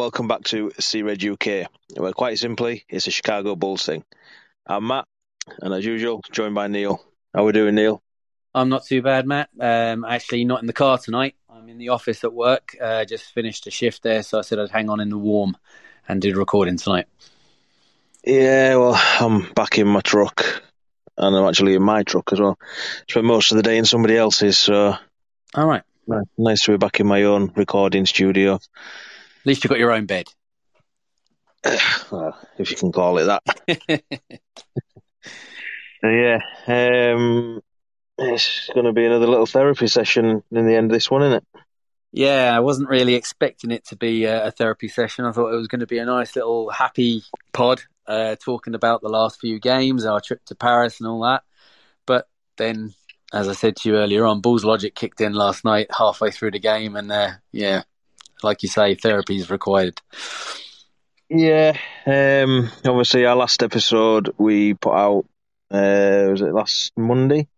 welcome 0.00 0.28
back 0.28 0.42
to 0.44 0.72
See 0.80 1.02
Red 1.02 1.22
UK. 1.22 1.70
Well, 1.94 2.14
quite 2.14 2.38
simply, 2.38 2.86
it's 2.88 3.06
a 3.06 3.10
Chicago 3.10 3.54
Bulls 3.54 3.84
thing. 3.84 4.02
I'm 4.66 4.86
Matt, 4.86 5.04
and 5.60 5.74
as 5.74 5.84
usual, 5.84 6.22
joined 6.32 6.54
by 6.54 6.68
Neill. 6.68 7.04
How 7.34 7.44
we 7.44 7.52
doing, 7.52 7.74
Neill? 7.74 8.02
I'm 8.54 8.70
not 8.70 8.86
too 8.86 9.02
bad, 9.02 9.26
Matt. 9.26 9.50
Um, 9.60 10.06
actually, 10.06 10.46
not 10.46 10.62
in 10.62 10.66
the 10.66 10.72
car 10.72 10.96
tonight. 10.96 11.34
I'm 11.50 11.68
in 11.68 11.76
the 11.76 11.90
office 11.90 12.24
at 12.24 12.32
work. 12.32 12.74
Uh, 12.80 13.04
just 13.04 13.26
finished 13.34 13.66
a 13.66 13.70
shift 13.70 14.02
there, 14.02 14.22
so 14.22 14.38
I 14.38 14.40
said 14.40 14.58
I'd 14.58 14.70
hang 14.70 14.88
on 14.88 15.00
in 15.00 15.10
the 15.10 15.18
warm 15.18 15.54
and 16.08 16.22
did 16.22 16.34
recording 16.34 16.78
tonight. 16.78 17.06
Yeah, 18.24 18.76
well, 18.76 18.94
I'm 19.20 19.52
back 19.52 19.76
in 19.78 19.86
my 19.86 20.00
truck, 20.00 20.62
and 21.18 21.36
I'm 21.36 21.46
actually 21.46 21.74
in 21.74 21.82
my 21.82 22.04
truck 22.04 22.32
as 22.32 22.40
well. 22.40 22.58
Spent 23.06 23.26
most 23.26 23.52
of 23.52 23.56
the 23.56 23.62
day 23.62 23.76
in 23.76 23.84
somebody 23.84 24.16
else's, 24.16 24.56
so 24.56 24.96
All 25.54 25.66
right. 25.66 25.82
nice 26.38 26.62
to 26.62 26.70
be 26.70 26.78
back 26.78 27.00
in 27.00 27.06
my 27.06 27.24
own 27.24 27.52
recording 27.54 28.06
studio. 28.06 28.60
At 29.40 29.46
least 29.46 29.64
you've 29.64 29.70
got 29.70 29.78
your 29.78 29.92
own 29.92 30.06
bed. 30.06 30.26
Well, 32.10 32.36
if 32.58 32.70
you 32.70 32.76
can 32.76 32.90
call 32.90 33.18
it 33.18 33.26
that. 33.26 33.42
So, 36.00 36.08
yeah, 36.08 36.38
um, 36.66 37.60
it's 38.18 38.68
going 38.74 38.86
to 38.86 38.92
be 38.92 39.04
another 39.04 39.28
little 39.28 39.46
therapy 39.46 39.86
session 39.86 40.42
in 40.50 40.66
the 40.66 40.74
end 40.74 40.86
of 40.86 40.92
this 40.92 41.08
one, 41.08 41.22
isn't 41.22 41.36
it? 41.36 41.60
yeah, 42.12 42.54
I 42.54 42.60
wasn't 42.60 42.88
really 42.88 43.14
expecting 43.14 43.70
it 43.70 43.86
to 43.86 43.96
be 43.96 44.24
a, 44.24 44.46
a 44.46 44.50
therapy 44.50 44.88
session. 44.88 45.24
I 45.24 45.32
thought 45.32 45.52
it 45.52 45.56
was 45.56 45.68
going 45.68 45.80
to 45.80 45.86
be 45.86 45.98
a 45.98 46.04
nice 46.04 46.34
little 46.34 46.68
happy 46.70 47.22
pod, 47.52 47.82
uh, 48.06 48.36
talking 48.36 48.74
about 48.74 49.00
the 49.00 49.08
last 49.08 49.38
few 49.40 49.60
games, 49.60 50.04
our 50.04 50.20
trip 50.20 50.44
to 50.46 50.54
Paris, 50.54 50.98
and 50.98 51.08
all 51.08 51.22
that. 51.22 51.44
But 52.06 52.28
then, 52.56 52.94
as 53.32 53.48
I 53.48 53.52
said 53.52 53.76
to 53.76 53.88
you 53.88 53.96
earlier 53.96 54.26
on, 54.26 54.40
Bulls 54.40 54.64
logic 54.64 54.94
kicked 54.94 55.20
in 55.20 55.34
last 55.34 55.64
night, 55.64 55.86
halfway 55.96 56.32
through 56.32 56.50
the 56.50 56.58
game, 56.58 56.96
and 56.96 57.12
uh, 57.12 57.30
yeah, 57.52 57.82
like 58.42 58.62
you 58.62 58.68
say, 58.68 58.94
therapy 58.94 59.36
is 59.36 59.50
required. 59.50 60.00
Yeah, 61.28 61.76
um, 62.06 62.70
obviously 62.84 63.24
our 63.24 63.36
last 63.36 63.62
episode 63.62 64.34
we 64.36 64.74
put 64.74 64.94
out, 64.94 65.26
uh, 65.70 66.26
was 66.30 66.40
it 66.40 66.52
last 66.52 66.92
Monday? 66.96 67.48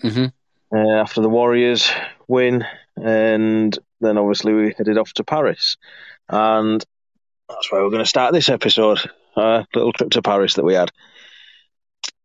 hmm 0.00 0.26
uh, 0.74 1.00
after 1.00 1.20
the 1.20 1.28
Warriors 1.28 1.88
win, 2.26 2.64
and 2.96 3.78
then 4.00 4.18
obviously 4.18 4.52
we 4.52 4.74
headed 4.76 4.98
off 4.98 5.12
to 5.14 5.24
Paris, 5.24 5.76
and 6.28 6.84
that's 7.48 7.70
where 7.70 7.82
we're 7.82 7.90
going 7.90 8.02
to 8.02 8.08
start 8.08 8.32
this 8.32 8.48
episode. 8.48 8.98
A 9.36 9.66
little 9.74 9.92
trip 9.92 10.10
to 10.10 10.22
Paris 10.22 10.54
that 10.54 10.64
we 10.64 10.74
had, 10.74 10.90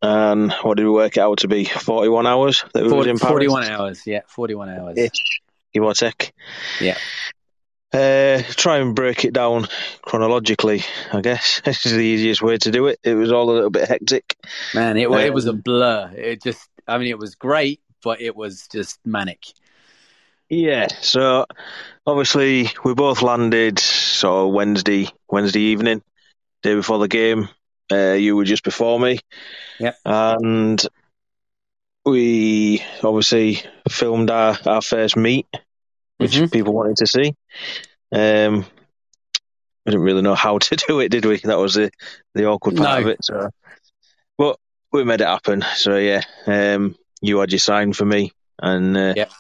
and 0.02 0.52
what 0.61 0.78
did 0.78 0.86
we 0.86 0.91
work 0.91 1.17
it 1.17 1.22
out 1.22 1.39
to 1.39 1.47
be? 1.47 1.66
Forty-one 1.66 2.28
hours 2.28 2.63
that 2.73 2.84
we 2.84 2.91
was 2.91 3.08
in 3.08 3.17
Paris. 3.17 3.31
41 3.31 3.63
hours, 3.66 4.03
yeah, 4.06 4.22
41 4.28 4.69
hours. 4.69 4.97
Give 5.73 5.84
or 5.84 5.94
take. 5.94 6.34
Yeah. 6.81 6.97
Uh, 7.91 8.43
try 8.49 8.77
and 8.77 8.95
break 8.95 9.25
it 9.25 9.33
down 9.33 9.67
chronologically, 10.01 10.83
I 11.11 11.21
guess. 11.21 11.61
This 11.65 11.85
is 11.85 11.93
the 11.93 11.99
easiest 11.99 12.41
way 12.41 12.57
to 12.57 12.71
do 12.71 12.87
it. 12.87 12.99
It 13.03 13.15
was 13.15 13.31
all 13.31 13.49
a 13.49 13.53
little 13.53 13.69
bit 13.69 13.87
hectic. 13.87 14.37
Man, 14.73 14.97
it, 14.97 15.09
it 15.09 15.33
was 15.33 15.45
a 15.45 15.53
blur. 15.53 16.11
It 16.15 16.43
just, 16.43 16.67
I 16.87 16.97
mean, 16.97 17.07
it 17.07 17.17
was 17.17 17.35
great, 17.35 17.81
but 18.03 18.21
it 18.21 18.35
was 18.35 18.67
just 18.71 18.99
manic. 19.05 19.45
Yeah, 20.49 20.87
so 21.01 21.45
obviously 22.07 22.69
we 22.83 22.95
both 22.95 23.21
landed 23.21 23.77
so 23.77 24.47
Wednesday 24.47 25.07
Wednesday 25.29 25.61
evening, 25.61 26.01
day 26.63 26.73
before 26.73 26.97
the 26.97 27.07
game. 27.07 27.49
Uh, 27.91 28.13
you 28.13 28.35
were 28.35 28.45
just 28.45 28.63
before 28.63 28.99
me. 28.99 29.19
Yep. 29.79 29.95
And 30.05 30.88
we 32.05 32.83
obviously 33.03 33.61
filmed 33.89 34.29
our, 34.31 34.57
our 34.66 34.81
first 34.81 35.16
meet, 35.17 35.47
which 36.19 36.34
Mhm. 36.34 36.52
people 36.52 36.74
wanted 36.74 36.97
to 36.97 37.07
see. 37.07 37.34
Um, 38.12 38.66
we 39.85 39.91
didn't 39.91 40.02
really 40.06 40.22
know 40.22 40.35
how 40.35 40.57
to 40.59 40.75
do 40.88 41.00
it, 41.00 41.09
did 41.09 41.25
we? 41.25 41.38
That 41.38 41.57
was 41.57 41.74
the, 41.74 41.90
the 42.35 42.46
awkward 42.46 42.75
part 42.78 43.00
No. 43.02 43.02
of 43.02 43.07
it. 43.07 43.18
So, 43.24 43.50
but 44.38 44.58
we 44.91 45.03
made 45.03 45.22
it 45.22 45.28
happen. 45.28 45.63
So 45.75 45.97
yeah, 45.97 46.22
um, 46.46 46.96
you 47.22 47.40
had 47.40 47.52
your 47.52 47.59
sign 47.59 47.94
for 47.94 48.06
me, 48.06 48.31
and 48.62 48.96
uh, 48.96 49.13
Yep. 49.16 49.31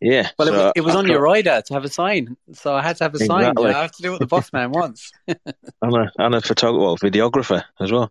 yeah. 0.00 0.28
Well, 0.38 0.48
it, 0.48 0.50
so 0.52 0.64
was, 0.64 0.72
it 0.76 0.80
was 0.82 0.94
on 0.96 1.06
your 1.06 1.20
rider 1.20 1.62
to 1.66 1.74
have 1.74 1.84
a 1.84 1.88
sign, 1.88 2.36
so 2.52 2.74
I 2.74 2.82
had 2.82 2.96
to 2.96 3.04
have 3.04 3.14
a 3.14 3.18
sign. 3.18 3.54
You 3.56 3.64
know, 3.64 3.64
I 3.66 3.82
have 3.82 3.92
to 3.92 4.02
do 4.02 4.10
what 4.12 4.20
the 4.20 4.26
boss 4.26 4.52
man 4.52 4.70
wants. 4.78 5.12
and 5.28 5.38
a, 5.82 6.12
and 6.18 6.34
a 6.34 6.40
photographer, 6.40 6.82
well, 6.82 6.96
videographer 6.96 7.64
as 7.80 7.92
well. 7.92 8.10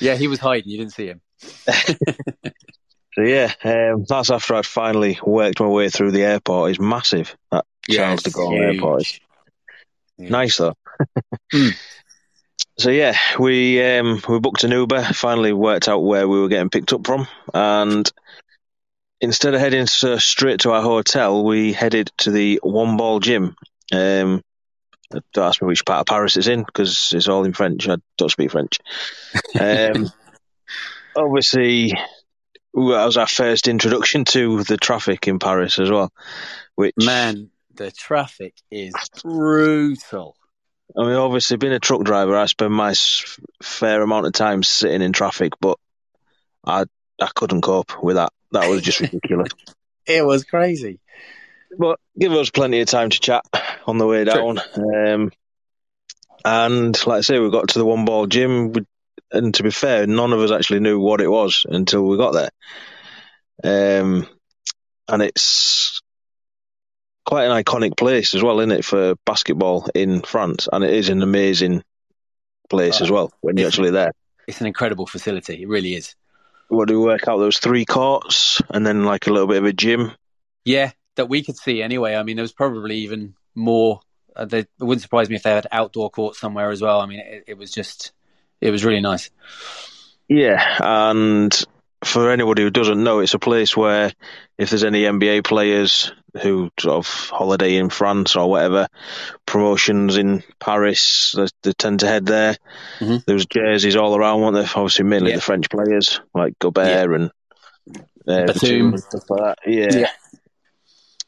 Yeah, 0.00 0.14
he 0.14 0.28
was 0.28 0.38
hiding. 0.38 0.70
You 0.70 0.78
didn't 0.78 0.92
see 0.92 1.06
him. 1.06 1.20
So 3.18 3.24
yeah, 3.24 3.52
um, 3.64 4.04
that's 4.08 4.30
after 4.30 4.54
I'd 4.54 4.64
finally 4.64 5.18
worked 5.24 5.58
my 5.58 5.66
way 5.66 5.90
through 5.90 6.12
the 6.12 6.22
airport. 6.22 6.70
It's 6.70 6.78
massive. 6.78 7.36
That 7.50 7.64
Charles 7.90 8.22
de 8.22 8.30
Gaulle 8.30 8.74
airport. 8.74 9.00
is 9.00 9.20
Yeah. 10.18 10.28
Nice 10.30 10.56
though. 10.56 10.74
Hmm. 11.52 11.68
So 12.78 12.90
yeah, 12.90 13.16
we 13.38 13.82
um, 13.82 14.20
we 14.28 14.38
booked 14.38 14.62
an 14.62 14.70
Uber. 14.70 15.02
Finally 15.14 15.52
worked 15.52 15.88
out 15.88 16.00
where 16.00 16.28
we 16.28 16.38
were 16.38 16.48
getting 16.48 16.70
picked 16.70 16.92
up 16.92 17.06
from, 17.06 17.26
and 17.52 18.08
instead 19.20 19.54
of 19.54 19.60
heading 19.60 19.86
so 19.86 20.18
straight 20.18 20.60
to 20.60 20.70
our 20.72 20.82
hotel, 20.82 21.42
we 21.42 21.72
headed 21.72 22.12
to 22.18 22.30
the 22.30 22.60
One 22.62 22.96
Ball 22.96 23.18
Gym. 23.18 23.56
Um, 23.92 24.42
don't 25.10 25.24
ask 25.38 25.60
me 25.62 25.66
which 25.66 25.84
part 25.84 26.00
of 26.00 26.06
Paris 26.06 26.36
it's 26.36 26.46
in 26.46 26.62
because 26.62 27.12
it's 27.12 27.28
all 27.28 27.44
in 27.44 27.52
French. 27.52 27.88
I 27.88 27.96
don't 28.16 28.30
speak 28.30 28.52
French. 28.52 28.78
Um, 29.58 30.10
obviously, 31.16 31.94
that 32.90 33.04
was 33.06 33.16
our 33.16 33.26
first 33.26 33.68
introduction 33.68 34.24
to 34.26 34.62
the 34.64 34.76
traffic 34.76 35.28
in 35.28 35.38
Paris 35.38 35.78
as 35.78 35.90
well. 35.90 36.12
Which 36.74 36.94
Man, 36.98 37.50
the 37.74 37.90
traffic 37.90 38.54
is 38.70 38.94
brutal. 39.22 40.36
I 40.98 41.04
mean, 41.04 41.16
obviously, 41.16 41.56
being 41.58 41.72
a 41.72 41.78
truck 41.80 42.02
driver, 42.02 42.36
I 42.36 42.46
spend 42.46 42.72
my 42.72 42.94
fair 43.62 44.02
amount 44.02 44.26
of 44.26 44.32
time 44.32 44.62
sitting 44.62 45.02
in 45.02 45.12
traffic, 45.12 45.52
but 45.60 45.78
I 46.64 46.84
I 47.20 47.28
couldn't 47.34 47.60
cope 47.62 48.02
with 48.02 48.16
that. 48.16 48.32
That 48.52 48.68
was 48.70 48.82
just 48.82 49.00
ridiculous. 49.00 49.50
It 50.10 50.24
was 50.24 50.44
crazy. 50.44 51.00
but 51.78 52.00
give 52.18 52.32
us 52.32 52.48
plenty 52.48 52.80
of 52.80 52.88
time 52.88 53.10
to 53.10 53.20
chat 53.20 53.44
on 53.86 53.98
the 53.98 54.06
way 54.06 54.24
down. 54.24 54.58
Um, 54.74 55.30
and 56.42 57.06
like 57.06 57.18
I 57.18 57.20
say, 57.20 57.38
we 57.38 57.50
got 57.50 57.68
to 57.68 57.78
the 57.78 57.84
one 57.84 58.06
ball 58.06 58.26
gym, 58.26 58.72
we- 58.72 58.86
and 59.32 59.54
to 59.54 59.62
be 59.62 59.70
fair, 59.70 60.06
none 60.06 60.32
of 60.32 60.40
us 60.40 60.50
actually 60.50 60.80
knew 60.80 60.98
what 60.98 61.20
it 61.20 61.30
was 61.30 61.64
until 61.68 62.04
we 62.04 62.16
got 62.16 62.32
there. 62.32 62.50
Um, 63.62 64.28
and 65.08 65.22
it's 65.22 66.00
quite 67.26 67.44
an 67.44 67.62
iconic 67.62 67.96
place 67.96 68.34
as 68.34 68.42
well, 68.42 68.60
isn't 68.60 68.72
it, 68.72 68.84
for 68.84 69.14
basketball 69.26 69.88
in 69.94 70.22
France? 70.22 70.68
And 70.72 70.84
it 70.84 70.92
is 70.92 71.08
an 71.08 71.22
amazing 71.22 71.82
place 72.70 73.00
Oh, 73.00 73.04
as 73.04 73.10
well 73.10 73.32
when 73.40 73.56
you're 73.56 73.68
actually 73.68 73.90
there. 73.90 74.12
It's 74.46 74.60
an 74.60 74.66
incredible 74.66 75.06
facility. 75.06 75.62
It 75.62 75.68
really 75.68 75.94
is. 75.94 76.14
What 76.68 76.88
do 76.88 76.98
we 76.98 77.06
work 77.06 77.28
out? 77.28 77.38
There 77.38 77.46
was 77.46 77.58
three 77.58 77.84
courts 77.84 78.60
and 78.70 78.86
then 78.86 79.04
like 79.04 79.26
a 79.26 79.32
little 79.32 79.48
bit 79.48 79.58
of 79.58 79.64
a 79.64 79.72
gym. 79.72 80.12
Yeah, 80.64 80.92
that 81.16 81.28
we 81.28 81.42
could 81.42 81.56
see 81.56 81.82
anyway. 81.82 82.14
I 82.14 82.22
mean, 82.22 82.36
there 82.36 82.42
was 82.42 82.52
probably 82.52 82.96
even 82.98 83.34
more. 83.54 84.00
Uh, 84.36 84.44
they, 84.44 84.60
it 84.60 84.68
wouldn't 84.78 85.02
surprise 85.02 85.28
me 85.28 85.36
if 85.36 85.42
they 85.42 85.50
had 85.50 85.66
outdoor 85.72 86.10
courts 86.10 86.38
somewhere 86.38 86.70
as 86.70 86.80
well. 86.80 87.00
I 87.00 87.06
mean, 87.06 87.20
it, 87.20 87.44
it 87.48 87.58
was 87.58 87.72
just, 87.72 88.12
it 88.60 88.70
was 88.70 88.84
really 88.84 89.00
nice. 89.00 89.30
Yeah, 90.28 90.62
and 90.80 91.64
for 92.04 92.30
anybody 92.30 92.62
who 92.62 92.70
doesn't 92.70 93.02
know, 93.02 93.20
it's 93.20 93.34
a 93.34 93.38
place 93.38 93.76
where 93.76 94.12
if 94.56 94.70
there's 94.70 94.84
any 94.84 95.02
NBA 95.02 95.44
players 95.44 96.12
who 96.42 96.70
sort 96.78 96.94
of 96.96 97.06
holiday 97.30 97.76
in 97.76 97.88
France 97.90 98.36
or 98.36 98.48
whatever, 98.50 98.86
promotions 99.46 100.16
in 100.16 100.42
Paris, 100.60 101.34
they, 101.36 101.46
they 101.62 101.72
tend 101.72 102.00
to 102.00 102.06
head 102.06 102.26
there. 102.26 102.56
Mhm. 103.00 103.24
There's 103.24 103.46
jerseys 103.46 103.96
all 103.96 104.14
around, 104.14 104.42
weren't 104.42 104.54
there? 104.54 104.64
Obviously, 104.76 105.06
mainly 105.06 105.30
Yeah. 105.30 105.36
the 105.36 105.42
French 105.42 105.70
players 105.70 106.20
like 106.34 106.58
Gobert 106.58 107.10
and 107.14 107.30
uh, 108.28 108.46
Batum. 108.46 108.92
And 108.92 109.00
stuff 109.02 109.30
like 109.30 109.40
that. 109.40 109.58
Yeah. 109.66 110.10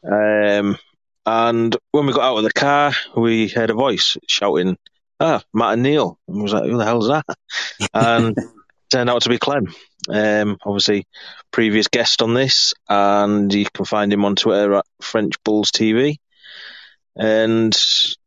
Um, 0.05 0.79
and 1.27 1.77
when 1.93 2.07
we 2.07 2.13
got 2.13 2.23
out 2.25 2.39
of 2.39 2.45
the 2.45 2.53
car, 2.53 2.93
we 3.17 3.49
heard 3.49 3.71
a 3.71 3.75
voice 3.75 4.17
shouting, 4.29 4.77
"Ah, 5.21 5.43
Matt 5.53 5.75
and 5.75 5.83
Neill!" 5.83 6.19
And 6.27 6.39
I 6.39 6.43
was 6.43 6.53
like, 6.53 6.65
"Who 6.65 6.79
the 6.79 6.85
hell's 6.85 7.09
that?" 7.09 7.25
And 7.95 8.37
turned 8.91 9.11
out 9.11 9.23
to 9.23 9.29
be 9.29 9.39
Clem. 9.39 9.73
Um, 10.09 10.59
obviously, 10.65 11.07
previous 11.51 11.89
guest 11.89 12.23
on 12.23 12.35
this, 12.35 12.75
and 12.89 13.53
you 13.53 13.67
can 13.73 13.85
find 13.85 14.13
him 14.13 14.25
on 14.25 14.35
Twitter 14.37 14.75
at 14.75 14.87
French 15.01 15.35
Bulls 15.45 15.71
TV. 15.71 16.17
And 17.17 17.77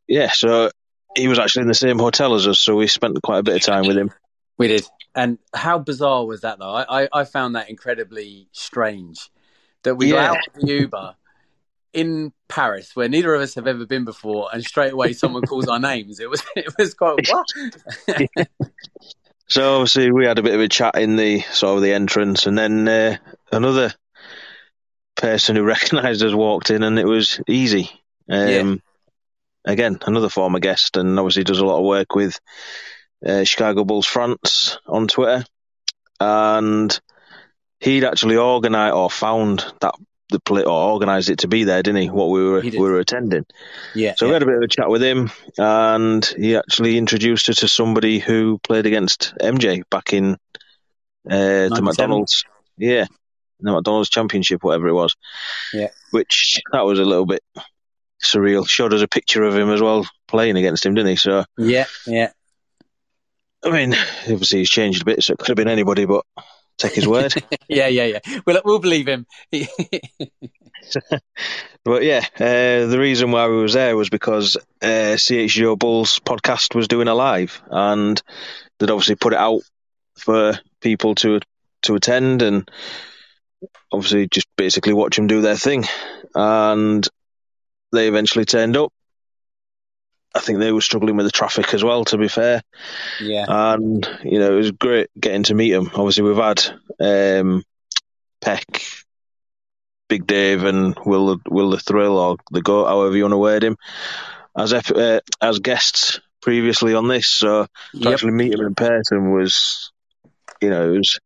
yeah, 0.06 0.30
so 0.30 0.70
he 1.16 1.28
was 1.28 1.38
actually 1.38 1.62
in 1.62 1.68
the 1.68 1.74
same 1.74 1.98
hotel 1.98 2.34
as 2.34 2.46
us, 2.46 2.60
so 2.60 2.76
we 2.76 2.86
spent 2.86 3.20
quite 3.22 3.38
a 3.38 3.42
bit 3.42 3.56
of 3.56 3.62
time 3.62 3.86
with 3.86 3.96
him. 3.96 4.10
We 4.56 4.68
did. 4.68 4.84
And 5.16 5.38
how 5.54 5.78
bizarre 5.78 6.24
was 6.24 6.42
that, 6.42 6.58
though? 6.58 6.72
I, 6.72 7.04
I, 7.04 7.08
I 7.12 7.24
found 7.24 7.56
that 7.56 7.70
incredibly 7.70 8.48
strange 8.52 9.30
that 9.82 9.96
we 9.96 10.12
Yeah. 10.12 10.28
got 10.28 10.36
out 10.36 10.48
of 10.48 10.60
the 10.60 10.72
Uber 10.72 11.16
in 11.94 12.32
Paris, 12.48 12.94
where 12.94 13.08
neither 13.08 13.34
of 13.34 13.40
us 13.40 13.54
have 13.54 13.66
ever 13.66 13.86
been 13.86 14.04
before, 14.04 14.48
and 14.52 14.62
straight 14.64 14.92
away 14.92 15.12
someone 15.12 15.42
calls 15.42 15.68
our 15.68 15.78
names. 15.78 16.20
It 16.20 16.28
was 16.28 16.42
it 16.56 16.76
was 16.78 16.94
quite 16.94 17.16
what? 17.28 17.46
So 19.46 19.74
obviously 19.74 20.10
we 20.10 20.24
had 20.24 20.38
a 20.38 20.42
bit 20.42 20.54
of 20.54 20.60
a 20.60 20.68
chat 20.68 20.96
in 20.96 21.16
the 21.16 21.40
sort 21.52 21.76
of 21.76 21.82
the 21.82 21.92
entrance, 21.92 22.46
and 22.46 22.56
then 22.56 22.88
uh, 22.88 23.18
another 23.52 23.92
person 25.16 25.54
who 25.54 25.62
recognised 25.62 26.22
us 26.22 26.32
walked 26.34 26.70
in, 26.70 26.82
and 26.82 26.98
it 26.98 27.06
was 27.06 27.40
easy. 27.46 27.90
Um, 28.28 28.80
Yeah. 29.66 29.72
again 29.72 29.98
another 30.06 30.30
former 30.30 30.60
guest, 30.60 30.96
and 30.96 31.18
obviously 31.18 31.44
does 31.44 31.58
a 31.58 31.66
lot 31.66 31.78
of 31.78 31.84
work 31.84 32.14
with 32.14 32.40
uh, 33.24 33.44
Chicago 33.44 33.84
Bulls 33.84 34.06
France 34.06 34.78
on 34.86 35.08
Twitter, 35.08 35.44
and 36.20 36.98
he'd 37.80 38.04
actually 38.04 38.38
organised 38.38 38.94
or 38.94 39.10
found 39.10 39.64
that 39.80 39.94
the 40.30 40.40
play 40.40 40.62
or 40.62 40.92
organised 40.92 41.30
it 41.30 41.40
to 41.40 41.48
be 41.48 41.64
there, 41.64 41.82
didn't 41.82 42.02
he? 42.02 42.10
What 42.10 42.30
we 42.30 42.42
were 42.42 42.60
we 42.60 42.78
were 42.78 42.98
attending. 42.98 43.46
Yeah. 43.94 44.14
So 44.16 44.24
yeah. 44.24 44.30
we 44.30 44.32
had 44.34 44.42
a 44.42 44.46
bit 44.46 44.56
of 44.56 44.62
a 44.62 44.68
chat 44.68 44.88
with 44.88 45.02
him, 45.02 45.30
and 45.58 46.24
he 46.24 46.56
actually 46.56 46.98
introduced 46.98 47.48
us 47.48 47.56
to 47.56 47.68
somebody 47.68 48.18
who 48.18 48.58
played 48.58 48.86
against 48.86 49.34
MJ 49.40 49.82
back 49.90 50.12
in 50.12 50.34
uh, 51.30 51.68
the 51.68 51.80
McDonald's. 51.82 52.44
Yeah, 52.76 53.06
the 53.60 53.72
McDonald's 53.72 54.10
Championship, 54.10 54.64
whatever 54.64 54.88
it 54.88 54.94
was. 54.94 55.14
Yeah. 55.72 55.88
Which 56.10 56.60
that 56.72 56.84
was 56.84 56.98
a 56.98 57.04
little 57.04 57.26
bit 57.26 57.42
surreal. 58.22 58.68
Showed 58.68 58.94
us 58.94 59.02
a 59.02 59.08
picture 59.08 59.42
of 59.42 59.56
him 59.56 59.70
as 59.70 59.80
well 59.80 60.06
playing 60.28 60.56
against 60.56 60.84
him, 60.84 60.94
didn't 60.94 61.10
he? 61.10 61.16
So 61.16 61.44
yeah, 61.58 61.86
yeah. 62.06 62.30
I 63.64 63.70
mean, 63.70 63.94
obviously 64.28 64.58
he's 64.58 64.70
changed 64.70 65.02
a 65.02 65.04
bit, 65.06 65.22
so 65.22 65.32
it 65.32 65.38
could 65.38 65.48
have 65.48 65.56
been 65.56 65.68
anybody, 65.68 66.04
but 66.04 66.24
take 66.78 66.94
his 66.94 67.06
word. 67.06 67.34
yeah, 67.68 67.88
yeah, 67.88 68.04
yeah. 68.04 68.40
We'll, 68.46 68.62
we'll 68.64 68.78
believe 68.78 69.08
him. 69.08 69.26
but 71.84 72.02
yeah, 72.02 72.26
uh, 72.38 72.86
the 72.86 72.98
reason 72.98 73.30
why 73.30 73.48
we 73.48 73.56
was 73.56 73.74
there 73.74 73.96
was 73.96 74.08
because 74.10 74.56
uh, 74.82 75.16
CHGO 75.16 75.78
Bulls 75.78 76.18
podcast 76.20 76.74
was 76.74 76.88
doing 76.88 77.08
a 77.08 77.14
live, 77.14 77.62
and 77.70 78.20
they'd 78.78 78.90
obviously 78.90 79.14
put 79.16 79.32
it 79.32 79.38
out 79.38 79.62
for 80.16 80.58
people 80.80 81.14
to 81.16 81.40
to 81.82 81.94
attend, 81.94 82.42
and 82.42 82.70
obviously 83.92 84.28
just 84.28 84.48
basically 84.56 84.92
watch 84.92 85.16
them 85.16 85.26
do 85.26 85.40
their 85.40 85.56
thing. 85.56 85.84
And 86.34 87.06
they 87.92 88.08
eventually 88.08 88.44
turned 88.44 88.76
up. 88.76 88.92
I 90.34 90.40
think 90.40 90.58
they 90.58 90.72
were 90.72 90.80
struggling 90.80 91.16
with 91.16 91.26
the 91.26 91.32
traffic 91.32 91.72
as 91.74 91.84
well, 91.84 92.04
to 92.06 92.18
be 92.18 92.28
fair. 92.28 92.62
Yeah. 93.20 93.44
And, 93.48 94.06
you 94.24 94.40
know, 94.40 94.52
it 94.52 94.56
was 94.56 94.72
great 94.72 95.08
getting 95.18 95.44
to 95.44 95.54
meet 95.54 95.70
them. 95.70 95.90
Obviously, 95.94 96.24
we've 96.24 96.36
had 96.36 96.62
um, 96.98 97.62
Peck, 98.40 98.82
Big 100.08 100.26
Dave, 100.26 100.64
and 100.64 100.96
Will, 101.06 101.38
Will 101.48 101.70
the 101.70 101.78
Thrill, 101.78 102.18
or 102.18 102.36
the 102.50 102.62
Goat, 102.62 102.86
however 102.86 103.16
you 103.16 103.22
want 103.22 103.32
to 103.32 103.38
word 103.38 103.62
him, 103.62 103.76
as, 104.56 104.72
uh, 104.72 105.20
as 105.40 105.58
guests 105.60 106.20
previously 106.42 106.94
on 106.94 107.08
this. 107.08 107.28
So 107.28 107.64
to 107.64 107.68
Yep. 107.94 108.12
actually 108.12 108.32
meet 108.32 108.52
them 108.52 108.66
in 108.66 108.74
person 108.74 109.32
was, 109.32 109.92
you 110.60 110.70
know, 110.70 110.92
it 110.92 110.96
was. 110.96 111.20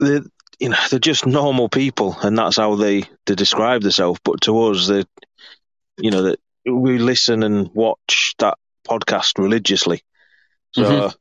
They, 0.00 0.20
you 0.60 0.68
know, 0.70 0.76
they're 0.90 0.98
just 0.98 1.26
normal 1.26 1.68
people, 1.68 2.16
and 2.22 2.38
that's 2.38 2.56
how 2.56 2.76
they, 2.76 3.04
they 3.26 3.34
describe 3.34 3.82
themselves. 3.82 4.20
But 4.24 4.40
to 4.42 4.58
us, 4.62 4.88
they, 4.88 5.04
you 5.98 6.10
know, 6.10 6.22
that 6.22 6.40
we 6.70 6.98
listen 6.98 7.42
and 7.42 7.70
watch 7.74 8.34
that 8.38 8.58
podcast 8.86 9.38
religiously. 9.38 10.02
So 10.72 10.82
Mhm. 10.82 11.14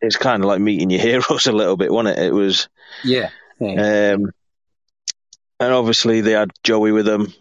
it's 0.00 0.16
kind 0.16 0.42
of 0.42 0.48
like 0.48 0.60
meeting 0.60 0.90
your 0.90 1.00
heroes 1.00 1.46
a 1.46 1.52
little 1.52 1.76
bit, 1.76 1.92
wasn't 1.92 2.18
it? 2.18 2.26
It 2.26 2.32
was, 2.34 2.68
Yeah. 3.04 3.30
yeah. 3.60 4.14
um, 4.14 4.30
and 5.60 5.72
obviously 5.72 6.20
they 6.20 6.32
had 6.32 6.50
Joey 6.64 6.92
with 6.92 7.06
them, 7.06 7.32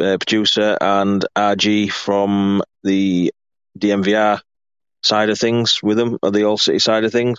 uh, 0.00 0.16
producer, 0.18 0.76
and 0.80 1.24
RG 1.36 1.88
from 1.90 2.62
the 2.82 3.32
DMVR 3.78 4.40
side 5.02 5.28
of 5.30 5.38
things 5.38 5.82
with 5.82 5.96
them, 5.98 6.18
or 6.22 6.30
the 6.30 6.44
All 6.44 6.56
City 6.58 6.78
side 6.78 7.04
of 7.04 7.12
things. 7.12 7.38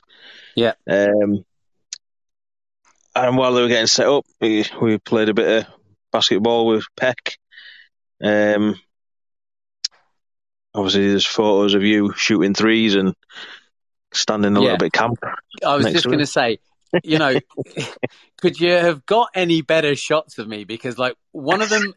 Yeah. 0.56 0.74
Um, 0.90 1.44
and 3.16 3.38
while 3.38 3.54
they 3.54 3.62
were 3.64 3.68
getting 3.68 3.88
set 3.88 4.08
up, 4.08 4.26
we, 4.40 4.66
we 4.82 4.98
played 5.00 5.30
a 5.30 5.34
bit 5.34 5.66
of 5.66 5.74
basketball 6.12 6.68
with 6.68 6.86
Peck. 6.96 7.38
Um, 8.24 8.80
obviously, 10.78 11.10
there's 11.10 11.26
photos 11.26 11.74
of 11.74 11.84
you 11.84 12.14
shooting 12.16 12.54
threes 12.54 12.96
and 12.96 13.14
standing 14.14 14.56
a 14.56 14.60
Yeah. 14.60 14.64
little 14.64 14.78
bit 14.78 14.94
camp. 14.94 15.20
I 15.66 15.76
was 15.76 15.88
just 15.88 16.06
going 16.06 16.20
to 16.20 16.28
say, 16.28 16.60
you 17.04 17.18
know, 17.18 17.40
could 18.42 18.60
you 18.60 18.72
have 18.72 19.06
got 19.06 19.30
any 19.34 19.62
better 19.62 19.96
shots 19.96 20.38
of 20.38 20.48
me? 20.48 20.64
Because, 20.64 20.98
like, 20.98 21.16
one 21.32 21.62
of 21.62 21.70
them, 21.70 21.94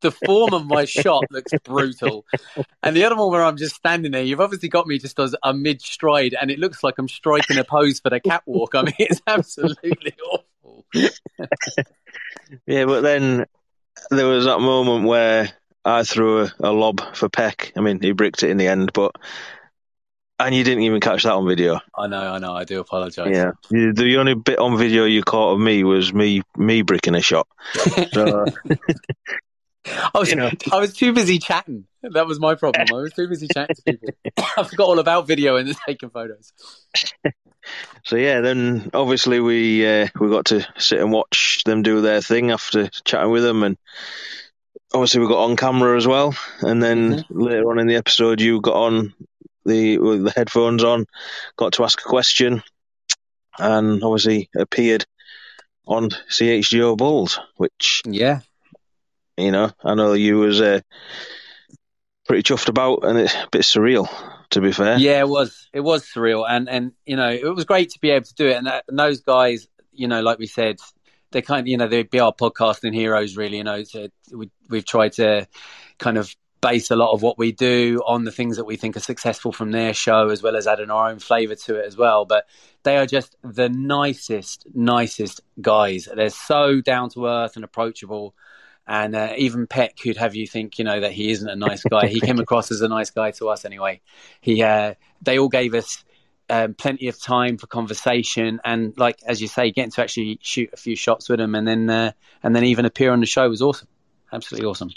the 0.00 0.10
form 0.10 0.52
of 0.52 0.66
my 0.66 0.84
shot 0.84 1.30
looks 1.30 1.52
brutal. 1.64 2.24
And 2.82 2.94
the 2.96 3.04
other 3.04 3.16
one 3.16 3.30
where 3.30 3.42
I'm 3.42 3.56
just 3.56 3.74
standing 3.76 4.12
there, 4.12 4.22
you've 4.22 4.40
obviously 4.40 4.68
got 4.68 4.86
me 4.86 4.98
just 4.98 5.18
as 5.18 5.34
a 5.42 5.54
mid 5.54 5.80
stride, 5.80 6.34
and 6.40 6.50
it 6.50 6.58
looks 6.58 6.84
like 6.84 6.94
I'm 6.98 7.08
striking 7.08 7.58
a 7.58 7.64
pose 7.64 8.00
for 8.00 8.10
the 8.10 8.20
catwalk. 8.20 8.74
I 8.74 8.82
mean, 8.82 8.94
it's 8.98 9.22
absolutely 9.26 10.14
awful. 10.22 10.84
Yeah, 12.66 12.84
but 12.84 13.00
then 13.00 13.46
there 14.10 14.26
was 14.26 14.44
that 14.44 14.60
moment 14.60 15.06
where 15.06 15.50
I 15.86 16.02
threw 16.02 16.42
a, 16.42 16.52
a 16.60 16.72
lob 16.72 17.00
for 17.14 17.28
Peck. 17.28 17.72
I 17.76 17.80
mean, 17.80 18.00
he 18.00 18.12
bricked 18.12 18.42
it 18.42 18.50
in 18.50 18.56
the 18.56 18.66
end, 18.66 18.92
but 18.92 19.12
and 20.38 20.54
you 20.54 20.64
didn't 20.64 20.82
even 20.82 21.00
catch 21.00 21.22
that 21.22 21.32
on 21.32 21.46
video. 21.46 21.80
I 21.96 22.08
know, 22.08 22.20
I 22.34 22.38
know. 22.38 22.52
I 22.52 22.64
do 22.64 22.80
apologise. 22.80 23.34
Yeah, 23.34 23.52
You- 23.70 23.92
the 23.92 24.16
only 24.18 24.34
bit 24.34 24.58
on 24.58 24.76
video 24.76 25.04
you 25.04 25.22
caught 25.22 25.54
of 25.54 25.60
me 25.60 25.84
was 25.84 26.12
me 26.12 26.42
me 26.56 26.82
bricking 26.82 27.14
a 27.14 27.22
shot. 27.22 27.46
So 28.12 28.46
I 29.86 30.10
was, 30.18 30.28
You 30.30 30.36
know. 30.36 30.50
I 30.72 30.80
was 30.80 30.92
too 30.92 31.12
busy 31.12 31.38
chatting. 31.38 31.86
That 32.02 32.26
was 32.26 32.40
my 32.40 32.54
problem. 32.56 32.86
I 32.90 33.02
was 33.02 33.12
too 33.12 33.28
busy 33.28 33.46
chatting 33.48 33.76
to 33.76 33.82
people. 33.82 34.08
I 34.56 34.64
forgot 34.64 34.88
all 34.88 34.98
about 34.98 35.26
video 35.26 35.56
and 35.56 35.74
taking 35.86 36.10
photos. 36.10 36.52
so 38.04 38.16
yeah, 38.16 38.40
then 38.40 38.90
obviously 38.92 39.40
we 39.40 39.86
uh, 39.86 40.08
we 40.20 40.28
got 40.28 40.46
to 40.46 40.66
sit 40.76 41.00
and 41.00 41.12
watch 41.12 41.62
them 41.64 41.82
do 41.82 42.00
their 42.00 42.20
thing 42.20 42.50
after 42.50 42.88
chatting 43.04 43.30
with 43.30 43.42
them, 43.44 43.62
and 43.62 43.76
obviously 44.92 45.20
we 45.20 45.28
got 45.28 45.44
on 45.44 45.56
camera 45.56 45.96
as 45.96 46.06
well. 46.06 46.34
And 46.60 46.82
then 46.82 47.24
later 47.30 47.70
on 47.70 47.78
in 47.78 47.86
the 47.86 47.96
episode, 47.96 48.40
you 48.40 48.60
got 48.60 48.74
on 48.76 49.14
the 49.64 49.98
with 49.98 50.24
the 50.24 50.30
headphones 50.30 50.84
on, 50.84 51.06
got 51.56 51.72
to 51.74 51.84
ask 51.84 52.00
a 52.00 52.04
question, 52.08 52.62
and 53.58 54.02
obviously 54.02 54.48
appeared 54.56 55.04
on 55.86 56.10
CHGO 56.10 56.96
Bulls, 56.96 57.38
which 57.56 58.02
Yeah. 58.06 58.40
you 59.36 59.50
know 59.52 59.70
I 59.84 59.94
know 59.94 60.12
you 60.14 60.38
was 60.38 60.60
uh, 60.60 60.80
pretty 62.26 62.42
chuffed 62.42 62.68
about, 62.68 63.04
and 63.04 63.18
it's 63.18 63.34
a 63.34 63.48
bit 63.50 63.62
surreal 63.62 64.08
to 64.50 64.60
be 64.60 64.72
fair. 64.72 64.98
Yeah, 64.98 65.20
it 65.20 65.28
was. 65.28 65.68
It 65.72 65.80
was 65.80 66.04
surreal, 66.04 66.44
and 66.48 66.68
and 66.68 66.92
you 67.04 67.16
know, 67.16 67.30
it 67.30 67.54
was 67.54 67.64
great 67.64 67.90
to 67.90 67.98
be 67.98 68.10
able 68.10 68.26
to 68.26 68.34
do 68.34 68.48
it. 68.48 68.54
And, 68.56 68.66
that, 68.66 68.84
and 68.88 68.98
those 68.98 69.20
guys, 69.20 69.66
you 69.92 70.06
know, 70.08 70.20
like 70.22 70.38
we 70.38 70.46
said, 70.46 70.76
they 71.32 71.42
kind 71.42 71.60
of, 71.60 71.68
you 71.68 71.76
know, 71.76 71.88
they'd 71.88 72.10
be 72.10 72.20
our 72.20 72.32
podcasting 72.32 72.94
heroes, 72.94 73.36
really. 73.36 73.58
You 73.58 73.64
know, 73.64 73.84
so 73.84 74.08
we 74.32 74.50
we've 74.68 74.84
tried 74.84 75.12
to 75.14 75.46
kind 75.98 76.18
of 76.18 76.34
base 76.60 76.90
a 76.90 76.96
lot 76.96 77.12
of 77.12 77.22
what 77.22 77.38
we 77.38 77.52
do 77.52 78.02
on 78.06 78.24
the 78.24 78.32
things 78.32 78.56
that 78.56 78.64
we 78.64 78.76
think 78.76 78.96
are 78.96 79.00
successful 79.00 79.52
from 79.52 79.70
their 79.70 79.94
show, 79.94 80.30
as 80.30 80.42
well 80.42 80.56
as 80.56 80.66
adding 80.66 80.90
our 80.90 81.10
own 81.10 81.18
flavour 81.18 81.54
to 81.54 81.76
it 81.76 81.86
as 81.86 81.96
well. 81.96 82.24
But 82.24 82.46
they 82.82 82.96
are 82.96 83.06
just 83.06 83.36
the 83.42 83.68
nicest, 83.68 84.66
nicest 84.74 85.40
guys. 85.60 86.08
They're 86.12 86.30
so 86.30 86.80
down 86.80 87.10
to 87.10 87.26
earth 87.26 87.56
and 87.56 87.64
approachable. 87.64 88.34
And 88.88 89.16
uh, 89.16 89.34
even 89.36 89.66
Peck, 89.66 89.98
who'd 89.98 90.16
have 90.16 90.36
you 90.36 90.46
think, 90.46 90.78
you 90.78 90.84
know, 90.84 91.00
that 91.00 91.12
he 91.12 91.30
isn't 91.30 91.48
a 91.48 91.56
nice 91.56 91.82
guy, 91.82 92.06
he 92.06 92.20
came 92.20 92.38
across 92.40 92.70
as 92.70 92.80
a 92.80 92.88
nice 92.88 93.10
guy 93.10 93.32
to 93.32 93.48
us 93.48 93.64
anyway. 93.64 94.00
He, 94.40 94.62
uh, 94.62 94.94
they 95.22 95.38
all 95.38 95.48
gave 95.48 95.74
us 95.74 96.04
um, 96.48 96.74
plenty 96.74 97.08
of 97.08 97.20
time 97.20 97.58
for 97.58 97.66
conversation, 97.66 98.60
and 98.64 98.96
like 98.96 99.18
as 99.26 99.40
you 99.40 99.48
say, 99.48 99.70
getting 99.70 99.90
to 99.92 100.02
actually 100.02 100.38
shoot 100.42 100.70
a 100.72 100.76
few 100.76 100.96
shots 100.96 101.28
with 101.28 101.40
him, 101.40 101.54
and 101.54 101.66
then 101.66 101.90
uh, 101.90 102.12
and 102.42 102.54
then 102.54 102.64
even 102.64 102.84
appear 102.84 103.12
on 103.12 103.20
the 103.20 103.26
show 103.26 103.48
was 103.48 103.62
awesome, 103.62 103.88
absolutely 104.32 104.68
awesome. 104.68 104.90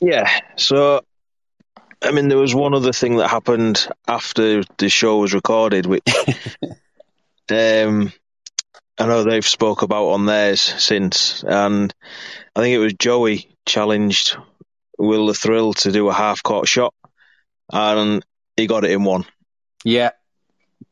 Yeah. 0.00 0.28
So, 0.56 1.02
I 2.02 2.10
mean, 2.10 2.28
there 2.28 2.38
was 2.38 2.54
one 2.54 2.74
other 2.74 2.92
thing 2.92 3.16
that 3.16 3.28
happened 3.28 3.86
after 4.08 4.64
the 4.78 4.88
show 4.88 5.18
was 5.18 5.32
recorded, 5.32 5.86
which 5.86 6.02
um, 7.50 8.12
I 8.98 9.06
know 9.06 9.22
they've 9.24 9.46
spoke 9.46 9.82
about 9.82 10.08
on 10.08 10.26
theirs 10.26 10.60
since, 10.60 11.44
and 11.44 11.94
I 12.54 12.60
think 12.60 12.74
it 12.74 12.78
was 12.78 12.94
Joey 12.94 13.56
challenged 13.64 14.36
Will 14.98 15.26
the 15.26 15.34
Thrill 15.34 15.72
to 15.74 15.92
do 15.92 16.08
a 16.08 16.12
half 16.12 16.42
court 16.42 16.68
shot, 16.68 16.94
and 17.72 18.24
he 18.56 18.66
got 18.66 18.84
it 18.84 18.90
in 18.90 19.04
one, 19.04 19.24
Yeah, 19.84 20.10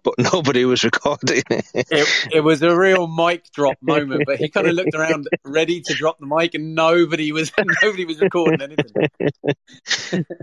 but 0.02 0.14
nobody 0.32 0.64
was 0.64 0.84
recording 0.84 1.42
it. 1.50 1.64
it, 1.90 2.08
it 2.32 2.40
was 2.40 2.62
a 2.62 2.76
real 2.76 3.06
mic 3.06 3.50
drop 3.52 3.78
moment, 3.82 4.24
but 4.26 4.38
he 4.38 4.48
kind 4.48 4.66
of 4.66 4.74
looked 4.74 4.94
around 4.94 5.28
ready 5.44 5.80
to 5.82 5.94
drop 5.94 6.18
the 6.18 6.26
mic, 6.26 6.54
and 6.54 6.74
nobody 6.74 7.32
was 7.32 7.52
nobody 7.82 8.04
was 8.04 8.20
recording 8.20 8.60
anything. 8.62 8.92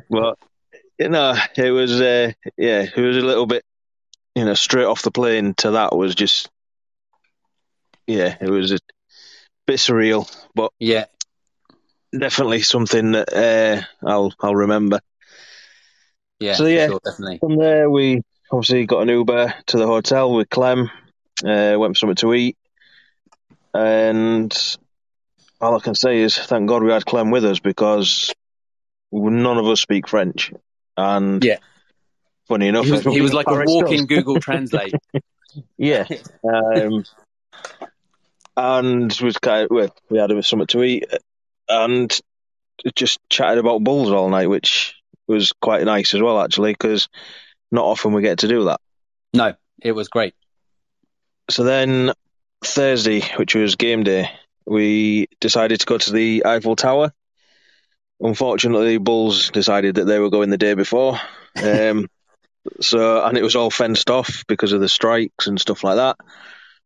but 0.10 0.38
you 1.00 1.10
know, 1.10 1.36
it 1.56 1.72
was 1.72 2.00
uh, 2.02 2.32
yeah, 2.58 2.86
it 2.96 3.02
was 3.02 3.18
a 3.18 3.22
little 3.22 3.46
bit, 3.46 3.64
you 4.36 4.46
know, 4.46 4.54
straight 4.54 4.86
off 4.86 5.02
the 5.04 5.12
plane 5.12 5.54
to 5.58 5.72
that 5.72 5.96
was 5.96 6.16
just, 6.16 6.50
yeah, 8.08 8.36
it 8.40 8.50
was 8.50 8.72
a 8.72 8.80
bit 9.66 9.78
surreal, 9.78 10.30
but 10.56 10.72
Yeah, 10.80 11.06
definitely 12.18 12.62
something 12.62 13.12
that 13.12 13.34
uh, 13.34 14.08
I'll 14.08 14.34
I'll 14.42 14.56
remember. 14.56 15.00
yeah, 16.40 16.54
So, 16.54 16.66
yeah. 16.66 16.88
sure, 16.88 17.00
definitely. 17.04 17.40
From 17.40 17.58
there, 17.58 17.90
we 17.90 18.22
obviously 18.52 18.86
got 18.86 19.02
an 19.02 19.10
Uber 19.10 19.54
to 19.68 19.78
the 19.78 19.88
hotel 19.88 20.34
with 20.34 20.50
Clem, 20.50 20.90
uh, 21.46 21.76
went 21.78 21.96
for 21.96 22.00
something 22.00 22.16
to 22.18 22.34
eat, 22.34 22.58
and 23.74 24.78
all 25.60 25.76
I 25.76 25.80
can 25.80 25.96
say 25.96 26.20
is 26.20 26.38
thank 26.38 26.68
God 26.70 26.84
we 26.84 26.92
had 26.92 27.06
Clem 27.06 27.32
with 27.32 27.46
us 27.46 27.60
because 27.60 28.34
none 29.12 29.58
of 29.58 29.66
us 29.68 29.82
speak 29.82 30.08
French, 30.08 30.52
and 30.96 31.44
Yeah. 31.44 31.58
funny 32.48 32.68
enough, 32.68 32.86
He 32.86 32.92
was, 32.92 33.04
he 33.04 33.22
was 33.22 33.34
like 33.34 33.48
a 33.50 33.64
walking. 33.66 34.06
Google 34.08 34.40
Translate. 34.40 34.94
Yeah. 35.78 36.06
Um, 36.44 37.04
and 38.56 39.14
was 39.22 39.38
kind 39.38 39.68
of, 39.70 39.92
we 40.10 40.18
had 40.18 40.46
something 40.46 40.68
to 40.68 40.84
eat 40.84 41.06
and 41.70 42.20
just 42.96 43.20
chatted 43.30 43.60
about 43.60 43.84
bulls 43.84 44.12
all 44.12 44.30
night, 44.30 44.50
which 44.50 44.96
was 45.28 45.54
quite 45.62 45.84
nice 45.84 46.14
as 46.14 46.22
well, 46.22 46.40
actually, 46.42 46.74
because 46.74 47.08
not 47.72 47.86
often 47.86 48.14
we 48.14 48.22
get 48.22 48.40
to 48.40 48.48
do 48.48 48.66
that. 48.66 48.80
no, 49.34 49.54
it 49.82 49.92
was 49.92 50.08
great. 50.08 50.34
So 51.50 51.64
then 51.64 52.14
Thursday, 52.64 53.22
which 53.38 53.56
was 53.56 53.76
game 53.76 54.04
day, 54.04 54.30
we 54.66 55.28
decided 55.40 55.80
to 55.80 55.86
go 55.86 55.98
to 55.98 56.12
the 56.12 56.46
Eiffel 56.46 56.76
Tower. 56.76 57.14
Unfortunately, 58.20 58.98
Bulls 58.98 59.50
decided 59.52 59.96
that 59.96 60.06
they 60.06 60.20
were 60.20 60.30
going 60.30 60.50
the 60.50 60.58
day 60.58 60.74
before. 60.74 61.20
Um, 61.64 62.08
so, 62.82 63.24
and 63.24 63.38
it 63.38 63.44
was 63.44 63.56
all 63.56 63.70
fenced 63.70 64.10
off 64.10 64.44
because 64.48 64.74
of 64.74 64.82
the 64.82 64.90
strikes 64.90 65.48
and 65.48 65.62
stuff 65.62 65.84
like 65.84 65.98
that. 65.98 66.18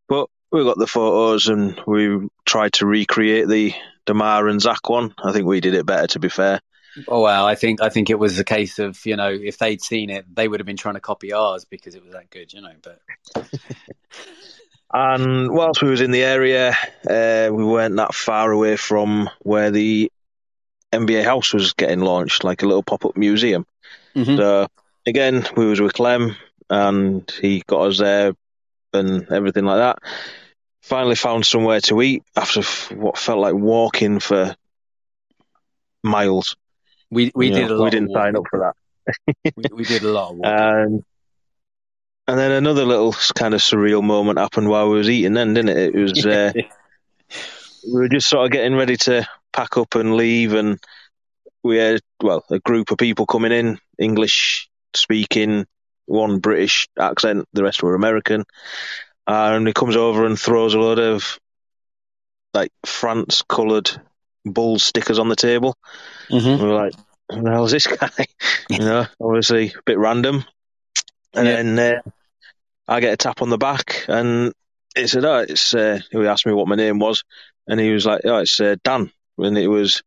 But 0.08 0.30
we 0.52 0.64
got 0.64 0.78
the 0.78 0.88
photos 0.88 1.48
and 1.48 1.80
we 1.88 2.28
tried 2.46 2.74
to 2.74 2.86
recreate 2.86 3.48
the 3.48 3.74
DeMar 4.06 4.48
and 4.48 4.62
Zach 4.62 4.90
one. 4.90 5.14
I 5.24 5.32
think 5.32 5.46
we 5.46 5.62
did 5.62 5.74
it 5.74 5.86
better, 5.86 6.08
to 6.08 6.20
be 6.20 6.30
fair. 6.30 6.60
Oh 7.08 7.22
well, 7.22 7.46
I 7.46 7.56
think 7.56 7.82
I 7.82 7.90
think 7.90 8.10
it 8.10 8.20
was 8.20 8.38
a 8.40 8.44
case 8.44 8.80
of 8.80 9.06
you 9.06 9.16
know 9.16 9.30
if 9.30 9.58
they'd 9.58 9.82
seen 9.82 10.10
it, 10.10 10.26
they 10.34 10.48
would 10.48 10.60
have 10.60 10.68
been 10.68 10.78
trying 10.78 10.96
to 10.96 11.00
copy 11.02 11.34
ours 11.34 11.66
because 11.66 11.96
it 11.96 12.04
was 12.04 12.14
that 12.14 12.30
good, 12.30 12.52
you 12.54 12.62
know. 12.62 12.74
But 12.82 13.02
And 14.94 15.52
whilst 15.52 15.82
we 15.82 15.90
was 15.90 16.02
in 16.02 16.12
the 16.12 16.24
area, 16.24 16.72
uh, 17.10 17.50
we 17.54 17.64
weren't 17.64 17.96
that 17.96 18.14
far 18.14 18.52
away 18.52 18.76
from 18.76 19.30
where 19.40 19.72
the 19.72 20.12
NBA 20.92 21.24
house 21.24 21.54
was 21.54 21.74
getting 21.74 22.02
launched, 22.02 22.44
like 22.44 22.62
a 22.62 22.66
little 22.66 22.84
pop-up 22.84 23.16
museum. 23.16 23.66
Mhm. 24.16 24.36
So 24.36 24.68
again, 25.06 25.48
we 25.56 25.66
was 25.66 25.80
with 25.80 25.94
Clem, 25.94 26.36
and 26.70 27.30
he 27.42 27.64
got 27.66 27.88
us 27.88 28.00
there 28.00 28.34
and 28.94 29.32
everything 29.32 29.64
like 29.64 29.78
that. 29.78 30.00
Finally 30.82 31.16
found 31.16 31.46
somewhere 31.46 31.80
to 31.80 32.02
eat 32.02 32.24
after 32.36 32.60
f- 32.60 32.92
what 32.92 33.18
felt 33.18 33.40
like 33.40 33.54
walking 33.54 34.20
for 34.20 34.56
miles. 36.04 36.58
We 37.12 37.32
we 37.36 37.52
did 37.52 37.70
a 37.70 37.76
lot. 37.76 37.86
We 37.86 37.90
didn't 37.92 38.14
sign 38.14 38.36
up 38.36 38.46
for 38.50 38.60
that. 38.60 38.76
We, 39.44 39.64
we 39.74 39.84
did 39.84 40.04
a 40.04 40.12
lot 40.12 40.34
of. 40.34 40.40
Um, 40.44 41.06
and 42.28 42.40
then 42.40 42.52
another 42.52 42.86
little 42.86 43.14
kind 43.36 43.54
of 43.54 43.60
surreal 43.60 44.04
moment 44.04 44.40
happened 44.40 44.70
while 44.70 44.90
we 44.90 44.98
was 44.98 45.10
eating. 45.10 45.34
Then, 45.34 45.54
didn't 45.54 45.78
it? 45.78 45.96
It 45.96 46.00
was 46.00 46.26
uh, 46.26 46.54
we 47.86 47.94
were 47.94 48.10
just 48.10 48.30
sort 48.30 48.46
of 48.46 48.52
getting 48.52 48.76
ready 48.76 48.96
to 48.98 49.28
pack 49.52 49.78
up 49.78 49.96
and 49.96 50.16
leave, 50.16 50.54
and 50.54 50.80
we 51.64 51.78
had 51.78 52.02
well 52.22 52.44
a 52.50 52.60
group 52.60 52.92
of 52.92 52.98
people 52.98 53.26
coming 53.26 53.52
in, 53.52 53.80
English 54.00 54.70
speaking, 54.94 55.66
one 56.06 56.40
British 56.40 56.88
accent, 56.98 57.48
the 57.54 57.64
rest 57.64 57.84
were 57.84 57.96
American, 57.96 58.46
and 59.28 59.68
he 59.68 59.74
comes 59.74 59.96
over 59.96 60.26
and 60.26 60.40
throws 60.40 60.74
a 60.74 60.80
load 60.80 61.00
of 61.00 61.40
like 62.54 62.72
France 62.86 63.44
coloured 63.48 63.90
bull 64.46 64.80
stickers 64.80 65.20
on 65.20 65.30
the 65.30 65.36
table. 65.36 65.76
Mhm. 66.30 66.54
And 66.54 66.62
we're 66.62 66.76
like, 66.76 66.94
who 67.32 67.42
the 67.44 67.52
hell's 67.52 67.72
this 67.72 67.88
guy? 67.88 68.10
you 68.70 68.80
know, 68.80 69.06
obviously 69.20 69.70
a 69.70 69.82
bit 69.86 69.98
random. 70.00 70.44
And 71.34 71.48
Yeah. 71.48 71.56
then 71.64 71.80
uh, 71.80 72.02
I 72.88 73.00
get 73.00 73.14
a 73.14 73.18
tap 73.18 73.42
on 73.42 73.50
the 73.50 73.58
back, 73.58 74.06
and 74.08 74.54
he 74.96 75.08
said, 75.08 75.24
"Oh, 75.24 75.38
it's." 75.40 75.74
Uh, 75.74 76.00
he 76.12 76.26
asked 76.28 76.46
me 76.46 76.52
what 76.54 76.68
my 76.68 76.76
name 76.76 77.00
was, 77.00 77.24
and 77.68 77.80
he 77.80 77.92
was 77.92 78.06
like, 78.06 78.22
"Oh, 78.26 78.40
it's 78.40 78.60
uh, 78.60 78.76
Dan," 78.84 79.12
and 79.38 79.58
it 79.58 79.68
was. 79.68 80.04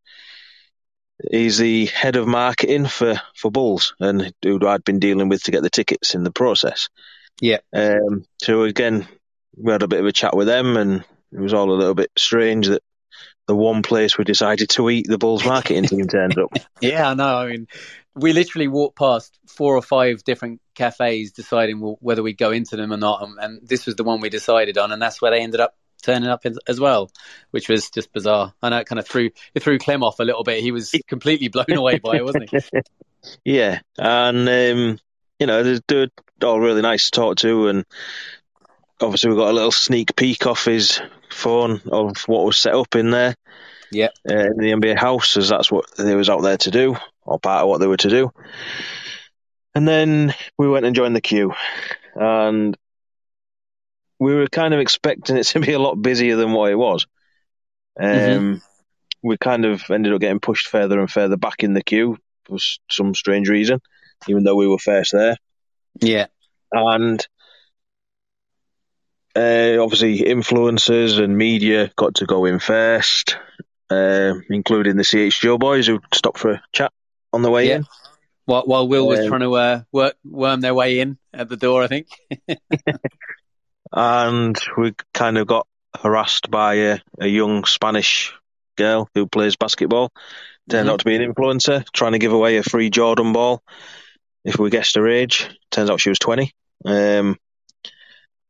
He's 1.31 1.59
the 1.59 1.87
head 1.87 2.17
of 2.17 2.27
marketing 2.27 2.87
for, 2.87 3.21
for 3.37 3.51
Bulls, 3.51 3.95
and 4.01 4.35
who 4.43 4.67
I'd 4.67 4.85
been 4.85 4.99
dealing 4.99 5.29
with 5.29 5.45
to 5.45 5.53
get 5.53 5.63
the 5.63 5.71
tickets 5.71 6.15
in 6.15 6.25
the 6.25 6.33
process. 6.33 6.89
Yeah. 7.41 7.59
Um, 7.73 8.27
so 8.43 8.65
again, 8.65 9.07
we 9.57 9.71
had 9.73 9.83
a 9.85 9.89
bit 9.89 10.01
of 10.01 10.07
a 10.07 10.13
chat 10.13 10.37
with 10.37 10.49
them, 10.49 10.77
and 10.77 11.05
it 11.33 11.41
was 11.41 11.55
all 11.55 11.71
a 11.71 11.73
little 11.73 11.95
bit 11.95 12.11
strange 12.19 12.67
that 12.67 12.83
the 13.47 13.55
one 13.55 13.83
place 13.83 14.17
we 14.17 14.25
decided 14.25 14.71
to 14.71 14.89
eat, 14.91 15.07
the 15.09 15.19
Bulls 15.19 15.45
marketing 15.45 15.85
team 15.85 16.07
turned 16.07 16.39
up. 16.39 16.53
Yeah, 16.81 17.11
I 17.11 17.15
know. 17.15 17.39
I 17.39 17.47
mean, 17.51 17.69
we 18.15 18.33
literally 18.33 18.69
walked 18.69 18.99
past 18.99 19.39
four 19.47 19.77
or 19.77 19.83
five 19.83 20.23
different 20.25 20.61
cafes, 20.75 21.33
deciding 21.33 21.81
well, 21.81 21.99
whether 22.01 22.23
we'd 22.23 22.39
go 22.39 22.51
into 22.51 22.77
them 22.77 22.93
or 22.93 22.97
not, 22.97 23.23
and, 23.23 23.39
and 23.39 23.69
this 23.69 23.87
was 23.87 23.97
the 23.97 24.05
one 24.05 24.21
we 24.21 24.29
decided 24.29 24.79
on, 24.79 24.93
and 24.93 25.01
that's 25.01 25.21
where 25.21 25.31
they 25.31 25.41
ended 25.41 25.61
up 25.61 25.75
turning 26.03 26.29
up 26.29 26.45
as, 26.45 26.59
as 26.69 26.79
well, 26.79 27.11
which 27.51 27.69
was 27.69 27.91
just 27.91 28.13
bizarre. 28.13 28.53
I 28.63 28.69
know 28.69 28.79
it 28.79 28.87
kind 28.87 28.99
of 28.99 29.07
threw 29.07 29.31
it 29.55 29.63
threw 29.63 29.79
Clem 29.79 30.03
off 30.03 30.21
a 30.21 30.25
little 30.25 30.45
bit. 30.45 30.63
He 30.63 30.73
was 30.73 30.95
completely 31.09 31.49
blown 31.49 31.73
away 31.73 31.99
by 31.99 32.17
it, 32.17 32.25
wasn't 32.25 32.51
he? 32.51 32.59
Yeah, 33.43 33.81
and 33.97 34.47
um, 34.47 34.99
you 35.39 35.47
know 35.47 35.63
they're, 35.63 35.81
they're 35.89 36.09
all 36.43 36.61
really 36.61 36.83
nice 36.83 37.07
to 37.07 37.11
talk 37.11 37.39
to, 37.39 37.69
and 37.69 37.87
obviously 39.01 39.31
we 39.31 39.37
got 39.37 39.51
a 39.51 39.55
little 39.55 39.73
sneak 39.73 40.15
peek 40.15 40.47
off 40.47 40.67
his 40.67 41.01
phone 41.35 41.81
of 41.91 42.17
what 42.27 42.45
was 42.45 42.59
set 42.59 42.75
up 42.75 42.95
in 42.97 43.11
there. 43.11 43.35
Yeah. 43.91 44.09
uh, 44.29 44.35
in 44.35 44.57
the 44.57 44.73
NBA 44.73 44.97
house, 44.97 45.37
as 45.37 45.49
that's 45.51 45.71
what 45.71 45.85
they 45.97 46.17
was 46.17 46.29
out 46.29 46.43
there 46.43 46.57
to 46.57 46.71
do, 46.71 46.97
or 47.23 47.39
part 47.39 47.63
of 47.63 47.69
what 47.69 47.79
they 47.79 47.87
were 47.87 47.97
to 47.99 48.09
do. 48.09 48.33
And 49.75 49.87
then 49.87 50.35
we 50.59 50.69
went 50.69 50.87
and 50.87 50.97
joined 50.97 51.15
the 51.15 51.21
queue, 51.21 51.53
and 52.15 52.77
we 54.19 54.35
were 54.35 54.47
kind 54.47 54.75
of 54.75 54.81
expecting 54.81 55.37
it 55.37 55.45
to 55.45 55.61
be 55.61 55.73
a 55.73 55.79
lot 55.79 56.01
busier 56.01 56.37
than 56.37 56.53
what 56.53 56.71
it 56.71 56.77
was. 56.77 57.07
Um, 58.01 58.07
Mhm. 58.09 58.63
We 59.23 59.37
kind 59.39 59.65
of 59.65 59.83
ended 59.91 60.13
up 60.13 60.21
getting 60.21 60.41
pushed 60.41 60.69
further 60.69 61.01
and 61.01 61.11
further 61.11 61.37
back 61.37 61.63
in 61.65 61.73
the 61.73 61.83
queue 61.83 62.19
for 62.45 62.59
some 62.91 63.15
strange 63.15 63.49
reason, 63.49 63.81
even 64.29 64.45
though 64.45 64.57
we 64.57 64.69
were 64.69 64.79
first 64.79 65.13
there. 65.13 65.37
Yeah, 66.01 66.27
And 66.73 67.27
uh, 69.37 69.83
obviously, 69.83 70.21
influencers 70.21 71.23
and 71.23 71.37
media 71.37 71.91
got 71.97 72.17
to 72.17 72.27
go 72.27 72.45
in 72.45 72.59
first, 72.59 73.37
uh, 73.91 74.35
including 74.51 74.97
the 74.97 75.03
CHGO 75.05 75.59
boys 75.59 75.87
who 75.87 76.01
stopped 76.13 76.39
for 76.39 76.53
a 76.53 76.63
chat 76.73 76.93
on 77.33 77.43
the 77.43 77.51
way 77.51 77.69
Yeah. 77.69 77.77
in. 77.77 77.87
while, 78.47 78.63
while 78.67 78.87
Will 78.89 79.07
was 79.07 79.21
Um, 79.21 79.27
trying 79.29 79.41
to 79.41 79.55
uh, 79.55 79.83
work 79.93 80.17
worm 80.25 80.61
their 80.61 80.75
way 80.75 81.01
in 81.01 81.19
at 81.33 81.49
the 81.49 81.57
door, 81.57 81.83
I 81.83 81.87
think. 81.89 82.09
And 83.93 84.59
we 84.77 84.93
kind 85.13 85.39
of 85.39 85.47
got 85.47 85.67
harassed 86.03 86.51
by 86.51 86.75
a, 86.75 86.99
a 87.21 87.27
young 87.29 87.65
Spanish 87.65 88.33
girl 88.77 89.09
who 89.15 89.27
plays 89.27 89.57
basketball. 89.57 90.11
Turned 90.69 90.89
Mhm. 90.89 90.93
out 90.93 90.99
to 91.01 91.05
be 91.05 91.15
an 91.15 91.33
influencer, 91.33 91.85
trying 91.93 92.13
to 92.13 92.19
give 92.19 92.33
away 92.33 92.57
a 92.57 92.63
free 92.63 92.91
Jordan 92.91 93.33
ball 93.33 93.63
if 94.45 94.59
we 94.59 94.71
guessed 94.71 94.97
her 94.97 95.07
age. 95.09 95.49
Turns 95.71 95.91
out 95.91 96.01
she 96.01 96.09
was 96.09 96.19
20. 96.19 96.51
Um, 96.85 97.37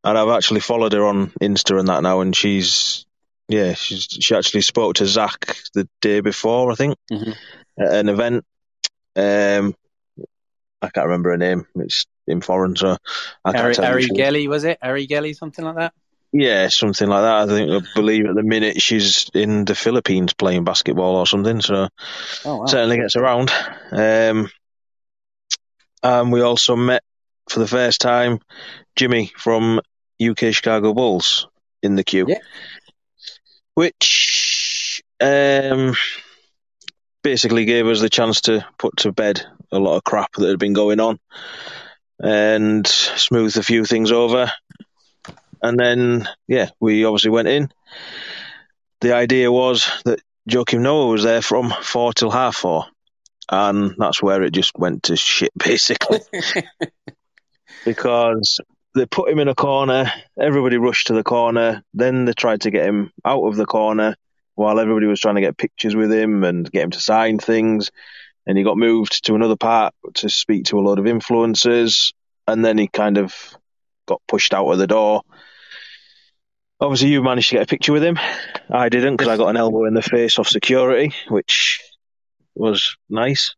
and 0.05 0.19
I've 0.19 0.29
actually 0.29 0.61
followed 0.61 0.93
her 0.93 1.05
on 1.07 1.29
Insta 1.41 1.79
and 1.79 1.89
that 1.89 2.03
now, 2.03 2.21
and 2.21 2.35
she's, 2.37 3.07
yeah, 3.49 3.75
she's, 3.75 4.07
she 4.21 4.35
actually 4.37 4.61
spoke 4.63 4.97
to 4.97 5.07
Zach 5.07 5.57
the 5.75 5.89
day 6.01 6.21
before, 6.21 6.71
I 6.71 6.75
think, 6.75 6.97
Mhm. 7.11 7.35
at 7.79 7.93
an 7.93 8.09
event. 8.09 8.45
Um, 9.17 9.75
I 10.83 10.89
can't 10.91 11.07
remember 11.07 11.31
her 11.31 11.37
name. 11.39 11.67
It's 11.77 12.07
in 12.27 12.41
foreign, 12.43 12.77
so 12.77 12.97
I 13.45 13.53
can't 13.53 13.65
Ari, 13.65 13.75
tell. 13.75 13.85
Ari 13.87 14.03
who 14.03 14.07
she 14.09 14.13
is. 14.13 14.17
Gelly, 14.19 14.49
was 14.49 14.65
it? 14.65 14.79
Ari 14.83 15.07
Gelly, 15.07 15.33
something 15.35 15.65
like 15.65 15.77
that? 15.77 15.95
Yeah, 16.33 16.69
something 16.69 17.09
like 17.09 17.23
that. 17.23 17.35
I 17.35 17.47
think 17.47 17.71
I 17.71 17.87
believe 17.95 18.27
at 18.27 18.35
the 18.35 18.43
minute 18.43 18.83
she's 18.83 19.31
in 19.35 19.65
the 19.65 19.75
Philippines 19.77 20.35
playing 20.35 20.65
basketball 20.65 21.15
or 21.17 21.27
something. 21.29 21.61
So 21.61 21.89
Oh, 22.45 22.57
wow. 22.57 22.67
certainly 22.67 22.97
gets 22.97 23.15
around. 23.15 23.53
Um, 23.93 24.51
and 26.03 26.33
we 26.33 26.41
also 26.43 26.75
met 26.77 27.03
for 27.49 27.61
the 27.61 27.69
first 27.69 28.01
time 28.01 28.41
Jimmy 28.97 29.31
from 29.39 29.81
UK 30.31 30.55
Chicago 30.55 30.95
Bulls 30.95 31.49
in 31.83 31.97
the 31.97 32.05
queue, 32.05 32.27
Yeah. 32.29 32.39
which 33.75 35.03
um, 35.21 35.95
basically 37.23 37.65
gave 37.65 37.87
us 37.87 38.01
the 38.01 38.11
chance 38.11 38.43
to 38.43 38.67
put 38.79 38.99
to 38.99 39.13
bed 39.13 39.45
a 39.73 39.79
lot 39.79 39.97
of 39.97 40.05
crap 40.05 40.33
that 40.35 40.49
had 40.49 40.59
been 40.59 40.73
going 40.73 41.01
on 41.01 41.19
and 42.21 42.87
smooth 42.87 43.57
a 43.57 43.63
few 43.63 43.85
things 43.85 44.13
over. 44.13 44.51
And 45.63 45.79
then, 45.79 46.29
yeah, 46.47 46.71
we 46.79 47.05
obviously 47.05 47.31
went 47.31 47.49
in. 47.49 47.71
The 49.01 49.15
idea 49.15 49.51
was 49.51 49.91
that 50.05 50.21
Joakim 50.49 50.81
Noah 50.81 51.07
was 51.07 51.23
there 51.23 51.43
from 51.43 51.71
four 51.83 52.13
till 52.13 52.31
half 52.31 52.57
four. 52.57 52.87
And 53.51 53.95
that's 53.99 54.23
where 54.23 54.43
it 54.43 54.53
just 54.53 54.73
went 54.79 55.05
to 55.05 55.17
shit, 55.17 55.53
basically. 55.57 56.21
because 57.85 58.61
they 58.95 59.07
put 59.07 59.29
him 59.29 59.41
in 59.41 59.49
a 59.49 59.55
corner, 59.55 60.11
everybody 60.39 60.77
rushed 60.77 61.09
to 61.09 61.15
the 61.15 61.25
corner, 61.25 61.83
then 61.95 62.25
they 62.25 62.33
tried 62.33 62.63
to 62.63 62.71
get 62.71 62.87
him 62.87 63.11
out 63.25 63.45
of 63.45 63.57
the 63.57 63.67
corner 63.67 64.17
while 64.55 64.79
everybody 64.79 65.07
was 65.07 65.21
trying 65.21 65.35
to 65.35 65.41
get 65.41 65.59
pictures 65.59 65.97
with 65.97 66.13
him 66.13 66.45
and 66.45 66.71
get 66.71 66.85
him 66.85 66.91
to 66.93 67.01
sign 67.01 67.39
things. 67.39 67.91
And 68.47 68.57
he 68.57 68.63
got 68.63 68.77
moved 68.77 69.25
to 69.25 69.35
another 69.35 69.57
part 69.57 69.95
to 70.15 70.29
speak 70.29 70.67
to 70.67 70.79
a 70.79 70.83
lot 70.83 70.99
of 70.99 71.07
influencers, 71.07 72.13
and 72.47 72.65
then 72.65 72.79
he 72.79 72.87
kind 72.87 73.19
of 73.19 73.35
got 74.07 74.23
pushed 74.29 74.55
out 74.55 74.71
of 74.71 74.79
the 74.79 74.87
door. 74.87 75.23
Obviously, 76.79 77.09
you 77.09 77.23
managed 77.23 77.49
to 77.49 77.57
get 77.57 77.63
a 77.63 77.67
picture 77.67 77.93
with 77.93 78.05
him. 78.05 78.19
I 78.71 78.91
didn't 78.91 79.17
because 79.17 79.29
I 79.29 79.37
got 79.37 79.49
an 79.49 79.57
elbow 79.57 79.87
in 79.87 79.95
the 79.95 80.03
face 80.03 80.39
off 80.39 80.49
security, 80.49 81.15
which 81.29 81.81
was 82.55 82.97
nice. 83.09 83.55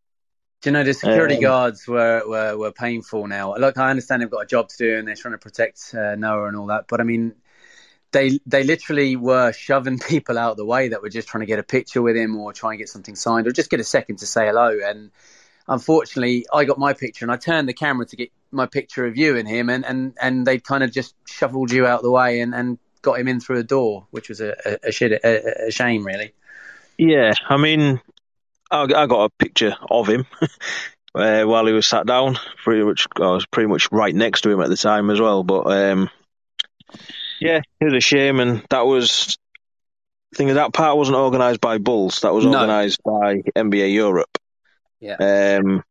Do 0.63 0.71
you 0.71 0.73
know 0.73 0.85
the 0.85 0.95
security 0.95 1.37
um, 1.37 1.43
guards 1.43 1.87
were, 1.87 2.23
were 2.27 2.57
were 2.57 2.73
painful 2.73 3.27
now? 3.27 3.55
Look, 3.57 3.79
I 3.79 3.91
understand 3.91 4.23
they've 4.23 4.31
got 4.31 4.43
a 4.43 4.47
job 4.47 4.69
to 4.71 4.77
do 4.79 4.97
and 4.97 5.07
they're 5.07 5.15
trying 5.15 5.35
to 5.35 5.39
protect 5.39 5.95
uh, 5.95 6.15
Noah 6.17 6.49
and 6.49 6.57
all 6.57 6.67
that, 6.67 6.87
but 6.89 7.01
I 7.01 7.05
mean, 7.05 7.35
they 8.13 8.41
they 8.47 8.65
literally 8.65 9.17
were 9.17 9.53
shoving 9.53 9.99
people 10.09 10.39
out 10.39 10.53
of 10.53 10.57
the 10.57 10.65
way 10.65 10.89
that 10.89 11.03
were 11.03 11.11
just 11.11 11.29
trying 11.29 11.41
to 11.41 11.47
get 11.47 11.59
a 11.59 11.63
picture 11.63 12.03
with 12.03 12.17
him 12.17 12.37
or 12.37 12.53
try 12.53 12.71
and 12.71 12.79
get 12.79 12.89
something 12.89 13.17
signed 13.17 13.47
or 13.47 13.53
just 13.53 13.71
get 13.71 13.81
a 13.81 13.85
second 13.85 14.17
to 14.19 14.27
say 14.27 14.47
hello. 14.47 14.79
And 14.83 15.11
unfortunately, 15.69 16.47
I 16.53 16.65
got 16.65 16.79
my 16.79 16.95
picture 16.95 17.25
and 17.25 17.33
I 17.33 17.37
turned 17.37 17.69
the 17.69 17.75
camera 17.75 18.07
to 18.07 18.17
get 18.17 18.31
my 18.51 18.67
picture 18.67 19.07
of 19.07 19.17
you 19.17 19.37
and 19.37 19.47
him, 19.47 19.69
and 19.69 19.85
and 19.85 20.15
and 20.21 20.47
they 20.47 20.59
kind 20.59 20.83
of 20.83 20.91
just 20.91 21.15
shuffled 21.27 21.71
you 21.71 21.87
out 21.87 21.99
of 21.99 22.05
the 22.05 22.11
way 22.11 22.41
and 22.41 22.55
and 22.55 22.79
got 23.03 23.21
him 23.21 23.29
in 23.29 23.41
through 23.41 23.59
a 23.59 23.65
door, 23.65 24.07
which 24.11 24.29
was 24.29 24.41
a 24.41 24.57
a, 24.65 24.89
a 24.89 24.93
shit 24.93 25.13
a, 25.13 25.67
a 25.69 25.71
shame, 25.71 26.07
really. 26.07 26.33
Yeah, 26.99 27.35
I 27.49 27.59
mean, 27.59 28.01
I, 28.71 28.83
I 28.83 29.07
got 29.07 29.25
a 29.25 29.31
picture 29.31 29.77
of 29.91 30.09
him. 30.09 30.27
Uh, 31.15 31.45
while 31.45 31.65
he 31.65 31.73
was 31.73 31.87
sat 31.87 32.05
down. 32.05 32.39
Pretty 32.63 32.85
much, 32.85 33.07
I 33.17 33.31
was 33.31 33.47
pretty 33.47 33.69
much 33.69 33.91
right 33.91 34.15
next 34.15 34.43
to 34.43 34.51
him 34.51 34.61
at 34.61 34.69
the 34.69 34.77
time 34.77 35.09
as 35.09 35.19
well. 35.19 35.43
But 35.43 35.63
um, 35.63 36.11
yeah, 37.41 37.63
it 37.81 37.85
was 37.87 37.95
a 37.95 38.01
shame, 38.01 38.39
and 38.39 38.63
that 38.69 38.85
was 38.85 39.39
thing 40.35 40.49
that 40.49 40.75
part 40.75 40.97
wasn't 40.97 41.17
organised 41.17 41.61
by 41.61 41.79
Bulls. 41.79 42.21
That 42.21 42.35
was 42.35 42.45
no. 42.45 42.53
organised 42.53 43.03
by 43.03 43.41
NBA 43.57 43.95
Europe. 43.95 44.39
Yeah. 45.01 45.59
Um, 45.63 45.83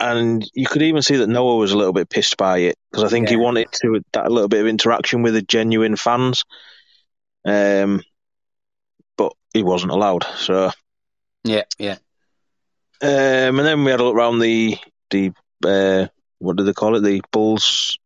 and 0.00 0.48
you 0.54 0.66
could 0.66 0.82
even 0.82 1.02
see 1.02 1.16
that 1.16 1.26
Noah 1.26 1.56
was 1.56 1.72
a 1.72 1.78
little 1.78 1.92
bit 1.92 2.08
pissed 2.08 2.36
by 2.36 2.58
it 2.58 2.76
because 2.90 3.04
I 3.04 3.08
think 3.08 3.26
yeah. 3.26 3.30
he 3.30 3.36
wanted 3.36 3.68
to 3.82 4.02
that 4.12 4.30
little 4.30 4.48
bit 4.48 4.60
of 4.60 4.66
interaction 4.66 5.22
with 5.22 5.34
the 5.34 5.42
genuine 5.42 5.96
fans. 5.96 6.44
Um, 7.44 8.02
but 9.16 9.32
he 9.52 9.62
wasn't 9.62 9.92
allowed. 9.92 10.24
So. 10.36 10.70
Yeah, 11.44 11.62
yeah. 11.78 11.96
Um, 13.00 13.58
and 13.58 13.60
then 13.60 13.84
we 13.84 13.90
had 13.90 14.00
a 14.00 14.04
look 14.04 14.16
around 14.16 14.40
the 14.40 14.76
the 15.10 15.32
uh, 15.64 16.08
what 16.38 16.56
do 16.56 16.64
they 16.64 16.72
call 16.72 16.96
it? 16.96 17.00
The 17.00 17.22
Bulls 17.30 17.98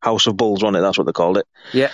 House 0.00 0.26
of 0.26 0.36
Bulls, 0.36 0.62
on 0.62 0.74
it? 0.74 0.80
That's 0.80 0.98
what 0.98 1.06
they 1.06 1.12
called 1.12 1.38
it. 1.38 1.46
Yeah. 1.72 1.90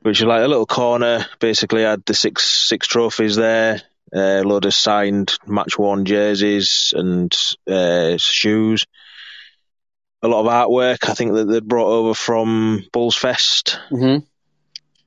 Which 0.00 0.20
is 0.20 0.26
like 0.26 0.42
a 0.42 0.48
little 0.48 0.66
corner. 0.66 1.26
Basically, 1.38 1.82
had 1.82 2.04
the 2.04 2.14
six 2.14 2.44
six 2.44 2.86
trophies 2.86 3.36
there, 3.36 3.80
a 4.12 4.40
uh, 4.40 4.42
load 4.42 4.64
of 4.64 4.74
signed 4.74 5.32
match 5.46 5.78
worn 5.78 6.04
jerseys 6.04 6.92
and 6.96 7.34
uh, 7.70 8.16
shoes. 8.18 8.84
A 10.22 10.28
lot 10.28 10.40
of 10.40 10.46
artwork. 10.46 11.08
I 11.08 11.14
think 11.14 11.32
that 11.34 11.44
they'd 11.44 11.66
brought 11.66 11.90
over 11.90 12.14
from 12.14 12.84
Bulls 12.92 13.16
Fest, 13.16 13.78
mm-hmm. 13.90 14.24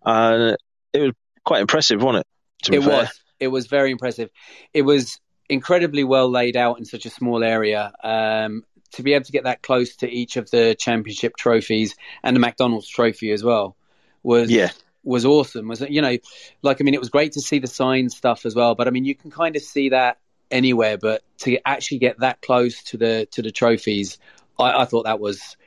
and 0.06 0.58
it 0.94 1.00
was 1.00 1.14
quite 1.44 1.62
impressive, 1.62 2.02
wasn't 2.02 2.26
it? 2.26 2.76
it 2.76 2.82
fair. 2.82 2.90
was. 2.90 3.22
It 3.40 3.48
was 3.48 3.68
very 3.68 3.92
impressive. 3.92 4.30
It 4.74 4.84
was 4.84 5.20
incredibly 5.50 6.04
well 6.04 6.30
laid 6.30 6.58
out 6.58 6.80
in 6.80 6.86
such 6.86 7.06
a 7.06 7.10
small 7.10 7.44
area. 7.44 7.92
Um, 8.04 8.64
to 8.94 9.04
be 9.04 9.14
able 9.14 9.26
to 9.26 9.32
get 9.32 9.44
that 9.44 9.62
close 9.62 9.98
to 9.98 10.10
each 10.10 10.38
of 10.38 10.50
the 10.52 10.76
championship 10.78 11.36
trophies 11.36 11.96
and 12.24 12.36
the 12.36 12.40
McDonald's 12.40 12.88
trophy 12.88 13.32
as 13.32 13.44
well 13.44 13.76
was 14.24 14.50
yeah. 14.50 14.72
was 15.04 15.26
awesome. 15.26 15.68
Was 15.68 15.82
you 15.82 16.02
know, 16.02 16.18
like 16.62 16.82
I 16.82 16.84
mean, 16.84 16.94
it 16.94 17.00
was 17.00 17.10
great 17.10 17.34
to 17.34 17.42
see 17.42 17.60
the 17.60 17.68
sign 17.68 18.10
stuff 18.10 18.46
as 18.46 18.56
well. 18.56 18.76
But 18.76 18.88
I 18.88 18.92
mean, 18.92 19.06
you 19.06 19.16
can 19.16 19.32
kind 19.32 19.56
of 19.56 19.62
see 19.62 19.90
that 19.90 20.18
anywhere, 20.50 20.98
but 20.98 21.24
to 21.40 21.58
actually 21.66 22.00
get 22.00 22.20
that 22.20 22.42
close 22.42 22.84
to 22.84 22.98
the 22.98 23.28
to 23.32 23.42
the 23.42 23.52
trophies, 23.52 24.18
I, 24.58 24.82
I 24.82 24.86
thought 24.86 25.04
that 25.04 25.20
was 25.20 25.58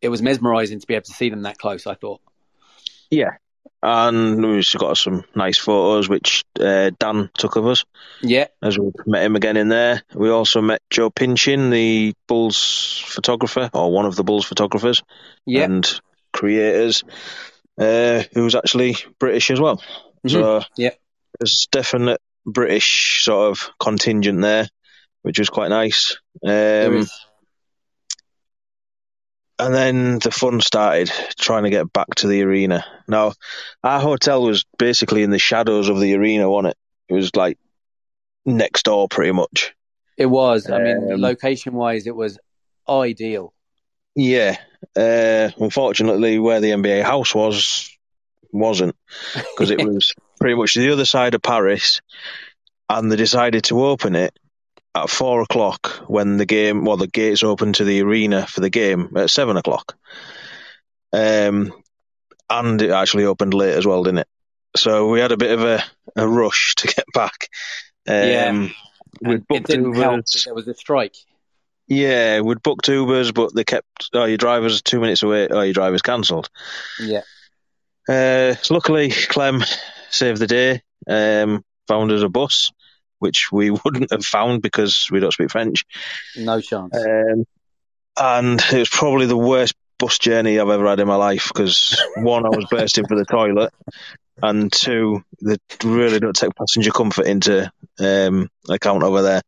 it 0.00 0.08
was 0.08 0.22
mesmerizing 0.22 0.80
to 0.80 0.86
be 0.86 0.94
able 0.94 1.04
to 1.04 1.12
see 1.12 1.30
them 1.30 1.42
that 1.42 1.58
close. 1.58 1.86
I 1.86 1.94
thought. 1.94 2.20
Yeah, 3.10 3.36
and 3.82 4.44
we've 4.44 4.74
got 4.76 4.96
some 4.96 5.24
nice 5.34 5.58
photos 5.58 6.08
which 6.08 6.44
uh, 6.60 6.90
Dan 6.98 7.30
took 7.36 7.56
of 7.56 7.66
us. 7.66 7.84
Yeah, 8.22 8.46
as 8.62 8.78
we 8.78 8.90
met 9.06 9.24
him 9.24 9.36
again 9.36 9.56
in 9.56 9.68
there. 9.68 10.02
We 10.14 10.30
also 10.30 10.60
met 10.60 10.82
Joe 10.90 11.10
Pinchin, 11.10 11.70
the 11.70 12.14
Bulls 12.26 13.02
photographer 13.06 13.70
or 13.72 13.92
one 13.92 14.06
of 14.06 14.16
the 14.16 14.24
Bulls 14.24 14.46
photographers, 14.46 15.02
yeah. 15.46 15.64
and 15.64 16.00
creators, 16.32 17.04
uh, 17.80 18.22
who's 18.32 18.54
actually 18.54 18.96
British 19.18 19.50
as 19.50 19.60
well. 19.60 19.76
Mm-hmm. 20.26 20.28
So 20.28 20.62
yeah, 20.76 20.90
there's 21.38 21.68
definite 21.70 22.20
British 22.44 23.24
sort 23.24 23.50
of 23.50 23.70
contingent 23.78 24.40
there, 24.40 24.68
which 25.22 25.38
was 25.38 25.50
quite 25.50 25.68
nice. 25.68 26.18
Um, 26.44 27.06
and 29.58 29.74
then 29.74 30.18
the 30.20 30.30
fun 30.30 30.60
started 30.60 31.10
trying 31.38 31.64
to 31.64 31.70
get 31.70 31.92
back 31.92 32.14
to 32.16 32.28
the 32.28 32.42
arena. 32.42 32.84
Now, 33.06 33.32
our 33.82 34.00
hotel 34.00 34.42
was 34.42 34.64
basically 34.78 35.22
in 35.22 35.30
the 35.30 35.38
shadows 35.38 35.88
of 35.88 36.00
the 36.00 36.14
arena, 36.14 36.48
wasn't 36.48 36.72
it? 36.72 36.76
It 37.08 37.14
was 37.14 37.34
like 37.34 37.58
next 38.44 38.84
door, 38.84 39.08
pretty 39.08 39.32
much. 39.32 39.74
It 40.16 40.26
was. 40.26 40.70
I 40.70 40.78
mean, 40.78 41.12
um, 41.12 41.20
location 41.20 41.74
wise, 41.74 42.06
it 42.06 42.14
was 42.14 42.38
ideal. 42.88 43.52
Yeah. 44.14 44.56
Uh, 44.96 45.50
unfortunately, 45.58 46.38
where 46.38 46.60
the 46.60 46.70
NBA 46.70 47.02
house 47.02 47.34
was, 47.34 47.96
wasn't 48.52 48.96
because 49.34 49.70
it 49.70 49.78
was 49.86 50.14
pretty 50.40 50.56
much 50.56 50.74
the 50.74 50.92
other 50.92 51.04
side 51.04 51.34
of 51.34 51.42
Paris, 51.42 52.00
and 52.88 53.10
they 53.10 53.16
decided 53.16 53.64
to 53.64 53.84
open 53.84 54.14
it 54.14 54.36
at 55.04 55.10
four 55.10 55.42
o'clock 55.42 56.04
when 56.06 56.36
the 56.36 56.46
game, 56.46 56.84
well, 56.84 56.96
the 56.96 57.06
gates 57.06 57.42
open 57.42 57.72
to 57.74 57.84
the 57.84 58.02
arena 58.02 58.46
for 58.46 58.60
the 58.60 58.70
game 58.70 59.12
at 59.16 59.30
seven 59.30 59.56
o'clock. 59.56 59.96
Um, 61.12 61.72
and 62.50 62.80
it 62.82 62.90
actually 62.90 63.24
opened 63.24 63.54
late 63.54 63.74
as 63.74 63.86
well, 63.86 64.02
didn't 64.02 64.20
it? 64.20 64.28
So 64.76 65.08
we 65.10 65.20
had 65.20 65.32
a 65.32 65.36
bit 65.36 65.52
of 65.52 65.62
a, 65.62 65.82
a 66.16 66.26
rush 66.26 66.74
to 66.78 66.86
get 66.86 67.04
back. 67.12 67.48
Um, 68.06 68.14
yeah, 68.14 68.68
we 69.20 69.36
booked 69.36 69.50
it 69.50 69.66
didn't 69.66 69.94
Ubers. 69.94 70.00
help 70.00 70.24
there 70.44 70.54
was 70.54 70.68
a 70.68 70.74
strike. 70.74 71.16
Yeah, 71.86 72.40
we'd 72.40 72.62
booked 72.62 72.86
Ubers, 72.86 73.32
but 73.32 73.54
they 73.54 73.64
kept, 73.64 74.10
oh, 74.12 74.24
your 74.24 74.36
driver's 74.36 74.82
two 74.82 75.00
minutes 75.00 75.22
away, 75.22 75.48
oh, 75.48 75.62
your 75.62 75.72
driver's 75.72 76.02
cancelled. 76.02 76.50
Yeah. 77.00 77.22
Uh, 78.06 78.54
so 78.56 78.74
luckily, 78.74 79.10
Clem 79.10 79.62
saved 80.10 80.38
the 80.38 80.46
day, 80.46 80.82
um, 81.08 81.64
found 81.86 82.12
us 82.12 82.22
a 82.22 82.28
bus 82.28 82.70
which 83.18 83.50
we 83.52 83.70
wouldn't 83.84 84.10
have 84.10 84.24
found 84.24 84.62
because 84.62 85.08
we 85.10 85.20
don't 85.20 85.32
speak 85.32 85.50
French. 85.50 85.84
No 86.36 86.60
chance. 86.60 86.96
Um, 86.96 87.44
and 88.16 88.60
it 88.72 88.78
was 88.78 88.88
probably 88.88 89.26
the 89.26 89.36
worst 89.36 89.74
bus 89.98 90.18
journey 90.18 90.58
I've 90.58 90.68
ever 90.68 90.88
had 90.88 91.00
in 91.00 91.08
my 91.08 91.16
life 91.16 91.50
because 91.52 92.00
one, 92.16 92.46
I 92.46 92.50
was 92.50 92.66
bursting 92.70 93.06
for 93.06 93.16
the 93.16 93.24
toilet, 93.24 93.72
and 94.42 94.72
two, 94.72 95.22
they 95.42 95.56
really 95.84 96.20
don't 96.20 96.36
take 96.36 96.54
passenger 96.54 96.90
comfort 96.90 97.26
into 97.26 97.70
um, 97.98 98.48
account 98.68 99.02
over 99.02 99.22
there. 99.22 99.42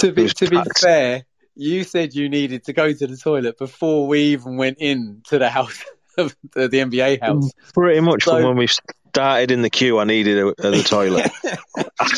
To 0.00 0.12
be 0.12 0.28
to 0.28 0.50
be 0.50 0.60
fair, 0.78 1.24
you 1.54 1.84
said 1.84 2.14
you 2.14 2.28
needed 2.28 2.64
to 2.64 2.72
go 2.72 2.92
to 2.92 3.06
the 3.06 3.16
toilet 3.16 3.58
before 3.58 4.06
we 4.06 4.20
even 4.32 4.56
went 4.56 4.76
in 4.78 5.22
to 5.28 5.38
the 5.38 5.48
house 5.48 5.82
the, 6.16 6.34
the 6.54 6.78
NBA 6.78 7.20
house. 7.22 7.50
Pretty 7.74 8.00
much 8.00 8.24
so, 8.24 8.32
from 8.32 8.44
when 8.44 8.56
we 8.56 8.68
started 9.16 9.50
in 9.50 9.62
the 9.62 9.70
queue, 9.70 9.98
I 9.98 10.04
needed 10.04 10.38
a, 10.38 10.48
a, 10.48 10.70
the 10.70 10.82
toilet, 10.86 11.30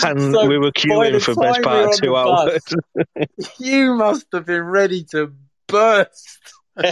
and 0.04 0.34
so 0.34 0.46
we 0.46 0.58
were 0.58 0.72
queuing 0.72 1.22
for 1.22 1.34
best 1.34 1.62
part 1.62 1.90
of 1.90 1.96
two 1.96 2.16
hours. 2.16 2.62
You 3.58 3.94
must 3.94 4.26
have 4.32 4.46
been 4.46 4.64
ready 4.64 5.04
to 5.12 5.32
burst. 5.68 6.38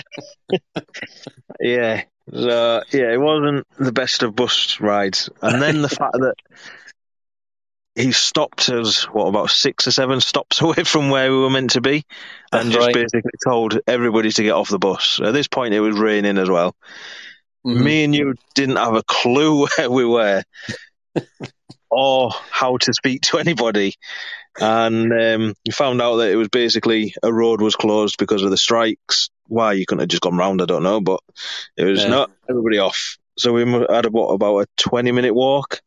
yeah, 1.60 2.02
so 2.32 2.82
yeah, 2.92 3.12
it 3.12 3.20
wasn't 3.20 3.66
the 3.78 3.92
best 3.92 4.22
of 4.22 4.36
bus 4.36 4.80
rides, 4.80 5.28
and 5.42 5.60
then 5.60 5.82
the 5.82 5.88
fact 5.88 6.14
that 6.14 6.34
he 7.96 8.12
stopped 8.12 8.68
us 8.68 9.04
what 9.04 9.26
about 9.26 9.50
six 9.50 9.88
or 9.88 9.90
seven 9.90 10.20
stops 10.20 10.60
away 10.60 10.84
from 10.84 11.10
where 11.10 11.32
we 11.32 11.38
were 11.38 11.50
meant 11.50 11.70
to 11.70 11.80
be, 11.80 12.04
and 12.52 12.70
just 12.70 12.86
right. 12.86 12.94
basically 12.94 13.32
told 13.44 13.80
everybody 13.88 14.30
to 14.30 14.42
get 14.44 14.52
off 14.52 14.68
the 14.68 14.78
bus. 14.78 15.20
At 15.20 15.32
this 15.32 15.48
point, 15.48 15.74
it 15.74 15.80
was 15.80 15.98
raining 15.98 16.38
as 16.38 16.48
well. 16.48 16.76
Mm-hmm. 17.66 17.84
Me 17.84 18.04
and 18.04 18.14
you 18.14 18.34
didn't 18.54 18.76
have 18.76 18.94
a 18.94 19.02
clue 19.02 19.66
where 19.76 19.90
we 19.90 20.04
were 20.04 20.44
or 21.90 22.30
how 22.50 22.76
to 22.76 22.94
speak 22.94 23.22
to 23.22 23.38
anybody. 23.38 23.94
And 24.58 25.12
um, 25.12 25.54
we 25.66 25.72
found 25.72 26.00
out 26.00 26.16
that 26.16 26.30
it 26.30 26.36
was 26.36 26.48
basically 26.48 27.14
a 27.22 27.32
road 27.32 27.60
was 27.60 27.76
closed 27.76 28.16
because 28.18 28.42
of 28.42 28.50
the 28.50 28.56
strikes. 28.56 29.30
Why 29.48 29.72
you 29.72 29.84
couldn't 29.84 30.00
have 30.00 30.08
just 30.08 30.22
gone 30.22 30.36
round, 30.36 30.62
I 30.62 30.66
don't 30.66 30.82
know, 30.82 31.00
but 31.00 31.20
it 31.76 31.84
was 31.84 32.02
yeah. 32.02 32.08
not 32.08 32.30
everybody 32.48 32.78
off. 32.78 33.18
So 33.38 33.52
we 33.52 33.70
had 33.70 34.06
about, 34.06 34.28
about 34.28 34.58
a 34.58 34.66
20 34.78 35.12
minute 35.12 35.34
walk. 35.34 35.80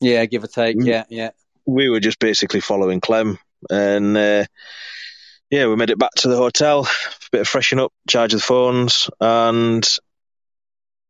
Yeah, 0.00 0.24
give 0.26 0.44
or 0.44 0.48
take. 0.48 0.76
Mm. 0.78 0.86
Yeah, 0.86 1.04
yeah. 1.08 1.30
We 1.66 1.90
were 1.90 2.00
just 2.00 2.18
basically 2.18 2.60
following 2.60 3.00
Clem. 3.00 3.38
And 3.70 4.16
uh, 4.16 4.44
yeah, 5.50 5.66
we 5.66 5.76
made 5.76 5.90
it 5.90 5.98
back 5.98 6.12
to 6.18 6.28
the 6.28 6.36
hotel, 6.36 6.86
a 6.86 7.28
bit 7.30 7.40
of 7.42 7.48
freshen 7.48 7.78
up, 7.78 7.92
charge 8.08 8.32
the 8.32 8.40
phones, 8.40 9.10
and 9.20 9.86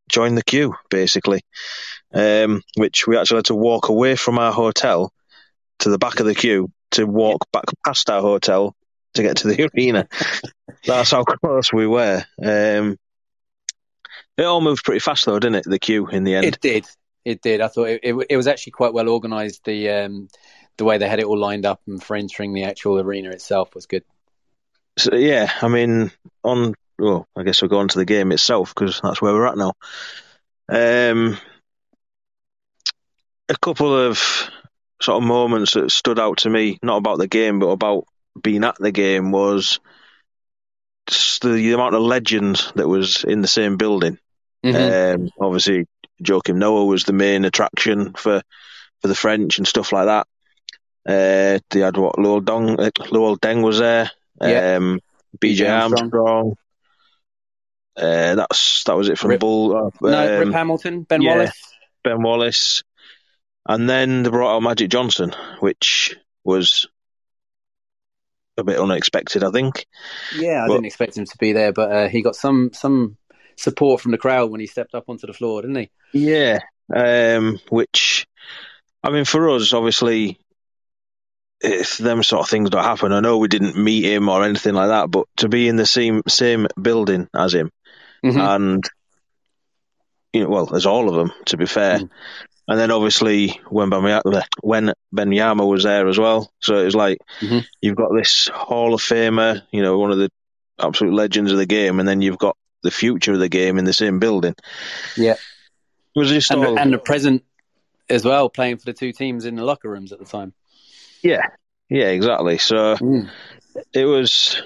join 0.08 0.34
the 0.34 0.44
queue, 0.44 0.74
basically. 0.90 1.42
Um, 2.12 2.62
which 2.76 3.06
we 3.06 3.18
actually 3.18 3.38
had 3.38 3.44
to 3.46 3.54
walk 3.54 3.90
away 3.90 4.16
from 4.16 4.38
our 4.38 4.52
hotel 4.52 5.12
to 5.80 5.90
the 5.90 5.98
back 5.98 6.20
of 6.20 6.26
the 6.26 6.34
queue 6.34 6.70
to 6.92 7.06
walk 7.06 7.46
back 7.52 7.64
past 7.84 8.08
our 8.08 8.22
hotel 8.22 8.74
to 9.14 9.22
get 9.22 9.38
to 9.38 9.48
the 9.48 9.70
arena. 9.76 10.08
That's 10.86 11.10
how 11.10 11.24
close 11.24 11.72
we 11.72 11.86
were. 11.86 12.24
Um, 12.42 12.98
it 14.36 14.44
all 14.44 14.60
moved 14.60 14.84
pretty 14.84 15.00
fast, 15.00 15.26
though, 15.26 15.38
didn't 15.38 15.56
it? 15.56 15.64
The 15.64 15.78
queue 15.78 16.06
in 16.06 16.24
the 16.24 16.36
end. 16.36 16.46
It 16.46 16.60
did. 16.60 16.86
It 17.24 17.42
did. 17.42 17.60
I 17.60 17.68
thought 17.68 17.88
it, 17.88 18.00
it, 18.02 18.26
it 18.30 18.36
was 18.36 18.46
actually 18.46 18.72
quite 18.72 18.94
well 18.94 19.08
organised. 19.08 19.64
The 19.64 19.90
um, 19.90 20.28
the 20.78 20.84
way 20.84 20.96
they 20.96 21.08
had 21.08 21.18
it 21.18 21.26
all 21.26 21.38
lined 21.38 21.66
up 21.66 21.82
and 21.86 22.02
for 22.02 22.16
entering 22.16 22.54
the 22.54 22.64
actual 22.64 22.98
arena 22.98 23.30
itself 23.30 23.74
was 23.74 23.86
good. 23.86 24.04
So, 24.96 25.14
yeah, 25.14 25.50
I 25.60 25.68
mean, 25.68 26.10
on 26.42 26.74
well, 26.98 27.26
I 27.36 27.42
guess 27.42 27.62
we'll 27.62 27.68
go 27.68 27.78
on 27.78 27.88
to 27.88 27.98
the 27.98 28.04
game 28.04 28.32
itself 28.32 28.74
because 28.74 29.00
that's 29.00 29.22
where 29.22 29.32
we're 29.32 29.46
at 29.46 29.56
now. 29.56 29.72
Um, 30.68 31.38
a 33.48 33.56
couple 33.56 33.96
of 33.96 34.18
sort 35.00 35.22
of 35.22 35.28
moments 35.28 35.74
that 35.74 35.90
stood 35.90 36.18
out 36.18 36.38
to 36.38 36.50
me, 36.50 36.78
not 36.82 36.98
about 36.98 37.18
the 37.18 37.28
game, 37.28 37.60
but 37.60 37.68
about 37.68 38.04
being 38.40 38.64
at 38.64 38.76
the 38.78 38.92
game, 38.92 39.30
was 39.30 39.80
the, 41.40 41.48
the 41.48 41.72
amount 41.72 41.94
of 41.94 42.02
legends 42.02 42.72
that 42.74 42.88
was 42.88 43.24
in 43.24 43.40
the 43.40 43.48
same 43.48 43.76
building. 43.76 44.18
Mm-hmm. 44.64 45.22
Um, 45.22 45.30
obviously, 45.40 45.86
Joakim 46.22 46.56
Noah 46.56 46.84
was 46.84 47.04
the 47.04 47.12
main 47.12 47.44
attraction 47.44 48.12
for 48.14 48.42
for 49.00 49.08
the 49.08 49.14
French 49.14 49.58
and 49.58 49.66
stuff 49.66 49.92
like 49.92 50.06
that. 50.06 50.26
Uh, 51.06 51.60
they 51.70 51.80
had 51.80 51.96
what 51.96 52.16
Luol 52.16 52.42
Deng, 52.42 52.78
uh, 52.78 52.90
Luol 53.06 53.38
Deng 53.38 53.62
was 53.62 53.78
there. 53.78 54.10
Yeah. 54.40 54.76
Um, 54.76 55.00
BJ 55.38 55.70
Armstrong. 55.70 56.02
Armstrong. 56.02 56.56
Uh, 57.98 58.36
that's 58.36 58.84
that 58.84 58.96
was 58.96 59.08
it 59.08 59.18
from 59.18 59.30
Rip, 59.30 59.40
Bull. 59.40 59.76
Uh, 59.76 59.90
no, 60.02 60.38
Rip 60.38 60.46
um, 60.48 60.52
Hamilton, 60.52 61.02
Ben 61.02 61.22
yeah, 61.22 61.34
Wallace, 61.34 61.62
Ben 62.04 62.22
Wallace, 62.22 62.82
and 63.66 63.88
then 63.88 64.22
they 64.22 64.30
brought 64.30 64.56
out 64.56 64.62
Magic 64.62 64.90
Johnson, 64.90 65.34
which 65.60 66.16
was 66.44 66.86
a 68.56 68.64
bit 68.64 68.78
unexpected, 68.78 69.42
I 69.42 69.50
think. 69.50 69.86
Yeah, 70.36 70.64
I 70.64 70.68
but, 70.68 70.74
didn't 70.74 70.86
expect 70.86 71.16
him 71.16 71.24
to 71.24 71.38
be 71.38 71.52
there, 71.52 71.72
but 71.72 71.90
uh, 71.90 72.08
he 72.08 72.22
got 72.22 72.36
some 72.36 72.70
some 72.72 73.16
support 73.56 74.00
from 74.00 74.12
the 74.12 74.18
crowd 74.18 74.50
when 74.50 74.60
he 74.60 74.66
stepped 74.66 74.94
up 74.94 75.04
onto 75.08 75.26
the 75.26 75.32
floor, 75.32 75.62
didn't 75.62 75.76
he? 75.76 75.90
Yeah, 76.12 76.60
um, 76.94 77.58
which 77.68 78.26
I 79.02 79.10
mean, 79.10 79.24
for 79.24 79.50
us, 79.50 79.72
obviously, 79.72 80.38
if 81.60 81.98
them 81.98 82.22
sort 82.22 82.42
of 82.42 82.50
things 82.50 82.70
don't 82.70 82.84
happen, 82.84 83.12
I 83.12 83.20
know 83.20 83.38
we 83.38 83.48
didn't 83.48 83.76
meet 83.76 84.04
him 84.04 84.28
or 84.28 84.44
anything 84.44 84.74
like 84.74 84.88
that, 84.88 85.10
but 85.10 85.26
to 85.38 85.48
be 85.48 85.68
in 85.68 85.76
the 85.76 85.86
same 85.86 86.22
same 86.28 86.66
building 86.80 87.28
as 87.34 87.54
him, 87.54 87.70
mm-hmm. 88.24 88.38
and 88.38 88.84
you 90.32 90.42
know, 90.44 90.50
well, 90.50 90.74
as 90.74 90.86
all 90.86 91.08
of 91.08 91.14
them, 91.14 91.32
to 91.46 91.56
be 91.56 91.66
fair. 91.66 91.98
Mm. 91.98 92.10
And 92.68 92.78
then 92.78 92.90
obviously 92.90 93.60
when 93.70 93.90
Benyama, 93.90 94.44
when 94.60 94.92
Benyama 95.14 95.66
was 95.66 95.84
there 95.84 96.06
as 96.06 96.18
well, 96.18 96.52
so 96.60 96.76
it 96.76 96.84
was 96.84 96.94
like 96.94 97.18
mm-hmm. 97.40 97.60
you've 97.80 97.96
got 97.96 98.10
this 98.14 98.48
Hall 98.52 98.92
of 98.92 99.00
Famer, 99.00 99.62
you 99.70 99.80
know, 99.80 99.96
one 99.96 100.10
of 100.10 100.18
the 100.18 100.30
absolute 100.78 101.14
legends 101.14 101.50
of 101.50 101.56
the 101.56 101.66
game, 101.66 101.98
and 101.98 102.06
then 102.06 102.20
you've 102.20 102.38
got 102.38 102.56
the 102.82 102.90
future 102.90 103.32
of 103.32 103.38
the 103.38 103.48
game 103.48 103.78
in 103.78 103.86
the 103.86 103.94
same 103.94 104.18
building. 104.18 104.54
Yeah, 105.16 105.32
it 105.32 106.18
was 106.18 106.28
just 106.28 106.50
and, 106.50 106.64
all... 106.64 106.78
and 106.78 106.92
the 106.92 106.98
present 106.98 107.42
as 108.10 108.22
well, 108.24 108.50
playing 108.50 108.76
for 108.76 108.84
the 108.84 108.92
two 108.92 109.12
teams 109.12 109.46
in 109.46 109.56
the 109.56 109.64
locker 109.64 109.88
rooms 109.88 110.12
at 110.12 110.18
the 110.18 110.26
time. 110.26 110.52
Yeah, 111.22 111.46
yeah, 111.88 112.08
exactly. 112.08 112.58
So 112.58 112.96
mm. 112.96 113.30
it 113.94 114.04
was 114.04 114.60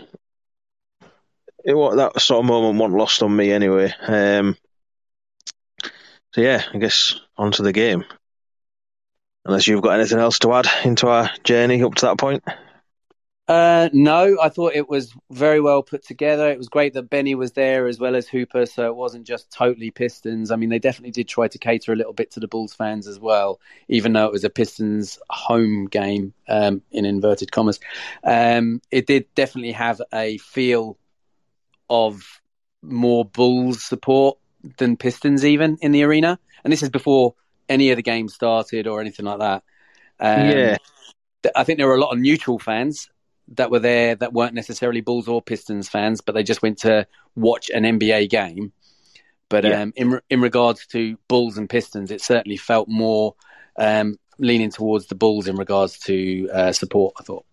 it 1.64 1.74
was 1.74 1.96
that 1.96 2.20
sort 2.20 2.40
of 2.40 2.46
moment 2.46 2.78
wasn't 2.78 2.98
lost 2.98 3.22
on 3.22 3.34
me 3.34 3.52
anyway. 3.52 3.92
Um, 4.06 4.56
so 6.32 6.40
yeah, 6.40 6.62
I 6.72 6.78
guess 6.78 7.18
onto 7.36 7.62
the 7.62 7.72
game. 7.72 8.04
Unless 9.44 9.66
you've 9.66 9.82
got 9.82 9.98
anything 9.98 10.18
else 10.18 10.38
to 10.40 10.52
add 10.52 10.66
into 10.84 11.08
our 11.08 11.30
journey 11.42 11.82
up 11.82 11.94
to 11.96 12.06
that 12.06 12.18
point. 12.18 12.44
Uh, 13.48 13.90
no, 13.92 14.38
I 14.40 14.48
thought 14.48 14.74
it 14.74 14.88
was 14.88 15.12
very 15.30 15.60
well 15.60 15.82
put 15.82 16.06
together. 16.06 16.48
It 16.50 16.58
was 16.58 16.68
great 16.68 16.94
that 16.94 17.10
Benny 17.10 17.34
was 17.34 17.52
there 17.52 17.88
as 17.88 17.98
well 17.98 18.14
as 18.14 18.28
Hooper, 18.28 18.66
so 18.66 18.86
it 18.86 18.94
wasn't 18.94 19.26
just 19.26 19.50
totally 19.50 19.90
Pistons. 19.90 20.52
I 20.52 20.56
mean, 20.56 20.70
they 20.70 20.78
definitely 20.78 21.10
did 21.10 21.28
try 21.28 21.48
to 21.48 21.58
cater 21.58 21.92
a 21.92 21.96
little 21.96 22.12
bit 22.12 22.30
to 22.30 22.40
the 22.40 22.46
Bulls 22.46 22.72
fans 22.72 23.08
as 23.08 23.18
well, 23.18 23.60
even 23.88 24.12
though 24.12 24.26
it 24.26 24.32
was 24.32 24.44
a 24.44 24.50
Pistons 24.50 25.18
home 25.28 25.86
game 25.86 26.32
um, 26.48 26.82
in 26.92 27.04
inverted 27.04 27.50
commas. 27.50 27.80
Um, 28.22 28.80
it 28.92 29.06
did 29.06 29.26
definitely 29.34 29.72
have 29.72 30.00
a 30.14 30.38
feel 30.38 30.96
of 31.92 32.40
more 32.82 33.24
Bulls 33.24 33.84
support 33.84 34.38
than 34.78 34.96
Pistons, 34.96 35.44
even 35.44 35.78
in 35.80 35.92
the 35.92 36.02
arena. 36.02 36.38
And 36.64 36.72
this 36.72 36.82
is 36.82 36.90
before 36.90 37.34
any 37.68 37.90
of 37.90 37.96
the 37.96 38.02
games 38.02 38.34
started 38.34 38.86
or 38.86 39.00
anything 39.00 39.26
like 39.26 39.38
that. 39.38 39.62
Um, 40.18 40.48
yeah. 40.48 40.76
I 41.54 41.64
think 41.64 41.78
there 41.78 41.86
were 41.86 41.96
a 41.96 42.00
lot 42.00 42.12
of 42.12 42.18
neutral 42.18 42.58
fans 42.58 43.10
that 43.48 43.70
were 43.70 43.80
there 43.80 44.14
that 44.14 44.32
weren't 44.32 44.54
necessarily 44.54 45.00
Bulls 45.00 45.28
or 45.28 45.42
Pistons 45.42 45.88
fans, 45.88 46.20
but 46.20 46.34
they 46.34 46.42
just 46.42 46.62
went 46.62 46.78
to 46.78 47.06
watch 47.34 47.70
an 47.70 47.84
NBA 47.84 48.30
game. 48.30 48.72
But 49.48 49.64
yeah. 49.64 49.82
um, 49.82 49.92
in 49.96 50.20
in 50.30 50.40
regards 50.40 50.86
to 50.88 51.18
Bulls 51.28 51.58
and 51.58 51.68
Pistons, 51.68 52.10
it 52.10 52.22
certainly 52.22 52.56
felt 52.56 52.88
more 52.88 53.34
um, 53.76 54.16
leaning 54.38 54.70
towards 54.70 55.08
the 55.08 55.14
Bulls 55.14 55.46
in 55.48 55.56
regards 55.56 55.98
to 56.00 56.48
uh, 56.52 56.72
support. 56.72 57.14
I 57.18 57.24
thought. 57.24 57.44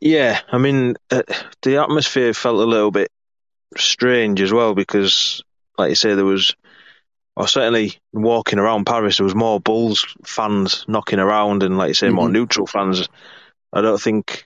Yeah, 0.00 0.40
I 0.50 0.58
mean, 0.58 0.96
uh, 1.10 1.22
the 1.62 1.76
atmosphere 1.78 2.32
felt 2.32 2.60
a 2.60 2.64
little 2.64 2.90
bit 2.90 3.10
strange 3.76 4.40
as 4.40 4.52
well 4.52 4.74
because, 4.74 5.42
like 5.76 5.90
you 5.90 5.94
say, 5.94 6.14
there 6.14 6.24
was, 6.24 6.54
or 7.36 7.46
certainly 7.46 7.98
walking 8.12 8.58
around 8.58 8.86
Paris, 8.86 9.18
there 9.18 9.24
was 9.24 9.34
more 9.34 9.60
Bulls 9.60 10.06
fans 10.24 10.84
knocking 10.88 11.18
around, 11.18 11.62
and 11.62 11.76
like 11.76 11.88
you 11.88 11.94
say, 11.94 12.06
mm-hmm. 12.06 12.16
more 12.16 12.28
neutral 12.30 12.66
fans 12.66 13.08
I 13.72 13.80
don't 13.80 14.00
think 14.00 14.44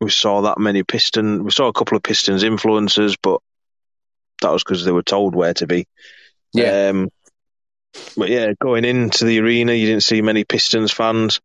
we 0.00 0.10
saw 0.10 0.42
that 0.42 0.58
many 0.58 0.82
Piston. 0.82 1.44
We 1.44 1.50
saw 1.50 1.68
a 1.68 1.72
couple 1.72 1.96
of 1.96 2.02
Pistons 2.02 2.42
influencers, 2.42 3.16
but 3.20 3.40
that 4.42 4.52
was 4.52 4.62
because 4.62 4.84
they 4.84 4.92
were 4.92 5.02
told 5.02 5.34
where 5.34 5.54
to 5.54 5.66
be. 5.66 5.86
Yeah. 6.52 6.88
Um, 6.88 7.10
but 8.16 8.28
yeah, 8.28 8.52
going 8.60 8.84
into 8.84 9.24
the 9.24 9.40
arena, 9.40 9.72
you 9.72 9.86
didn't 9.86 10.02
see 10.02 10.22
many 10.22 10.44
Pistons 10.44 10.92
fans. 10.92 11.40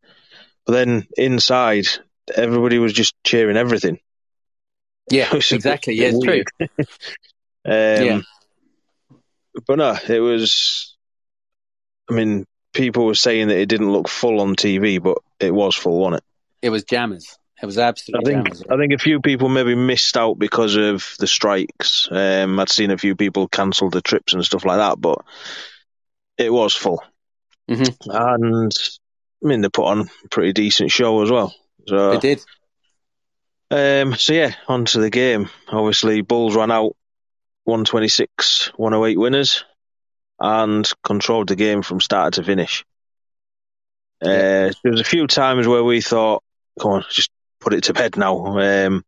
But 0.66 0.74
then 0.74 1.08
inside, 1.18 1.86
everybody 2.36 2.80
was 2.80 2.94
just 2.94 3.16
cheering 3.24 3.58
everything. 3.58 4.00
Yeah, 5.10 5.30
exactly. 5.34 5.96
Yeah, 5.96 6.08
it's 6.08 6.18
weird. 6.18 6.48
true. 6.58 6.68
um, 6.80 6.86
yeah. 7.66 8.22
But 9.66 9.78
no, 9.78 9.98
it 10.08 10.20
was. 10.20 10.96
I 12.10 12.14
mean, 12.14 12.46
people 12.74 13.06
were 13.06 13.16
saying 13.16 13.48
that 13.48 13.58
it 13.58 13.68
didn't 13.68 13.92
look 13.92 14.08
full 14.08 14.40
on 14.40 14.56
TV, 14.56 15.02
but 15.02 15.18
it 15.40 15.54
was 15.54 15.76
full, 15.76 16.00
wasn't 16.00 16.18
it? 16.18 16.24
It 16.68 16.70
was 16.70 16.84
jammers. 16.84 17.38
It 17.62 17.66
was 17.66 17.78
absolutely. 17.78 18.34
I 18.34 18.36
think 18.36 18.46
jammers. 18.46 18.64
I 18.70 18.78
think 18.78 18.94
a 18.94 18.98
few 19.00 19.20
people 19.20 19.50
maybe 19.50 19.76
missed 19.76 20.16
out 20.16 20.38
because 20.38 20.76
of 20.76 21.16
the 21.20 21.28
strikes. 21.28 22.08
Um, 22.12 22.60
I'd 22.60 22.70
seen 22.70 22.92
a 22.92 22.98
few 22.98 23.16
people 23.16 23.48
cancel 23.48 23.90
the 23.90 24.02
trips 24.02 24.34
and 24.34 24.46
stuff 24.46 24.64
like 24.64 24.78
that, 24.78 25.02
but 25.02 25.20
it 26.38 26.54
was 26.54 26.76
full. 26.76 27.04
Mm-hmm. 27.70 28.12
And 28.12 28.72
I 29.44 29.48
mean, 29.48 29.62
they 29.62 29.70
put 29.70 29.86
on 29.86 30.02
a 30.02 30.28
pretty 30.30 30.54
decent 30.54 30.92
show 30.92 31.22
as 31.24 31.32
well. 31.32 31.54
So 31.88 32.12
they 32.12 32.20
did. 32.20 32.46
Um, 33.70 34.16
so 34.16 34.34
yeah, 34.34 34.54
on 34.68 34.86
to 34.86 35.00
the 35.00 35.10
game. 35.10 35.50
Obviously, 35.68 36.22
Bulls 36.22 36.56
ran 36.56 36.72
out 36.72 36.96
126, 37.66 38.72
108 38.76 39.18
winners, 39.18 39.66
and 40.40 40.90
controlled 41.04 41.50
the 41.50 41.56
game 41.56 41.82
from 41.82 42.00
start 42.00 42.36
to 42.36 42.44
finish. 42.44 42.86
Uh, 44.22 44.72
there 44.84 44.92
was 44.92 45.02
a 45.02 45.06
few 45.06 45.28
times 45.28 45.68
where 45.68 45.84
we 45.84 46.02
thought, 46.02 46.44
come 46.80 46.92
on, 46.92 47.06
just 47.10 47.30
put 47.60 47.74
it 47.74 47.84
to 47.86 47.94
bed 47.94 48.18
now. 48.18 48.58
Um, 48.58 49.04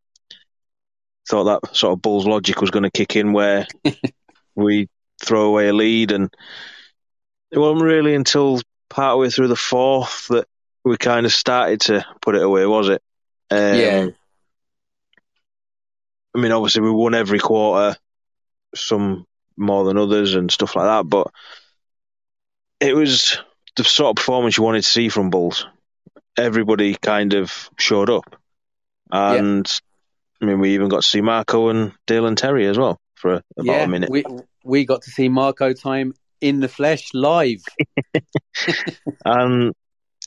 thought 1.27 1.45
that 1.45 1.75
sort 1.75 1.93
of 1.93 2.01
Bulls 2.01 2.27
logic 2.27 2.61
was 2.61 2.71
going 2.71 2.83
to 2.83 2.91
kick 2.91 3.15
in 3.15 3.33
where 3.33 3.67
we 4.55 4.87
throw 5.21 5.45
away 5.45 5.69
a 5.69 5.73
lead, 5.73 6.11
and 6.11 6.33
it 7.51 7.57
wasn't 7.57 7.83
really 7.83 8.13
until 8.13 8.59
partway 8.89 9.29
through 9.29 9.47
the 9.47 9.55
fourth 9.55 10.27
that 10.29 10.47
we 10.83 10.97
kind 10.97 11.25
of 11.25 11.33
started 11.33 11.81
to 11.81 12.05
put 12.21 12.35
it 12.35 12.41
away, 12.41 12.65
was 12.65 12.89
it? 12.89 13.01
Um, 13.51 13.75
yeah. 13.75 14.07
I 16.35 16.39
mean, 16.39 16.51
obviously 16.51 16.81
we 16.81 16.91
won 16.91 17.15
every 17.15 17.39
quarter, 17.39 17.97
some 18.75 19.25
more 19.57 19.83
than 19.83 19.97
others 19.97 20.35
and 20.35 20.51
stuff 20.51 20.75
like 20.75 20.85
that, 20.85 21.09
but 21.09 21.27
it 22.79 22.95
was 22.95 23.39
the 23.75 23.83
sort 23.83 24.11
of 24.11 24.15
performance 24.15 24.57
you 24.57 24.63
wanted 24.63 24.83
to 24.83 24.89
see 24.89 25.09
from 25.09 25.29
Bulls. 25.29 25.65
Everybody 26.37 26.95
kind 26.95 27.33
of 27.33 27.69
showed 27.77 28.09
up, 28.09 28.35
and 29.11 29.67
yeah. 29.67 30.45
I 30.47 30.49
mean, 30.49 30.59
we 30.59 30.75
even 30.75 30.87
got 30.87 31.01
to 31.01 31.07
see 31.07 31.21
Marko 31.21 31.69
and 31.69 31.91
Dalen 32.07 32.35
Terry 32.35 32.67
as 32.67 32.77
well 32.77 32.99
for 33.15 33.33
about 33.33 33.65
yeah, 33.65 33.83
a 33.83 33.87
minute. 33.87 34.09
We 34.09 34.23
we 34.63 34.85
got 34.85 35.01
to 35.01 35.11
see 35.11 35.27
Marko 35.27 35.73
time 35.73 36.13
in 36.39 36.61
the 36.61 36.69
flesh 36.69 37.09
live, 37.13 37.63
and 39.25 39.73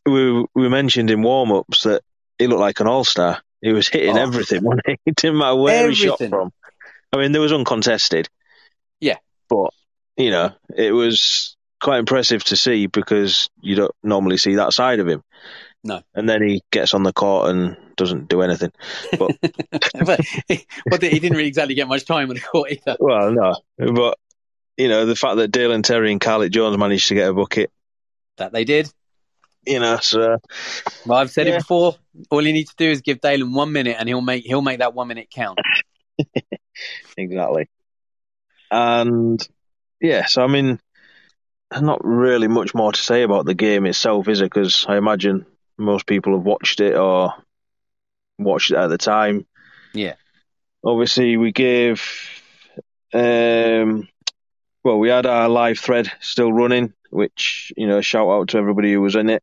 we 0.07 0.45
we 0.55 0.69
mentioned 0.69 1.11
in 1.11 1.23
warm 1.23 1.53
ups 1.53 1.85
that 1.85 2.03
he 2.39 2.47
looked 2.47 2.61
like 2.61 2.81
an 2.81 2.87
all 2.87 3.05
star. 3.05 3.41
He 3.61 3.73
was 3.73 3.89
hitting 3.89 4.19
oh. 4.19 4.23
everything. 4.23 4.65
It 5.07 5.17
didn't 5.17 5.39
matter 5.39 5.57
where 5.57 5.85
everything. 5.85 6.03
he 6.03 6.09
shot 6.09 6.29
from. 6.29 6.53
I 7.13 7.19
mean, 7.19 7.33
there 7.33 7.41
was 7.41 7.53
uncontested. 7.53 8.29
Yeah, 9.01 9.19
but 9.49 9.73
you 10.17 10.31
know, 10.31 10.53
it 10.75 10.93
was 10.93 11.57
quite 11.81 11.99
impressive 11.99 12.45
to 12.45 12.57
see 12.57 12.87
because 12.87 13.51
you 13.61 13.75
don't 13.75 13.95
normally 14.03 14.39
see 14.39 14.57
that 14.57 14.73
side 14.73 15.01
of 15.01 15.09
him. 15.09 15.23
No. 15.85 16.03
And 16.15 16.29
then 16.29 16.43
he 16.43 16.63
gets 16.71 16.95
on 16.95 17.03
the 17.03 17.13
court 17.13 17.51
and 17.51 17.77
doesn't 17.97 18.29
do 18.29 18.43
anything. 18.43 18.71
But, 19.19 19.37
but, 19.41 20.21
but 20.87 21.03
he 21.03 21.19
didn't 21.19 21.37
really 21.37 21.49
exactly 21.49 21.75
get 21.75 21.89
much 21.89 22.05
time 22.05 22.29
on 22.29 22.37
the 22.37 22.41
court 22.41 22.71
either. 22.71 22.97
Well, 23.01 23.33
no. 23.33 23.57
But, 23.79 24.19
you 24.77 24.89
know, 24.89 25.07
the 25.07 25.17
fact 25.17 25.37
that 25.37 25.51
Dalen 25.51 25.83
Terry 25.83 26.13
and 26.13 26.21
Carlik 26.21 26.53
Jones 26.53 26.79
managed 26.79 27.09
to 27.09 27.15
get 27.15 27.29
a 27.29 27.35
bucket. 27.35 27.71
That 28.37 28.53
they 28.53 28.65
did. 28.65 28.93
You 29.67 29.81
know. 29.81 29.99
So, 29.99 30.39
well, 31.07 31.19
I've 31.19 31.31
said 31.31 31.47
Yeah. 31.47 31.55
it 31.55 31.59
before. 31.59 31.97
All 32.31 32.43
you 32.45 32.53
need 32.53 32.69
to 32.69 32.75
do 32.77 32.91
is 32.91 33.01
give 33.01 33.21
Dalen 33.21 33.53
one 33.53 33.73
minute, 33.73 33.97
and 33.99 34.09
he'll 34.09 34.21
make 34.21 34.45
he'll 34.45 34.63
make 34.63 34.79
that 34.81 34.95
one 34.95 35.09
minute 35.09 35.29
count. 35.31 35.59
exactly. 37.17 37.69
And 38.71 39.47
yeah, 40.01 40.27
so 40.27 40.43
I 40.43 40.47
mean, 40.47 40.81
not 41.81 42.05
really 42.05 42.49
much 42.49 42.75
more 42.75 42.93
to 42.93 43.01
say 43.01 43.23
about 43.23 43.47
the 43.47 43.55
game 43.55 43.87
itself, 43.87 44.29
is 44.29 44.41
it? 44.41 44.45
Because 44.45 44.87
I 44.89 44.97
imagine 44.97 45.47
most 45.79 46.07
people 46.07 46.35
have 46.37 46.45
watched 46.45 46.81
it 46.81 46.95
or 46.97 47.35
watched 48.39 48.71
it 48.71 48.77
at 48.77 48.89
the 48.89 48.99
time. 48.99 49.47
Yeah. 49.95 50.15
Obviously, 50.85 51.37
we 51.37 51.53
gave. 51.53 52.03
Um, 53.15 54.09
well, 54.85 54.99
we 54.99 55.11
had 55.11 55.27
our 55.27 55.49
live 55.49 55.79
thread 55.79 56.11
still 56.21 56.53
running, 56.53 56.93
which 57.11 57.73
you 57.77 57.87
know, 57.87 58.01
shout 58.01 58.29
out 58.29 58.49
to 58.49 58.59
everybody 58.59 58.93
who 58.93 59.01
was 59.01 59.15
in 59.15 59.29
it 59.31 59.43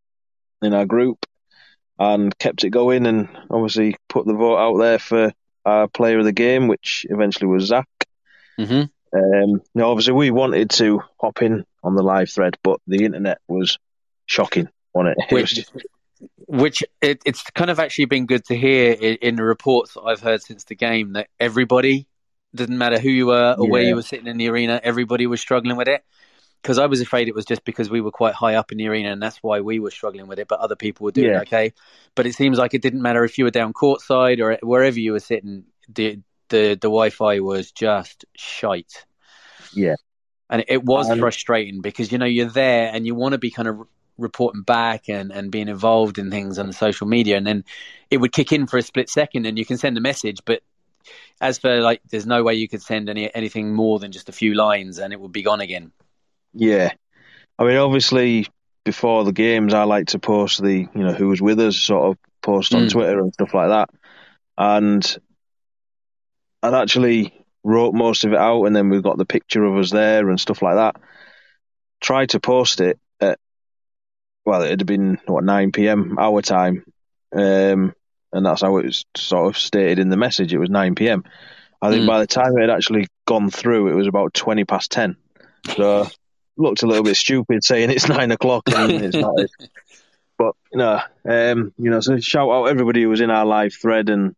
in 0.61 0.73
our 0.73 0.85
group, 0.85 1.25
and 1.97 2.37
kept 2.37 2.63
it 2.63 2.69
going, 2.69 3.05
and 3.05 3.29
obviously 3.49 3.95
put 4.07 4.25
the 4.25 4.33
vote 4.33 4.57
out 4.57 4.77
there 4.77 4.99
for 4.99 5.31
our 5.65 5.87
player 5.87 6.19
of 6.19 6.25
the 6.25 6.31
game, 6.31 6.67
which 6.67 7.05
eventually 7.09 7.47
was 7.47 7.65
Zach. 7.65 7.87
hmm 8.57 8.83
Um, 9.13 9.61
now, 9.73 9.89
obviously, 9.89 10.13
we 10.13 10.31
wanted 10.31 10.69
to 10.71 11.01
hop 11.19 11.41
in 11.41 11.65
on 11.83 11.95
the 11.95 12.03
live 12.03 12.29
thread, 12.29 12.57
but 12.63 12.79
the 12.87 13.05
internet 13.05 13.39
was 13.47 13.77
shocking 14.25 14.69
on 14.93 15.07
it. 15.07 15.17
It 15.17 15.33
was 15.33 15.41
Which, 15.41 15.55
just- 15.55 15.71
which 16.47 16.83
it, 17.01 17.21
it's 17.25 17.43
kind 17.51 17.69
of 17.69 17.79
actually 17.79 18.05
been 18.05 18.25
good 18.25 18.43
to 18.45 18.57
hear 18.57 18.93
in, 18.93 19.15
in 19.21 19.35
the 19.35 19.43
reports 19.43 19.93
that 19.93 20.01
I've 20.01 20.19
heard 20.21 20.41
since 20.41 20.63
the 20.65 20.75
game 20.75 21.13
that 21.13 21.27
everybody, 21.39 22.07
didn't 22.53 22.77
matter 22.77 22.99
who 22.99 23.09
you 23.09 23.27
were 23.27 23.55
or 23.57 23.69
where 23.69 23.83
you 23.83 23.95
were 23.95 24.01
sitting 24.01 24.27
in 24.27 24.37
the 24.37 24.49
arena, 24.49 24.79
everybody 24.83 25.27
was 25.27 25.39
struggling 25.39 25.77
with 25.77 25.87
it. 25.87 26.03
Because 26.61 26.77
I 26.77 26.87
was 26.87 27.01
afraid 27.01 27.27
it 27.27 27.35
was 27.35 27.45
just 27.45 27.63
because 27.63 27.89
we 27.89 28.01
were 28.01 28.11
quite 28.11 28.33
high 28.35 28.55
up 28.55 28.71
in 28.71 28.77
the 28.77 28.87
arena 28.87 29.11
and 29.11 29.21
that's 29.21 29.37
why 29.41 29.61
we 29.61 29.79
were 29.79 29.91
struggling 29.91 30.27
with 30.27 30.39
it, 30.39 30.47
but 30.47 30.59
other 30.59 30.75
people 30.75 31.05
were 31.05 31.11
doing 31.11 31.35
Yeah. 31.35 31.37
okay. 31.37 31.73
But 32.15 32.27
it 32.27 32.33
seems 32.35 32.57
like 32.57 32.73
it 32.73 32.81
didn't 32.81 33.01
matter 33.01 33.23
if 33.23 33.37
you 33.37 33.45
were 33.45 33.51
down 33.51 33.73
courtside 33.73 34.39
or 34.39 34.57
wherever 34.61 34.99
you 34.99 35.13
were 35.13 35.19
sitting, 35.21 35.65
the 35.87 36.19
the, 36.49 36.69
the 36.69 36.89
Wi 36.89 37.11
Fi 37.11 37.39
was 37.41 37.71
just 37.71 38.25
shite. 38.35 39.05
Yeah. 39.73 39.95
And 40.49 40.63
it 40.67 40.83
was 40.83 41.11
Um, 41.11 41.19
frustrating 41.19 41.81
because, 41.81 42.11
you 42.11 42.17
know, 42.17 42.25
you're 42.25 42.49
there 42.49 42.89
and 42.93 43.05
you 43.05 43.13
want 43.15 43.33
to 43.33 43.37
be 43.37 43.51
kind 43.51 43.67
of 43.67 43.81
reporting 44.17 44.63
back 44.63 45.07
and, 45.07 45.31
and 45.31 45.51
being 45.51 45.67
involved 45.69 46.17
in 46.17 46.29
things 46.31 46.59
on 46.59 46.73
social 46.73 47.07
media 47.07 47.37
and 47.37 47.47
then 47.47 47.63
it 48.09 48.17
would 48.17 48.33
kick 48.33 48.51
in 48.51 48.67
for 48.67 48.77
a 48.77 48.81
split 48.81 49.09
second 49.09 49.45
and 49.45 49.57
you 49.57 49.65
can 49.65 49.77
send 49.77 49.97
a 49.97 50.01
message 50.01 50.41
but 50.43 50.61
as 51.41 51.59
for 51.59 51.81
like 51.81 52.01
there's 52.09 52.25
no 52.27 52.43
way 52.43 52.53
you 52.55 52.67
could 52.67 52.81
send 52.81 53.09
any 53.09 53.33
anything 53.33 53.73
more 53.73 53.99
than 53.99 54.11
just 54.11 54.29
a 54.29 54.33
few 54.33 54.55
lines 54.55 54.99
and 54.99 55.13
it 55.13 55.19
would 55.21 55.31
be 55.31 55.43
gone 55.43 55.61
again 55.61 55.91
yeah. 56.53 56.91
I 57.57 57.63
mean, 57.65 57.77
obviously, 57.77 58.47
before 58.85 59.23
the 59.25 59.33
games, 59.33 59.73
I 59.73 59.83
like 59.83 60.07
to 60.07 60.19
post 60.19 60.61
the, 60.63 60.87
you 60.93 61.03
know, 61.03 61.13
who 61.13 61.27
was 61.27 61.41
with 61.41 61.59
us, 61.59 61.75
sort 61.77 62.11
of 62.11 62.17
post 62.41 62.73
on 62.73 62.83
Mm. 62.83 62.91
Twitter 62.91 63.19
and 63.19 63.33
stuff 63.33 63.53
like 63.53 63.69
that. 63.69 63.89
And 64.57 65.17
I'd 66.63 66.73
actually 66.73 67.33
wrote 67.63 67.93
most 67.93 68.23
of 68.23 68.33
it 68.33 68.39
out, 68.39 68.63
and 68.65 68.75
then 68.75 68.89
we've 68.89 69.03
got 69.03 69.17
the 69.17 69.25
picture 69.25 69.63
of 69.63 69.77
us 69.77 69.91
there 69.91 70.29
and 70.29 70.39
stuff 70.39 70.61
like 70.61 70.75
that. 70.75 70.95
Tried 72.01 72.29
to 72.29 72.39
post 72.39 72.79
it 72.81 72.97
at, 73.19 73.39
well, 74.45 74.63
it 74.63 74.69
had 74.69 74.85
been, 74.85 75.19
what, 75.25 75.43
9 75.43 75.71
pm 75.71 76.17
our 76.17 76.41
time. 76.41 76.83
Um, 77.33 77.93
and 78.31 78.45
that's 78.45 78.61
how 78.61 78.77
it 78.77 78.85
was 78.85 79.05
sort 79.15 79.47
of 79.47 79.57
stated 79.57 79.99
in 79.99 80.09
the 80.09 80.17
message. 80.17 80.53
It 80.53 80.59
was 80.59 80.69
9 80.69 80.95
pm. 80.95 81.23
I 81.81 81.89
think 81.89 82.03
Mm. 82.03 82.07
by 82.07 82.19
the 82.19 82.27
time 82.27 82.57
it 82.57 82.61
had 82.61 82.69
actually 82.69 83.07
gone 83.25 83.49
through, 83.49 83.89
it 83.89 83.95
was 83.95 84.07
about 84.07 84.33
20 84.33 84.65
past 84.65 84.91
10. 84.91 85.15
So 85.75 86.07
looked 86.59 86.83
a 86.83 86.87
little 86.87 87.03
bit 87.03 87.15
stupid 87.15 87.63
saying 87.63 87.89
it's 87.89 88.07
nine 88.17 88.31
o'clock 88.31 88.63
and 88.67 88.91
it's 88.91 89.15
not. 89.15 89.35
But 90.37 90.55
you 90.71 90.77
know, 90.77 91.01
um, 91.27 91.73
you 91.77 91.89
know, 91.89 91.99
so 91.99 92.19
shout 92.19 92.49
out 92.49 92.65
everybody 92.65 93.01
who 93.01 93.09
was 93.09 93.21
in 93.21 93.31
our 93.31 93.45
live 93.45 93.73
thread 93.73 94.09
and 94.09 94.35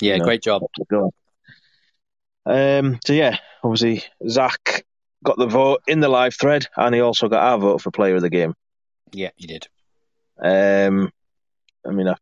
yeah 0.00 0.16
No. 0.16 0.24
great 0.24 0.42
job. 0.42 0.62
Um, 2.46 2.98
so 3.04 3.12
yeah, 3.12 3.38
obviously 3.62 4.02
Zach 4.28 4.84
got 5.22 5.36
the 5.38 5.46
vote 5.46 5.82
in 5.86 6.00
the 6.00 6.08
live 6.08 6.34
thread, 6.34 6.66
and 6.76 6.94
he 6.94 7.00
also 7.00 7.28
got 7.28 7.42
our 7.42 7.58
vote 7.58 7.82
for 7.82 7.90
player 7.90 8.16
of 8.16 8.22
the 8.22 8.30
game. 8.30 8.54
yeah 9.12 9.30
he 9.36 9.46
did 9.46 9.68
Um, 10.42 11.12
I 11.86 11.90
mean, 11.90 12.08
I, 12.08 12.16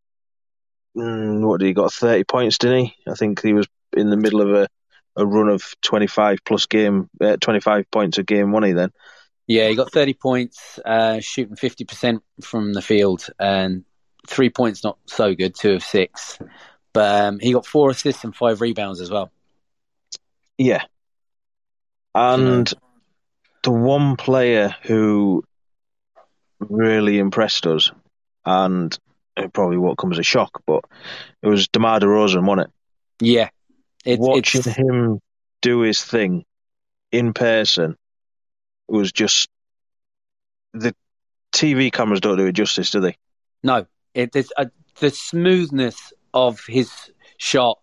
mm, 0.96 1.46
what 1.46 1.60
did 1.60 1.66
he 1.66 1.72
got? 1.72 1.92
Thirty 1.92 2.24
points, 2.24 2.58
didn't 2.58 2.86
he? 2.86 2.94
I 3.08 3.14
think 3.14 3.40
he 3.42 3.52
was 3.52 3.66
in 3.96 4.10
the 4.10 4.16
middle 4.16 4.42
of 4.42 4.52
a, 4.52 4.68
a 5.16 5.24
run 5.24 5.48
of 5.48 5.62
twenty 5.82 6.06
five 6.06 6.38
plus 6.44 6.66
game, 6.66 7.08
uh, 7.20 7.36
twenty 7.40 7.60
five 7.60 7.90
points 7.90 8.18
a 8.18 8.22
game, 8.22 8.52
he? 8.64 8.72
Then 8.72 8.90
yeah 9.48 9.68
he 9.68 9.74
got 9.74 9.90
30 9.90 10.14
points 10.14 10.78
uh, 10.84 11.18
shooting 11.18 11.56
50% 11.56 12.20
from 12.42 12.72
the 12.72 12.82
field 12.82 13.26
and 13.40 13.84
three 14.28 14.50
points 14.50 14.84
not 14.84 14.98
so 15.06 15.34
good 15.34 15.56
two 15.56 15.72
of 15.72 15.82
six 15.82 16.38
but 16.92 17.24
um, 17.24 17.38
he 17.40 17.52
got 17.52 17.66
four 17.66 17.90
assists 17.90 18.22
and 18.22 18.36
five 18.36 18.60
rebounds 18.60 19.00
as 19.00 19.10
well 19.10 19.32
Yeah. 20.56 20.82
And 22.14 22.72
the 23.62 23.70
one 23.70 24.16
player 24.16 24.74
who 24.82 25.44
really 26.58 27.18
impressed 27.18 27.66
us, 27.66 27.92
and 28.44 28.96
it 29.36 29.52
probably 29.52 29.76
won't 29.76 29.98
come 29.98 30.10
as 30.12 30.18
a 30.18 30.24
shock, 30.24 30.62
but 30.66 30.84
it 31.42 31.46
was 31.46 31.68
DeMar 31.68 32.00
DeRozan, 32.00 32.44
wasn't 32.44 32.68
it? 32.68 32.72
yeah 33.20 33.48
it, 34.04 34.18
Watching 34.18 34.60
it's 34.60 34.68
him 34.68 35.20
do 35.60 35.80
his 35.80 36.02
thing 36.02 36.44
in 37.10 37.32
person 37.32 37.96
was 38.88 39.12
just 39.12 39.48
the 40.72 40.94
TV 41.52 41.90
cameras 41.90 42.20
don't 42.20 42.36
do 42.38 42.46
it 42.46 42.52
justice, 42.52 42.90
do 42.90 43.00
they? 43.00 43.16
No, 43.62 43.86
it, 44.14 44.34
it's 44.34 44.52
uh, 44.56 44.66
the 45.00 45.10
smoothness 45.10 46.12
of 46.34 46.60
his 46.66 46.90
shot. 47.38 47.78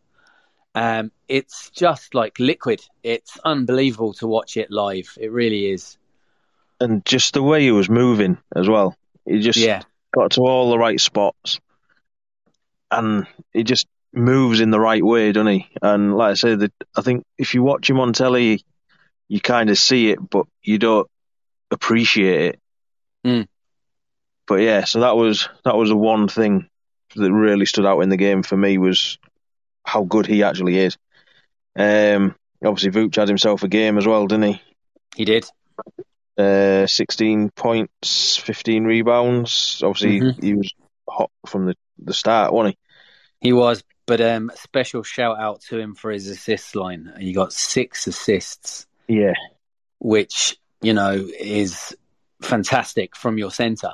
Um, 0.75 1.11
it's 1.27 1.69
just 1.71 2.15
like 2.15 2.39
liquid. 2.39 2.81
It's 3.03 3.37
unbelievable 3.45 4.13
to 4.15 4.27
watch 4.27 4.57
it 4.57 4.71
live. 4.71 5.17
It 5.19 5.31
really 5.31 5.71
is. 5.71 5.97
And 6.79 7.05
just 7.05 7.33
the 7.33 7.43
way 7.43 7.61
he 7.63 7.71
was 7.71 7.89
moving 7.89 8.37
as 8.55 8.67
well. 8.69 8.95
He 9.25 9.39
just 9.41 9.69
Yeah, 9.69 9.83
got 10.13 10.31
to 10.31 10.41
all 10.41 10.69
the 10.71 10.77
right 10.77 10.99
spots, 10.99 11.59
and 12.91 13.27
he 13.53 13.63
just 13.63 13.87
moves 14.13 14.61
in 14.61 14.71
the 14.71 14.79
right 14.79 15.03
way, 15.03 15.31
doesn't 15.31 15.51
he? 15.51 15.67
And 15.81 16.15
like 16.15 16.31
I 16.31 16.33
say, 16.35 16.55
the, 16.55 16.71
I 16.95 17.01
think 17.01 17.23
if 17.37 17.53
you 17.53 17.63
watch 17.63 17.89
him 17.89 17.99
on 17.99 18.13
telly, 18.13 18.63
you 19.27 19.39
kind 19.41 19.69
of 19.69 19.77
see 19.77 20.09
it, 20.09 20.19
but 20.29 20.45
you 20.61 20.77
don't 20.77 21.07
appreciate 21.71 22.41
it. 22.55 22.59
Mm. 23.25 23.47
But 24.47 24.55
yeah, 24.55 24.83
so 24.85 24.99
that 25.01 25.15
was 25.15 25.49
that 25.63 25.75
was 25.75 25.89
the 25.89 25.97
one 25.97 26.27
thing 26.27 26.69
that 27.15 27.31
really 27.31 27.65
stood 27.65 27.85
out 27.85 28.01
in 28.01 28.09
the 28.09 28.17
game 28.17 28.43
for 28.43 28.55
me 28.57 28.77
was 28.77 29.17
how 29.83 30.03
good 30.03 30.25
he 30.27 30.43
actually 30.43 30.77
is. 30.77 30.97
Um, 31.75 32.35
obviously, 32.63 32.91
Vooch 32.91 33.15
had 33.15 33.27
himself 33.27 33.63
a 33.63 33.67
game 33.67 33.97
as 33.97 34.05
well, 34.05 34.27
didn't 34.27 34.53
he? 34.53 34.61
he 35.15 35.25
did. 35.25 35.45
Uh, 36.37 36.85
16 36.85 37.49
points, 37.51 38.35
15 38.37 38.83
rebounds. 38.83 39.81
Obviously, 39.83 40.19
Mhm. 40.19 40.43
he 40.43 40.53
was 40.53 40.69
hot 41.09 41.31
from 41.47 41.65
the, 41.67 41.75
the 41.97 42.13
start, 42.13 42.51
wasn't 42.51 42.75
he? 43.41 43.47
He 43.49 43.53
was. 43.53 43.83
But 44.05 44.19
um, 44.21 44.51
special 44.55 45.01
shout 45.03 45.39
out 45.39 45.61
to 45.69 45.79
him 45.79 45.95
for 45.95 46.11
his 46.11 46.27
assist 46.27 46.75
line. 46.75 47.13
He 47.19 47.31
got 47.33 47.53
six 47.53 48.05
assists, 48.07 48.85
Yeah. 49.07 49.33
which 49.99 50.57
you 50.81 50.93
know 50.93 51.27
is 51.39 51.95
fantastic 52.41 53.15
from 53.15 53.37
your 53.37 53.51
center. 53.51 53.93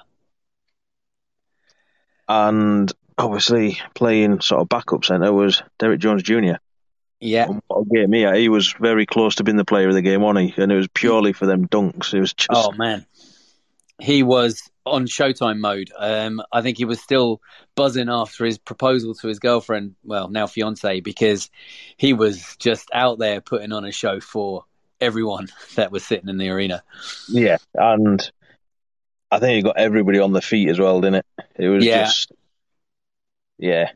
And 2.28 2.91
obviously, 3.17 3.80
playing 3.93 4.41
sort 4.41 4.62
of 4.62 4.69
backup 4.69 5.04
centre 5.04 5.34
was 5.34 5.62
Derrick 5.80 6.00
Jones 6.00 6.24
Jr. 6.24 6.56
Yeah, 7.19 7.47
what 7.67 7.82
a 7.82 7.93
game 7.93 8.13
he 8.13 8.21
had. 8.21 8.36
He 8.36 8.50
was 8.50 8.74
very 8.80 9.06
close 9.06 9.36
to 9.36 9.43
being 9.43 9.58
the 9.58 9.65
player 9.65 9.89
of 9.89 9.93
the 9.93 10.02
game, 10.02 10.21
wasn't 10.21 10.54
he? 10.56 10.62
And 10.62 10.71
it 10.71 10.76
was 10.76 10.88
purely 10.88 11.34
for 11.34 11.45
them 11.45 11.67
dunks. 11.67 12.13
It 12.13 12.19
was 12.19 12.34
just, 12.34 12.50
Oh 12.52 12.71
man, 12.71 13.06
he 14.00 14.24
was 14.24 14.63
on 14.88 15.06
Showtime 15.06 15.60
mode. 15.60 15.91
Um, 15.95 16.41
I 16.52 16.62
think 16.62 16.78
he 16.78 16.86
was 16.86 17.00
still 17.00 17.41
buzzing 17.76 18.10
after 18.10 18.43
his 18.45 18.58
proposal 18.58 19.13
to 19.15 19.28
his 19.28 19.38
girlfriend, 19.38 19.95
well 20.04 20.30
now 20.30 20.47
fiance, 20.47 21.02
because 21.02 21.52
he 21.97 22.13
was 22.13 22.56
just 22.58 22.89
out 22.93 23.19
there 23.19 23.39
putting 23.39 23.71
on 23.71 23.86
a 23.86 23.91
show 23.91 24.19
for 24.19 24.65
everyone 25.01 25.49
that 25.75 25.91
was 25.91 26.05
sitting 26.05 26.29
in 26.29 26.37
the 26.37 26.49
arena. 26.49 26.83
yeah. 27.27 27.57
And 27.73 28.31
I 29.31 29.39
think 29.39 29.55
he 29.55 29.61
got 29.63 29.77
everybody 29.77 30.19
on 30.19 30.33
the 30.33 30.41
feet 30.41 30.69
as 30.69 30.79
well, 30.79 31.01
didn't 31.01 31.15
it? 31.15 31.25
It 31.55 31.69
was 31.69 31.85
Yeah. 31.85 32.05
just, 32.05 32.31
yeah. 33.57 33.91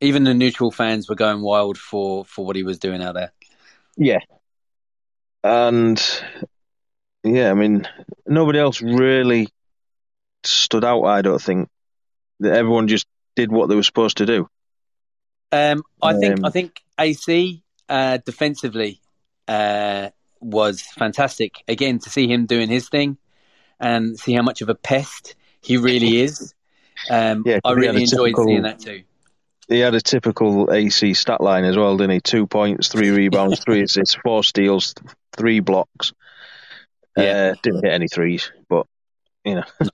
Even 0.00 0.24
the 0.24 0.34
neutral 0.34 0.70
fans 0.70 1.08
were 1.08 1.16
going 1.16 1.40
wild 1.40 1.76
for 1.76 2.24
for 2.24 2.44
what 2.46 2.54
he 2.56 2.62
was 2.62 2.78
doing 2.78 3.02
out 3.02 3.14
there. 3.14 3.32
Yeah. 3.96 4.20
And 5.42 6.00
yeah, 7.24 7.50
I 7.50 7.54
mean, 7.54 7.88
nobody 8.26 8.58
else 8.58 8.80
really 8.80 9.48
stood 10.44 10.84
out, 10.84 11.04
I 11.04 11.22
don't 11.22 11.40
think. 11.42 11.68
That 12.40 12.54
Everyone 12.54 12.86
just 12.86 13.06
did 13.34 13.50
what 13.50 13.68
they 13.68 13.74
were 13.74 13.82
supposed 13.82 14.18
to 14.18 14.26
do. 14.26 14.48
Um, 15.50 15.82
I 16.02 16.12
think 16.14 16.38
Um, 16.38 16.44
I 16.44 16.50
think 16.50 16.80
AC 16.98 17.62
uh, 17.88 18.18
defensively 18.18 19.00
uh, 19.48 20.10
was 20.40 20.80
fantastic. 20.82 21.62
Again, 21.68 21.98
to 22.00 22.10
see 22.10 22.26
him 22.26 22.46
doing 22.46 22.68
his 22.68 22.88
thing 22.88 23.16
and 23.80 24.18
see 24.18 24.32
how 24.32 24.42
much 24.42 24.60
of 24.62 24.68
a 24.68 24.74
pest 24.74 25.34
he 25.60 25.76
really 25.76 26.20
is. 26.20 26.54
Um, 27.10 27.42
Yeah, 27.46 27.60
I 27.64 27.72
really 27.72 28.02
enjoyed 28.02 28.28
typical- 28.30 28.46
seeing 28.46 28.62
that 28.62 28.80
too. 28.80 29.02
He 29.68 29.80
had 29.80 29.94
a 29.94 30.00
typical 30.00 30.72
AC 30.72 31.12
stat 31.12 31.42
line 31.42 31.64
as 31.64 31.76
well, 31.76 31.96
didn't 31.98 32.12
he? 32.12 32.20
Two 32.20 32.46
points, 32.46 32.88
three 32.88 33.10
rebounds, 33.22 33.60
three 33.60 33.82
assists, 33.82 34.16
four 34.24 34.42
steals, 34.42 34.94
three 35.36 35.60
blocks. 35.60 36.12
Yeah. 37.16 37.52
Uh, 37.52 37.54
didn't 37.62 37.84
hit 37.84 37.92
any 37.92 38.08
threes, 38.08 38.50
but 38.68 38.86
you 39.44 39.56
know. 39.56 39.64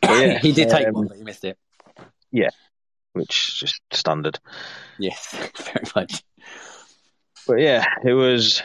But 0.00 0.10
yeah, 0.26 0.38
he 0.42 0.52
did 0.52 0.70
take 0.70 0.86
um, 0.88 0.94
one, 0.94 1.08
but 1.08 1.16
he 1.18 1.22
missed 1.24 1.44
it. 1.44 1.58
Yeah, 2.30 2.50
which 3.12 3.48
is 3.48 3.54
just 3.54 3.80
standard. 3.92 4.38
Yes, 4.98 5.34
very 5.56 5.84
much. 5.94 6.22
But 7.46 7.60
yeah, 7.60 7.84
it 8.04 8.12
was 8.12 8.62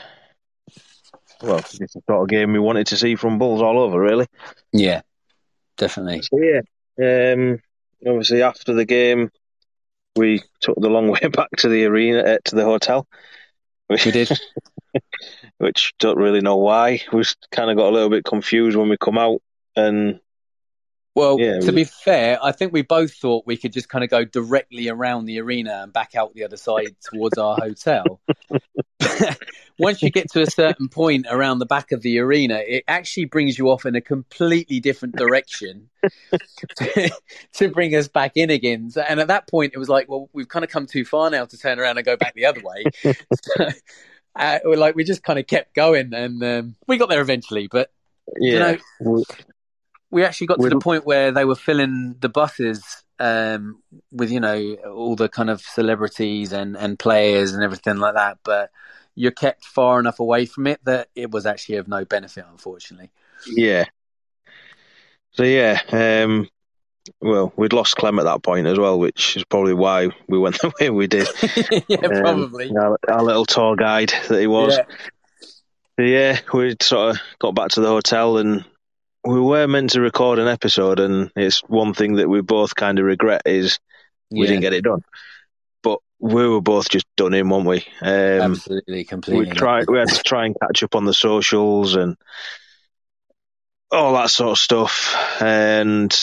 well, 1.41 1.57
it's 1.57 1.77
the 1.77 1.87
sort 1.87 2.21
of 2.21 2.27
game 2.27 2.53
we 2.53 2.59
wanted 2.59 2.87
to 2.87 2.97
see 2.97 3.15
from 3.15 3.39
Bulls 3.39 3.61
all 3.61 3.79
over, 3.79 3.99
really. 3.99 4.27
Yeah, 4.71 5.01
definitely. 5.77 6.21
So 6.21 6.39
yeah, 6.39 7.33
um, 7.33 7.59
obviously 8.05 8.41
after 8.41 8.73
the 8.73 8.85
game, 8.85 9.29
we 10.15 10.43
took 10.61 10.77
the 10.79 10.89
long 10.89 11.07
way 11.11 11.27
back 11.31 11.49
to 11.57 11.69
the 11.69 11.85
arena, 11.85 12.19
uh, 12.19 12.37
to 12.45 12.55
the 12.55 12.65
hotel. 12.65 13.07
We 13.89 13.97
did. 13.97 14.29
which 15.57 15.93
don't 15.99 16.17
really 16.17 16.41
know 16.41 16.57
why. 16.57 17.01
We 17.11 17.23
kind 17.51 17.69
of 17.69 17.77
got 17.77 17.89
a 17.89 17.93
little 17.93 18.09
bit 18.09 18.25
confused 18.25 18.77
when 18.77 18.89
we 18.89 18.97
come 18.97 19.17
out, 19.17 19.41
and 19.75 20.19
Well, 21.15 21.39
Yeah, 21.39 21.59
to 21.59 21.71
be 21.71 21.83
fair, 21.83 22.39
I 22.43 22.51
think 22.51 22.73
we 22.73 22.81
both 22.81 23.13
thought 23.13 23.45
we 23.45 23.55
could 23.55 23.71
just 23.71 23.87
kind 23.87 24.03
of 24.03 24.09
go 24.09 24.25
directly 24.25 24.89
around 24.89 25.25
the 25.25 25.39
arena 25.39 25.81
and 25.83 25.93
back 25.93 26.15
out 26.15 26.33
the 26.33 26.43
other 26.43 26.57
side 26.57 26.95
towards 27.01 27.37
our 27.37 27.55
hotel. 27.55 28.19
Once 29.79 30.01
you 30.01 30.09
get 30.09 30.31
to 30.31 30.41
a 30.41 30.49
certain 30.49 30.87
point 30.87 31.27
around 31.29 31.59
the 31.59 31.65
back 31.65 31.91
of 31.91 32.01
the 32.01 32.17
arena, 32.17 32.61
it 32.65 32.83
actually 32.87 33.25
brings 33.25 33.59
you 33.59 33.69
off 33.69 33.85
in 33.85 33.95
a 33.95 34.01
completely 34.01 34.79
different 34.79 35.15
direction 35.15 35.89
to, 36.77 37.11
to 37.53 37.69
bring 37.69 37.95
us 37.95 38.07
back 38.07 38.31
in 38.35 38.49
again. 38.49 38.89
And 39.07 39.19
at 39.19 39.27
that 39.27 39.47
point, 39.47 39.73
it 39.75 39.79
was 39.79 39.89
like, 39.89 40.09
well, 40.09 40.29
we've 40.33 40.47
kind 40.47 40.65
of 40.65 40.71
come 40.71 40.87
too 40.87 41.05
far 41.05 41.29
now 41.29 41.45
to 41.45 41.57
turn 41.57 41.79
around 41.79 41.97
and 41.97 42.05
go 42.05 42.17
back 42.17 42.33
the 42.33 42.45
other 42.45 42.61
way. 42.63 42.85
so, 43.43 43.67
uh, 44.35 44.59
like 44.65 44.95
we 44.95 45.03
just 45.03 45.23
kind 45.23 45.37
of 45.37 45.45
kept 45.45 45.75
going, 45.75 46.13
and 46.13 46.43
um, 46.43 46.75
we 46.87 46.97
got 46.97 47.09
there 47.09 47.21
eventually. 47.21 47.67
But 47.67 47.91
yeah, 48.39 48.77
know, 48.99 49.23
we- 50.13 50.23
actually 50.23 50.47
got 50.47 50.59
to 50.61 50.69
the 50.69 50.79
point 50.79 51.05
where 51.05 51.31
they 51.31 51.45
were 51.45 51.55
filling 51.55 52.15
the 52.19 52.29
buses 52.29 52.83
um, 53.19 53.81
with 54.11 54.31
you 54.31 54.39
know 54.39 54.75
all 54.87 55.15
the 55.15 55.29
kind 55.29 55.49
of 55.49 55.61
celebrities 55.61 56.51
and, 56.51 56.75
and 56.77 56.97
players 56.99 57.53
and 57.53 57.63
everything 57.63 57.97
like 57.97 58.15
that 58.15 58.37
but 58.43 58.71
you're 59.15 59.31
kept 59.31 59.63
far 59.63 59.99
enough 59.99 60.19
away 60.19 60.45
from 60.45 60.65
it 60.67 60.79
that 60.85 61.07
it 61.15 61.29
was 61.29 61.45
actually 61.45 61.75
of 61.75 61.87
no 61.87 62.03
benefit 62.05 62.45
unfortunately 62.49 63.11
yeah. 63.47 63.85
So 65.31 65.43
yeah, 65.43 65.79
um, 65.91 66.47
well, 67.19 67.51
we'd 67.55 67.73
lost 67.73 67.95
Clem 67.95 68.19
at 68.19 68.23
that 68.23 68.43
point 68.43 68.67
as 68.67 68.77
well, 68.77 68.99
which 68.99 69.35
is 69.35 69.43
probably 69.43 69.73
why 69.73 70.09
we 70.27 70.37
went 70.37 70.57
the 70.61 70.71
way 70.79 70.89
we 70.89 71.07
did. 71.07 71.27
yeah 71.87 72.07
Um, 72.07 72.21
probably 72.21 72.71
Our, 72.75 72.97
our 73.07 73.23
little 73.23 73.45
tour 73.45 73.75
guide 73.75 74.13
that 74.29 74.39
he 74.39 74.47
was. 74.47 74.77
yeah. 74.77 74.85
So 75.99 76.05
yeah, 76.05 76.39
we 76.53 76.75
sort 76.81 77.15
of 77.15 77.21
got 77.39 77.55
back 77.55 77.69
to 77.69 77.81
the 77.81 77.87
hotel 77.87 78.37
and 78.37 78.65
we 79.25 79.39
were 79.39 79.67
meant 79.67 79.91
to 79.91 80.01
record 80.01 80.39
an 80.39 80.47
episode, 80.47 80.99
and 80.99 81.31
it's 81.35 81.61
one 81.61 81.93
thing 81.93 82.15
that 82.15 82.29
we 82.29 82.41
both 82.41 82.75
kind 82.75 82.99
of 82.99 83.05
regret 83.05 83.43
is 83.45 83.79
we 84.31 84.45
Yeah, 84.45 84.51
didn't 84.51 84.61
get 84.61 84.73
it 84.73 84.83
done. 84.83 85.03
But 85.81 85.99
we 86.19 86.47
were 86.47 86.61
both 86.61 86.89
just 86.89 87.05
done 87.15 87.33
in, 87.33 87.49
weren't 87.49 87.65
we? 87.65 87.85
Um, 88.01 88.53
absolutely 88.53 88.93
we 88.95 89.03
completely 89.05 89.53
tried. 89.53 89.85
We 89.89 89.99
had 89.99 90.09
to 90.09 90.21
try 90.23 90.45
and 90.45 90.55
catch 90.59 90.83
up 90.83 90.95
on 90.95 91.05
the 91.05 91.13
socials 91.13 91.95
and 91.95 92.17
all 93.91 94.13
that 94.13 94.29
sort 94.29 94.51
of 94.51 94.57
stuff. 94.57 95.15
And 95.41 96.13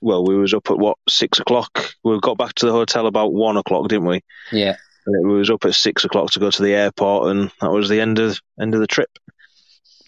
well, 0.00 0.24
we 0.24 0.36
was 0.36 0.54
up 0.54 0.70
at 0.70 0.78
what 0.78 0.98
six 1.08 1.40
o'clock. 1.40 1.94
We 2.04 2.18
got 2.20 2.38
back 2.38 2.54
to 2.54 2.66
the 2.66 2.72
hotel 2.72 3.06
about 3.06 3.32
one 3.32 3.56
o'clock, 3.56 3.88
didn't 3.88 4.06
we? 4.08 4.22
yeah 4.52 4.76
And 5.06 5.28
we 5.28 5.38
was 5.38 5.50
up 5.50 5.64
at 5.64 5.74
six 5.74 6.04
o'clock 6.04 6.30
to 6.32 6.40
go 6.40 6.50
to 6.50 6.62
the 6.62 6.74
airport, 6.74 7.30
and 7.30 7.50
that 7.60 7.70
was 7.72 7.88
the 7.88 8.00
end 8.00 8.18
of 8.18 8.40
end 8.60 8.74
of 8.74 8.80
the 8.80 8.86
trip. 8.86 9.10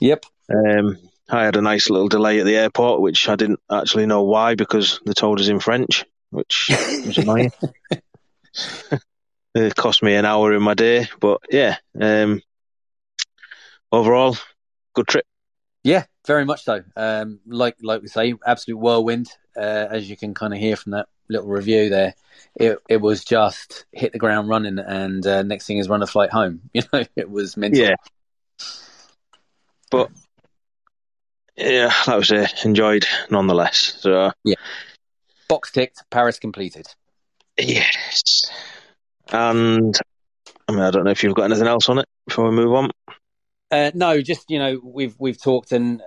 yep 0.01 0.25
Um, 0.51 0.99
I 1.33 1.45
had 1.45 1.57
a 1.57 1.63
nice 1.63 1.91
little 1.91 2.09
delay 2.09 2.41
at 2.41 2.47
the 2.47 2.57
airport, 2.57 3.01
which 3.01 3.29
I 3.29 3.37
didn't 3.37 3.61
actually 3.71 4.07
know 4.07 4.23
why 4.23 4.55
because 4.55 5.01
they 5.07 5.13
told 5.13 5.41
us 5.41 5.49
in 5.49 5.61
French, 5.61 6.05
which 6.31 6.71
was 7.07 7.19
annoying. 7.19 7.53
it 9.55 9.75
cost 9.75 10.03
me 10.03 10.15
an 10.15 10.25
hour 10.25 10.53
in 10.53 10.63
my 10.63 10.75
day, 10.75 11.09
but 11.21 11.41
yeah. 11.51 11.77
Um, 12.01 12.43
overall, 13.93 14.37
good 14.95 15.07
trip. 15.07 15.25
Yeah, 15.83 16.05
very 16.27 16.45
much 16.45 16.65
so. 16.65 16.83
Um, 16.97 17.41
like 17.47 17.77
like 17.83 18.03
we 18.03 18.09
say, 18.09 18.35
absolute 18.47 18.79
whirlwind. 18.79 19.29
Uh, 19.57 19.87
as 19.91 20.09
you 20.09 20.17
can 20.17 20.35
kind 20.35 20.53
of 20.53 20.61
hear 20.61 20.77
from 20.77 20.93
that 20.93 21.09
little 21.29 21.49
review 21.49 21.89
there, 21.89 22.15
it 22.55 22.79
it 22.89 22.99
was 22.99 23.25
just 23.25 23.87
hit 23.93 24.13
the 24.13 24.19
ground 24.19 24.49
running, 24.49 24.79
and 24.79 25.27
uh, 25.27 25.43
next 25.43 25.67
thing 25.67 25.79
is 25.79 25.89
run 25.89 26.03
a 26.03 26.07
flight 26.07 26.31
home. 26.31 26.63
You 26.75 26.83
know, 26.93 27.05
it 27.17 27.31
was 27.31 27.57
mental. 27.57 27.81
Yeah. 27.81 27.95
But 29.91 30.11
yeah, 31.61 31.93
that 32.07 32.17
was 32.17 32.33
uh, 32.33 32.47
enjoyed 32.65 33.07
nonetheless. 33.31 33.97
So 34.01 34.33
yeah, 34.45 34.55
Box 35.49 35.71
ticked, 35.71 36.03
Paris 36.11 36.39
completed. 36.39 36.87
yes, 37.59 38.43
and 39.33 39.97
I 40.69 40.73
mean 40.73 40.81
I 40.81 40.91
don't 40.91 41.05
know 41.05 41.11
if 41.11 41.23
you've 41.23 41.35
got 41.35 41.45
anything 41.45 41.67
else 41.67 41.89
on 41.89 41.99
it 41.99 42.07
before 42.27 42.49
we 42.49 42.57
move 42.57 42.73
on. 42.73 42.91
Uh, 43.71 43.91
no, 43.95 44.21
just 44.21 44.51
you 44.51 44.59
know, 44.59 44.81
we've 44.83 45.15
we've 45.19 45.41
talked 45.41 45.73
and 45.73 46.03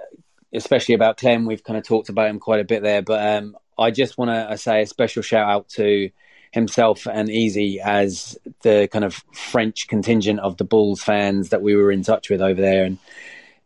especially 0.54 0.96
about 0.96 1.18
Clem, 1.18 1.46
we've 1.46 1.64
kind 1.64 1.78
of 1.78 1.84
talked 1.84 2.10
about 2.10 2.30
him 2.30 2.40
quite 2.40 2.60
a 2.60 2.66
bit 2.66 2.84
there. 2.84 3.02
But 3.02 3.38
um, 3.38 3.58
I 3.78 3.92
just 3.92 4.18
want 4.18 4.32
to 4.32 4.58
say 4.58 4.82
a 4.82 4.88
special 4.88 5.24
shout 5.24 5.50
out 5.50 5.70
to 5.70 6.10
himself 6.52 7.08
and 7.08 7.30
Easy 7.30 7.82
as 7.82 8.38
the 8.62 8.88
kind 8.92 9.04
of 9.04 9.24
French 9.34 9.88
contingent 9.88 10.40
of 10.40 10.58
the 10.58 10.64
Bulls 10.64 11.02
fans 11.02 11.50
that 11.50 11.64
we 11.64 11.76
were 11.76 11.92
in 11.92 12.04
touch 12.04 12.30
with 12.30 12.42
over 12.42 12.62
there, 12.62 12.86
and 12.86 12.98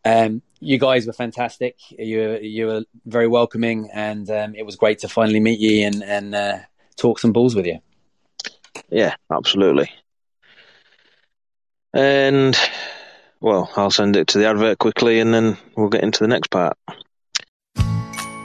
um, 0.05 0.41
you 0.59 0.77
guys 0.77 1.05
were 1.07 1.13
fantastic. 1.13 1.77
You 1.97 2.19
were, 2.19 2.37
you 2.37 2.65
were 2.67 2.83
very 3.05 3.27
welcoming, 3.27 3.89
and 3.93 4.29
um, 4.29 4.55
it 4.55 4.65
was 4.65 4.75
great 4.75 4.99
to 4.99 5.07
finally 5.07 5.39
meet 5.39 5.59
you 5.59 5.85
and 5.85 6.03
and 6.03 6.35
uh, 6.35 6.57
talk 6.95 7.19
some 7.19 7.33
balls 7.33 7.55
with 7.55 7.65
you. 7.65 7.79
Yeah, 8.89 9.15
absolutely. 9.31 9.91
And 11.93 12.57
well, 13.39 13.71
I'll 13.75 13.91
send 13.91 14.15
it 14.15 14.27
to 14.29 14.37
the 14.37 14.47
advert 14.47 14.79
quickly, 14.79 15.19
and 15.19 15.33
then 15.33 15.57
we'll 15.75 15.89
get 15.89 16.03
into 16.03 16.19
the 16.19 16.27
next 16.27 16.49
part. 16.49 16.77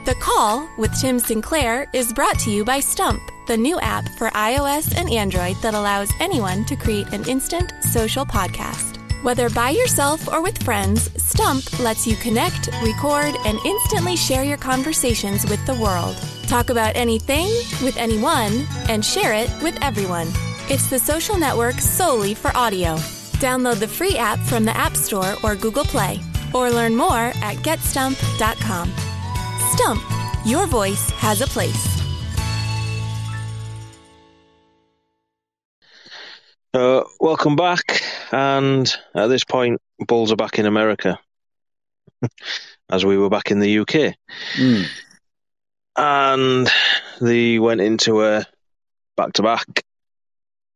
The 0.05 0.15
Call 0.19 0.67
with 0.77 0.93
Tim 0.99 1.17
Sinclair 1.17 1.89
is 1.93 2.11
brought 2.11 2.37
to 2.39 2.51
you 2.51 2.65
by 2.65 2.81
Stump, 2.81 3.21
the 3.47 3.55
new 3.55 3.79
app 3.79 4.07
for 4.17 4.27
iOS 4.31 4.97
and 4.97 5.09
Android 5.09 5.55
that 5.61 5.73
allows 5.73 6.11
anyone 6.19 6.65
to 6.65 6.75
create 6.75 7.13
an 7.13 7.23
instant 7.25 7.71
social 7.91 8.25
podcast. 8.25 9.02
Whether 9.23 9.49
by 9.49 9.69
yourself 9.69 10.27
or 10.27 10.41
with 10.41 10.61
friends, 10.63 11.09
Stump 11.15 11.79
lets 11.79 12.05
you 12.05 12.17
connect, 12.17 12.67
record, 12.83 13.33
and 13.45 13.57
instantly 13.65 14.17
share 14.17 14.43
your 14.43 14.57
conversations 14.57 15.49
with 15.49 15.65
the 15.65 15.75
world. 15.75 16.17
Talk 16.47 16.69
about 16.69 16.97
anything 16.97 17.47
with 17.81 17.95
anyone 17.95 18.67
and 18.89 19.03
share 19.03 19.31
it 19.33 19.49
with 19.63 19.81
everyone. 19.81 20.27
It's 20.69 20.89
the 20.89 20.99
social 20.99 21.37
network 21.37 21.75
solely 21.75 22.33
for 22.33 22.55
audio. 22.55 22.97
Download 23.39 23.79
the 23.79 23.87
free 23.87 24.17
app 24.17 24.39
from 24.39 24.65
the 24.65 24.75
App 24.75 24.97
Store 24.97 25.35
or 25.41 25.55
Google 25.55 25.85
Play, 25.85 26.19
or 26.53 26.69
learn 26.69 26.93
more 26.93 27.31
at 27.41 27.55
getstump.com. 27.63 28.91
Stump, 29.71 30.03
your 30.45 30.65
voice 30.65 31.09
has 31.11 31.39
a 31.39 31.47
place. 31.47 32.02
Uh, 36.73 37.03
welcome 37.19 37.55
back, 37.55 38.01
and 38.31 38.91
at 39.13 39.27
this 39.27 39.43
point, 39.43 39.79
Bulls 40.07 40.31
are 40.31 40.35
back 40.35 40.57
in 40.57 40.65
America, 40.65 41.19
as 42.89 43.05
we 43.05 43.15
were 43.15 43.29
back 43.29 43.51
in 43.51 43.59
the 43.59 43.79
UK, 43.79 44.15
Mm. 44.57 44.85
and 45.95 46.67
they 47.21 47.59
went 47.59 47.79
into 47.79 48.23
a 48.23 48.45
back-to-back, 49.15 49.83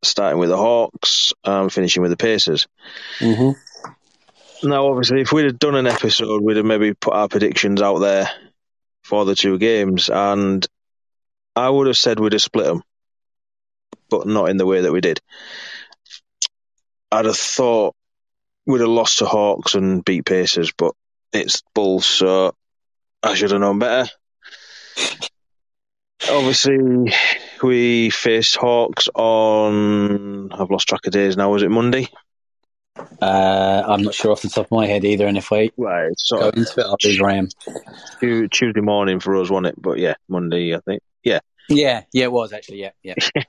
starting 0.03 0.37
with 0.37 0.49
the 0.49 0.57
Hawks 0.57 1.33
and 1.43 1.73
finishing 1.73 2.03
with 2.03 2.11
the 2.11 2.17
Pacers. 2.17 2.67
Mm-hmm. 3.17 4.69
Now, 4.69 4.87
obviously, 4.89 5.21
if 5.21 5.31
we'd 5.31 5.45
have 5.45 5.57
done 5.57 5.75
an 5.75 5.87
episode, 5.87 6.43
we'd 6.43 6.57
have 6.57 6.65
maybe 6.65 6.93
put 6.93 7.15
our 7.15 7.27
predictions 7.27 7.81
out 7.81 7.97
there 7.97 8.29
for 9.03 9.25
the 9.25 9.33
two 9.33 9.57
games, 9.57 10.09
and 10.09 10.63
I 11.55 11.67
would 11.71 11.87
have 11.87 11.97
said 11.97 12.19
we'd 12.19 12.33
have 12.33 12.41
split 12.43 12.65
them, 12.67 12.83
but 14.11 14.27
not 14.27 14.49
in 14.49 14.57
the 14.57 14.65
way 14.67 14.81
that 14.81 14.91
we 14.91 15.01
did. 15.01 15.21
I'd 17.11 17.25
have 17.25 17.37
thought 17.37 17.95
we'd 18.65 18.81
have 18.81 18.89
lost 18.89 19.19
to 19.19 19.25
Hawks 19.25 19.75
and 19.75 20.03
beat 20.03 20.25
Pacers, 20.25 20.71
but 20.77 20.93
it's 21.33 21.63
Bulls, 21.73 22.05
so 22.05 22.53
I 23.23 23.33
should 23.33 23.51
have 23.51 23.61
known 23.61 23.79
better. 23.79 24.09
Obviously, 26.29 27.13
we 27.63 28.09
faced 28.09 28.57
Hawks 28.57 29.07
on. 29.13 30.51
I've 30.51 30.71
lost 30.71 30.89
track 30.89 31.05
of 31.05 31.13
days 31.13 31.37
now. 31.37 31.51
Was 31.51 31.63
it 31.63 31.69
Monday? 31.69 32.07
Uh, 33.21 33.83
I'm 33.85 34.01
not 34.01 34.15
sure 34.15 34.31
off 34.31 34.41
the 34.41 34.49
top 34.49 34.65
of 34.65 34.71
my 34.71 34.87
head 34.87 35.05
either, 35.05 35.27
and 35.27 35.37
if 35.37 35.51
I 35.51 35.69
it's 35.77 36.27
sort 36.27 36.41
go 36.41 36.49
into 36.49 36.79
it, 36.79 36.85
I'll 36.85 36.97
be 37.01 37.17
Graham. 37.17 37.47
Tuesday 38.19 38.81
morning 38.81 39.19
for 39.19 39.35
us, 39.37 39.49
wasn't 39.49 39.67
it? 39.67 39.81
But 39.81 39.99
yeah, 39.99 40.15
Monday, 40.27 40.75
I 40.75 40.79
think. 40.79 41.01
Yeah. 41.23 41.39
Yeah, 41.69 42.03
yeah, 42.13 42.25
it 42.25 42.31
was 42.31 42.53
actually. 42.53 42.81
Yeah, 42.81 42.91
yeah. 43.03 43.15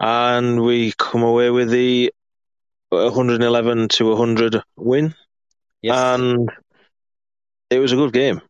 And 0.00 0.62
we 0.62 0.92
come 0.92 1.22
away 1.22 1.50
with 1.50 1.70
the 1.70 2.12
111 2.90 3.88
to 3.88 4.08
100 4.10 4.62
win. 4.76 5.14
Yes, 5.82 5.96
And 5.96 6.50
it 7.70 7.78
was 7.78 7.92
a 7.92 7.96
good 7.96 8.12
game. 8.12 8.40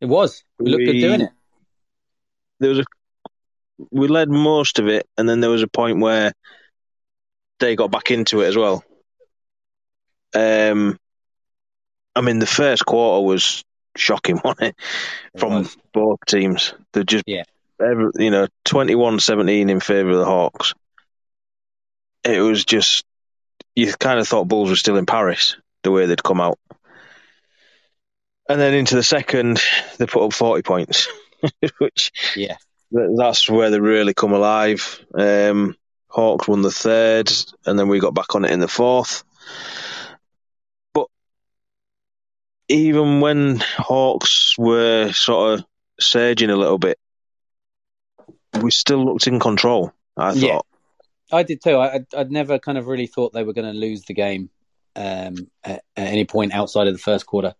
it 0.00 0.06
was. 0.06 0.42
We 0.58 0.70
looked 0.70 0.84
good 0.84 1.00
doing 1.00 1.20
it. 1.22 1.30
There 2.60 2.70
was 2.70 2.78
a 2.80 2.84
we 3.90 4.08
led 4.08 4.30
most 4.30 4.78
of 4.78 4.88
it, 4.88 5.06
and 5.18 5.28
then 5.28 5.40
there 5.40 5.50
was 5.50 5.62
a 5.62 5.68
point 5.68 6.00
where 6.00 6.32
they 7.60 7.76
got 7.76 7.90
back 7.90 8.10
into 8.10 8.40
it 8.40 8.46
as 8.46 8.56
well. 8.56 8.82
Um, 10.34 10.98
I 12.14 12.22
mean, 12.22 12.38
the 12.38 12.46
first 12.46 12.86
quarter 12.86 13.24
was 13.26 13.62
shocking, 13.96 14.40
wasn't 14.44 14.68
it? 14.68 14.76
It 15.34 15.40
From 15.40 15.52
was. 15.52 15.76
both 15.92 16.20
teams. 16.26 16.72
They 16.92 17.04
just, 17.04 17.24
Yeah. 17.26 17.44
every, 17.80 18.10
you 18.16 18.30
know, 18.30 18.48
21 18.64 19.20
17 19.20 19.68
in 19.68 19.80
favour 19.80 20.10
of 20.10 20.18
the 20.18 20.24
Hawks. 20.24 20.72
It 22.24 22.40
was 22.40 22.64
just, 22.64 23.04
you 23.76 23.92
kind 23.92 24.18
of 24.18 24.26
thought 24.26 24.48
Bulls 24.48 24.70
were 24.70 24.76
still 24.76 24.96
in 24.96 25.06
Paris, 25.06 25.56
the 25.84 25.90
way 25.92 26.06
they'd 26.06 26.22
come 26.22 26.40
out. 26.40 26.58
And 28.48 28.60
then 28.60 28.74
into 28.74 28.94
the 28.96 29.02
second, 29.02 29.60
they 29.98 30.06
put 30.06 30.24
up 30.24 30.32
40 30.32 30.62
points, 30.62 31.08
which 31.78 32.10
Yeah. 32.34 32.56
that's 32.90 33.48
where 33.50 33.70
they 33.70 33.78
really 33.78 34.14
come 34.14 34.32
alive. 34.32 35.00
Um, 35.14 35.76
Hawks 36.08 36.48
won 36.48 36.62
the 36.62 36.70
third, 36.70 37.30
and 37.66 37.78
then 37.78 37.88
we 37.88 37.98
got 38.00 38.14
back 38.14 38.34
on 38.34 38.44
it 38.44 38.50
in 38.50 38.60
the 38.60 38.68
fourth. 38.68 39.24
But 40.94 41.08
even 42.68 43.20
when 43.20 43.58
Hawks 43.60 44.54
were 44.56 45.12
sort 45.12 45.58
of 45.58 45.66
surging 46.00 46.50
a 46.50 46.56
little 46.56 46.78
bit, 46.78 46.98
we 48.62 48.70
still 48.70 49.04
looked 49.04 49.26
in 49.26 49.38
control. 49.40 49.92
I 50.16 50.30
thought. 50.32 50.36
Yeah. 50.40 50.60
I 51.32 51.42
did 51.42 51.62
too. 51.62 51.76
I, 51.76 51.94
I'd, 51.94 52.14
I'd 52.14 52.30
never 52.30 52.58
kind 52.58 52.78
of 52.78 52.86
really 52.86 53.06
thought 53.06 53.32
they 53.32 53.44
were 53.44 53.52
going 53.52 53.72
to 53.72 53.78
lose 53.78 54.02
the 54.02 54.14
game 54.14 54.50
um, 54.94 55.50
at, 55.64 55.82
at 55.96 56.08
any 56.08 56.24
point 56.24 56.54
outside 56.54 56.86
of 56.86 56.94
the 56.94 56.98
first 56.98 57.26
quarter. 57.26 57.54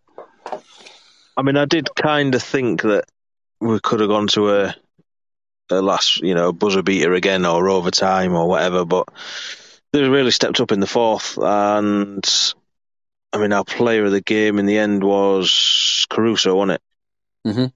I 1.35 1.41
mean, 1.43 1.57
I 1.57 1.65
did 1.65 1.93
kind 1.95 2.33
of 2.33 2.41
think 2.41 2.81
that 2.81 3.05
we 3.59 3.79
could 3.79 3.99
have 3.99 4.09
gone 4.09 4.27
to 4.27 4.55
a, 4.55 4.75
a 5.69 5.81
last, 5.81 6.17
you 6.21 6.33
know, 6.33 6.51
buzzer 6.51 6.81
beater 6.81 7.13
again 7.13 7.45
or 7.45 7.69
overtime 7.69 8.35
or 8.35 8.47
whatever, 8.47 8.85
but 8.85 9.07
they 9.93 10.07
really 10.07 10.31
stepped 10.31 10.59
up 10.59 10.71
in 10.71 10.79
the 10.79 10.87
fourth. 10.87 11.37
And 11.37 12.25
I 13.33 13.37
mean, 13.37 13.53
our 13.53 13.65
player 13.65 14.05
of 14.05 14.11
the 14.11 14.21
game 14.21 14.57
in 14.57 14.65
the 14.65 14.77
end 14.77 15.03
was 15.03 16.07
Caruso, 16.09 16.55
wasn't 16.55 16.79
it? 16.79 16.81
Mhm. 17.47 17.71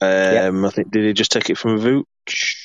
Um, 0.00 0.64
I 0.64 0.70
think 0.70 0.90
did 0.90 1.04
he 1.04 1.12
just 1.12 1.32
take 1.32 1.50
it 1.50 1.58
from 1.58 1.78
Vooch? 1.78 2.56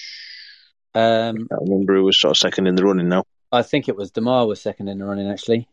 Um, 0.97 1.47
I 1.51 1.57
remember 1.61 1.95
who 1.95 2.03
was 2.05 2.19
sort 2.19 2.31
of 2.31 2.37
second 2.37 2.65
in 2.65 2.75
the 2.75 2.83
running 2.83 3.07
now. 3.07 3.23
I 3.51 3.61
think 3.61 3.87
it 3.87 3.95
was 3.95 4.09
DeMar 4.11 4.47
was 4.47 4.59
second 4.59 4.87
in 4.87 4.97
the 4.97 5.05
running 5.05 5.29
actually. 5.29 5.67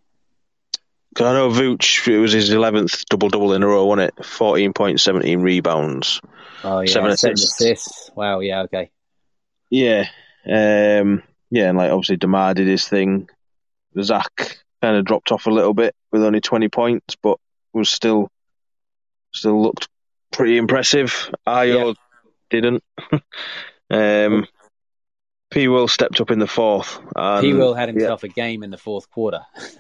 Because 1.09 1.27
I 1.29 1.33
know 1.33 1.49
Vooch, 1.49 2.07
it 2.09 2.19
was 2.19 2.33
his 2.33 2.51
eleventh 2.51 3.07
double 3.07 3.31
double 3.31 3.55
in 3.55 3.63
a 3.63 3.67
row, 3.67 3.87
wasn't 3.87 4.13
it? 4.19 4.25
Fourteen 4.25 4.73
points, 4.75 5.03
seventeen 5.03 5.41
rebounds. 5.41 6.21
Oh 6.63 6.81
yeah, 6.81 6.93
Seven 6.93 7.11
assists. 7.13 7.61
assists. 7.61 8.11
Wow. 8.15 8.41
Yeah. 8.41 8.63
Okay. 8.63 8.91
Yeah, 9.71 10.09
um, 10.47 11.23
yeah, 11.51 11.69
and 11.69 11.79
like 11.79 11.91
obviously 11.91 12.17
DeMar 12.17 12.55
did 12.55 12.67
his 12.67 12.87
thing. 12.87 13.31
Zach 14.01 14.59
kind 14.83 14.97
of 14.97 15.05
dropped 15.05 15.33
off 15.33 15.47
a 15.47 15.51
little 15.51 15.73
bit 15.73 15.95
with 16.13 16.23
only 16.23 16.41
twenty 16.41 16.69
points, 16.69 17.17
but 17.17 17.39
was 17.73 17.91
still 17.91 18.29
still 19.33 19.63
looked 19.63 19.89
pretty 20.33 20.59
impressive. 20.59 21.31
Ayo 21.47 21.95
didn't. 22.51 22.83
um, 23.91 24.47
P. 25.55 25.69
Will 25.69 25.87
stepped 25.89 26.21
up 26.21 26.31
in 26.33 26.39
the 26.41 26.47
fourth. 26.49 26.99
And, 27.15 27.43
P. 27.43 27.53
Will 27.55 27.75
had 27.75 27.89
himself 27.89 28.25
a 28.25 28.29
game 28.29 28.63
in 28.65 28.71
the 28.71 28.77
fourth 28.79 29.11
quarter. 29.11 29.41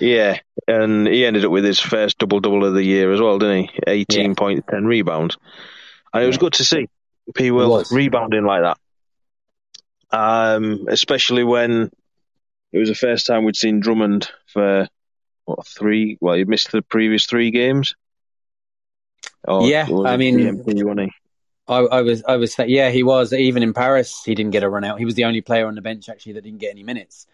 Yeah, 0.00 0.38
and 0.68 1.08
he 1.08 1.24
ended 1.26 1.44
up 1.44 1.50
with 1.50 1.64
his 1.64 1.80
first 1.80 2.18
double 2.18 2.38
double 2.38 2.64
of 2.64 2.74
the 2.74 2.84
year 2.84 3.10
as 3.12 3.20
well, 3.20 3.38
didn't 3.38 3.64
he? 3.64 3.80
Eighteen 3.88 4.34
Yeah. 4.40 4.60
ten 4.70 4.84
rebounds, 4.84 5.36
and 6.12 6.22
it 6.22 6.26
was 6.26 6.36
good 6.38 6.52
to 6.52 6.64
see 6.64 6.88
P. 7.34 7.50
Will 7.50 7.82
rebounding 7.90 8.44
like 8.44 8.62
that. 8.62 8.78
Um, 10.16 10.84
especially 10.88 11.42
when 11.42 11.90
it 12.70 12.78
was 12.78 12.90
the 12.90 12.94
first 12.94 13.26
time 13.26 13.44
we'd 13.44 13.56
seen 13.56 13.80
Drummond 13.80 14.28
for 14.46 14.86
what 15.46 15.66
three? 15.66 16.16
Well, 16.20 16.34
he 16.36 16.44
missed 16.44 16.70
the 16.70 16.82
previous 16.82 17.26
three 17.26 17.50
games. 17.50 17.96
Or 19.48 19.66
Yeah, 19.66 19.88
I 20.04 20.16
mean- 20.16 20.38
DNP, 20.38 20.84
wasn't 20.84 21.00
he? 21.00 21.12
I, 21.68 21.78
I 21.80 22.02
was, 22.02 22.22
I 22.26 22.36
was, 22.36 22.56
yeah, 22.58 22.90
he 22.90 23.02
was. 23.02 23.32
Even 23.32 23.62
in 23.62 23.74
Paris, 23.74 24.22
he 24.24 24.34
didn't 24.34 24.52
get 24.52 24.62
a 24.62 24.68
run 24.68 24.84
out. 24.84 24.98
He 24.98 25.04
was 25.04 25.14
the 25.14 25.24
only 25.24 25.40
player 25.42 25.66
on 25.66 25.74
the 25.74 25.82
bench 25.82 26.08
actually 26.08 26.32
that 26.32 26.44
didn't 26.44 26.60
get 26.60 26.70
any 26.70 26.82
minutes. 26.82 27.26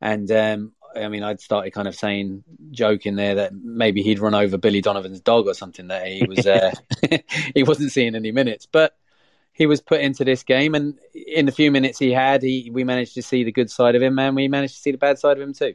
And 0.00 0.30
um, 0.30 0.72
I 0.96 1.08
mean, 1.08 1.22
I'd 1.22 1.40
started 1.40 1.70
kind 1.72 1.88
of 1.88 1.94
saying, 1.94 2.44
joking 2.70 3.16
there 3.16 3.36
that 3.36 3.54
maybe 3.54 4.02
he'd 4.02 4.18
run 4.18 4.34
over 4.34 4.58
Billy 4.58 4.80
Donovan's 4.80 5.20
dog 5.20 5.46
or 5.46 5.54
something. 5.54 5.88
That 5.88 6.06
he 6.06 6.24
was, 6.24 6.46
uh, 6.46 6.72
he 7.54 7.62
wasn't 7.62 7.92
seeing 7.92 8.14
any 8.14 8.32
minutes, 8.32 8.66
but 8.70 8.96
he 9.52 9.66
was 9.66 9.80
put 9.80 10.00
into 10.00 10.24
this 10.24 10.42
game, 10.42 10.74
and 10.74 10.98
in 11.14 11.46
the 11.46 11.52
few 11.52 11.70
minutes 11.70 11.98
he 11.98 12.12
had, 12.12 12.42
he 12.42 12.70
we 12.72 12.84
managed 12.84 13.14
to 13.14 13.22
see 13.22 13.44
the 13.44 13.52
good 13.52 13.70
side 13.70 13.94
of 13.94 14.02
him, 14.02 14.18
and 14.18 14.36
we 14.36 14.48
managed 14.48 14.74
to 14.74 14.80
see 14.80 14.92
the 14.92 14.98
bad 14.98 15.18
side 15.18 15.36
of 15.36 15.42
him 15.42 15.52
too. 15.52 15.74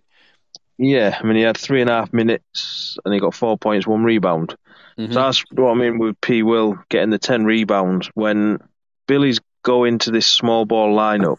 Yeah, 0.78 1.18
I 1.20 1.24
mean, 1.24 1.36
he 1.36 1.44
had 1.44 1.58
three 1.58 1.82
and 1.82 1.90
a 1.90 1.94
half 1.94 2.14
minutes 2.14 2.98
and 3.06 3.14
he 3.14 3.20
got 3.20 3.36
four 3.36 3.58
points, 3.58 3.86
one 3.86 4.04
rebound. 4.04 4.56
Mhm. 4.98 5.14
So 5.14 5.22
that's 5.22 5.44
what 5.52 5.72
I 5.72 5.74
mean 5.76 6.00
with 6.00 6.20
P. 6.22 6.44
Will 6.44 6.78
getting 6.90 7.10
the 7.10 7.20
10 7.20 7.46
rebounds. 7.46 8.10
When 8.14 8.60
Billy's 9.08 9.40
go 9.64 9.84
into 9.84 10.12
this 10.12 10.28
small 10.28 10.66
ball 10.66 10.96
lineup, 10.96 11.38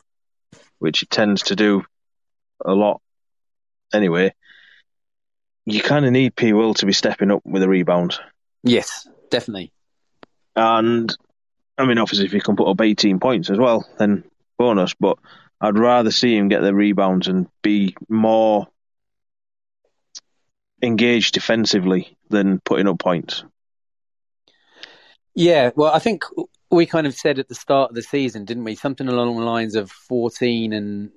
which 0.78 1.00
he 1.00 1.06
tends 1.06 1.44
to 1.44 1.56
do 1.56 1.84
a 2.64 2.72
lot 2.72 3.00
anyway, 3.92 4.32
you 5.66 5.80
kind 5.80 6.04
of 6.04 6.12
need 6.12 6.36
P. 6.36 6.52
Will 6.52 6.74
to 6.74 6.86
be 6.86 6.92
stepping 6.92 7.30
up 7.30 7.42
with 7.44 7.62
a 7.62 7.68
rebound. 7.68 8.18
Yes, 8.62 9.08
definitely. 9.30 9.72
And, 10.56 11.14
I 11.76 11.86
mean, 11.86 11.98
obviously, 11.98 12.26
if 12.26 12.32
he 12.32 12.40
can 12.40 12.56
put 12.56 12.68
up 12.68 12.80
18 12.80 13.18
points 13.18 13.50
as 13.50 13.58
well, 13.58 13.86
then 13.98 14.24
bonus. 14.58 14.94
But 14.94 15.18
I'd 15.60 15.78
rather 15.78 16.10
see 16.10 16.36
him 16.36 16.48
get 16.48 16.60
the 16.60 16.74
rebounds 16.74 17.28
and 17.28 17.48
be 17.62 17.96
more 18.08 18.68
engaged 20.84 21.34
defensively 21.34 22.16
than 22.28 22.60
putting 22.60 22.86
up 22.86 22.98
points. 22.98 23.44
Yeah, 25.34 25.70
well, 25.74 25.92
I 25.92 25.98
think 25.98 26.22
we 26.70 26.86
kind 26.86 27.06
of 27.06 27.14
said 27.14 27.38
at 27.38 27.48
the 27.48 27.54
start 27.54 27.90
of 27.90 27.96
the 27.96 28.02
season, 28.02 28.44
didn't 28.44 28.64
we? 28.64 28.76
Something 28.76 29.08
along 29.08 29.36
the 29.36 29.42
lines 29.42 29.74
of 29.74 29.90
14 29.90 30.72
and 30.72 31.10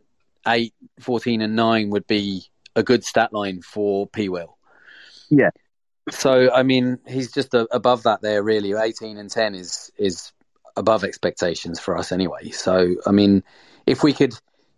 8, 0.47 0.73
14 1.01 1.41
and 1.41 1.55
9 1.55 1.89
would 1.91 2.07
be 2.07 2.43
a 2.75 2.83
good 2.83 3.03
stat 3.03 3.33
line 3.33 3.61
for 3.61 4.07
P. 4.07 4.29
Will. 4.29 4.57
Yeah. 5.29 5.49
So, 6.09 6.51
I 6.51 6.63
mean, 6.63 6.99
he's 7.07 7.31
just 7.31 7.53
a, 7.53 7.67
above 7.71 8.03
that 8.03 8.21
there, 8.21 8.41
really. 8.41 8.73
18 8.73 9.17
and 9.17 9.29
10 9.29 9.55
is, 9.55 9.91
is 9.97 10.31
above 10.75 11.03
expectations 11.03 11.79
for 11.79 11.97
us 11.97 12.11
anyway. 12.11 12.49
So, 12.51 12.95
I 13.05 13.11
mean, 13.11 13.43
if 13.85 14.03
we 14.03 14.13
could 14.13 14.33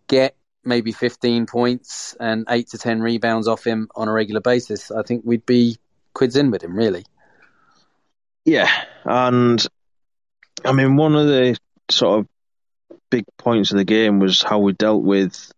get 0.08 0.36
maybe 0.64 0.92
15 0.92 1.46
points 1.46 2.16
and 2.20 2.46
8 2.50 2.68
to 2.70 2.78
10 2.78 3.02
rebounds 3.02 3.48
off 3.48 3.66
him 3.66 3.90
on 3.96 4.08
a 4.08 4.12
regular 4.12 4.42
basis, 4.42 4.92
I 4.92 5.04
think 5.04 5.24
we'd 5.26 5.46
be 5.46 5.78
quids 6.14 6.36
in 6.36 6.52
with 6.52 6.64
him, 6.64 6.76
really. 6.76 7.06
Yeah, 8.46 8.70
and 9.06 9.66
I 10.66 10.72
mean, 10.72 10.96
one 10.96 11.16
of 11.16 11.28
the 11.28 11.58
sort 11.90 12.20
of 12.20 12.28
big 13.10 13.26
points 13.38 13.72
of 13.72 13.78
the 13.78 13.86
game 13.86 14.20
was 14.20 14.42
how 14.42 14.60
we 14.60 14.74
dealt 14.74 15.04
with 15.04 15.52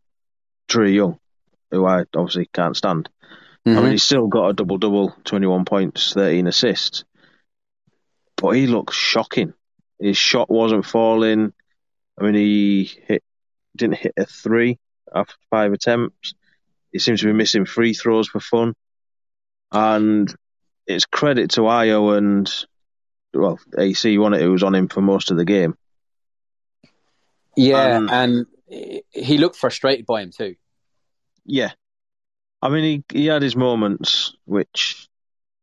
Trae 0.70 0.94
Young, 0.94 1.20
who 1.70 1.86
I 1.86 2.04
obviously 2.16 2.50
can't 2.54 2.78
stand. 2.78 3.10
I 3.66 3.70
Mhm. 3.70 3.84
mean, 3.84 3.92
he's 3.92 4.04
still 4.04 4.28
got 4.28 4.50
a 4.50 4.54
double 4.54 4.78
double, 4.78 5.16
21 5.24 5.66
points, 5.66 6.14
13 6.14 6.48
assists, 6.48 7.04
but 8.36 8.52
he 8.52 8.68
looked 8.68 8.94
shocking. 8.94 9.54
His 10.00 10.18
shot 10.18 10.50
wasn't 10.50 10.86
falling. 10.86 11.54
I 12.20 12.24
mean, 12.24 12.34
he 12.34 12.86
hit 13.08 13.24
didn't 13.76 13.98
hit 13.98 14.14
a 14.18 14.26
three 14.26 14.80
after 15.14 15.36
five 15.50 15.74
attempts. 15.74 16.34
He 16.92 17.00
seems 17.00 17.22
to 17.22 17.28
be 17.28 17.34
missing 17.34 17.66
free 17.66 17.94
throws 17.94 18.28
for 18.28 18.40
fun, 18.40 18.74
and 19.72 20.34
it's 20.88 21.06
credit 21.06 21.52
to 21.52 21.62
Ayo 21.62 22.18
and 22.18 22.52
well, 23.34 23.60
AC 23.78 24.18
won 24.18 24.34
it. 24.34 24.42
Who 24.42 24.52
was 24.52 24.64
on 24.64 24.76
him 24.76 24.88
for 24.90 25.02
most 25.02 25.32
of 25.32 25.38
the 25.38 25.46
game. 25.46 25.76
Yeah, 27.56 27.98
Um, 27.98 28.10
and 28.12 28.46
he 29.12 29.38
looked 29.38 29.56
frustrated 29.56 30.06
by 30.06 30.22
him 30.22 30.32
too. 30.32 30.56
Yeah, 31.46 31.72
I 32.62 32.70
mean, 32.70 33.04
he 33.10 33.20
he 33.20 33.26
had 33.28 33.42
his 33.42 33.56
moments, 33.56 34.36
which 34.46 35.08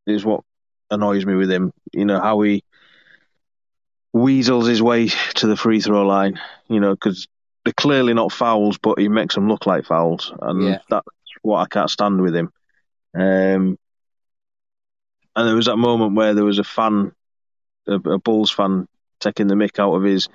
is 0.07 0.25
what 0.25 0.45
annoys 0.91 1.25
me 1.25 1.35
with 1.35 1.51
him. 1.51 1.73
You 1.93 2.05
know 2.05 2.21
how 2.21 2.41
he 2.41 2.65
weasels 4.13 4.67
his 4.67 4.83
way 4.83 5.09
to 5.09 5.47
the 5.47 5.57
free 5.57 5.81
throw 5.81 6.07
line. 6.07 6.41
You 6.69 6.81
know, 6.81 6.95
because 6.95 7.29
they're 7.69 7.75
clearly 7.75 8.15
not 8.15 8.33
fouls, 8.33 8.79
but 8.79 8.99
he 8.99 9.11
makes 9.11 9.35
them 9.35 9.47
look 9.47 9.67
like 9.67 9.85
fouls, 9.85 10.33
and 10.41 10.63
Yeah. 10.63 10.79
that's 10.89 11.07
what 11.43 11.59
I 11.59 11.67
can't 11.67 11.91
stand 11.91 12.23
with 12.23 12.35
him. 12.35 12.51
Um, 13.15 13.79
and 15.37 15.47
there 15.47 15.55
was 15.55 15.67
that 15.67 15.77
moment 15.77 16.15
where 16.15 16.33
there 16.33 16.47
was 16.47 16.59
a 16.59 16.65
fan, 16.65 17.13
a, 17.87 17.97
a 17.97 18.19
Bulls 18.19 18.51
fan, 18.51 18.89
taking 19.21 19.49
the 19.49 19.55
mick 19.55 19.79
out 19.79 19.93
of 19.95 20.03
his 20.03 20.31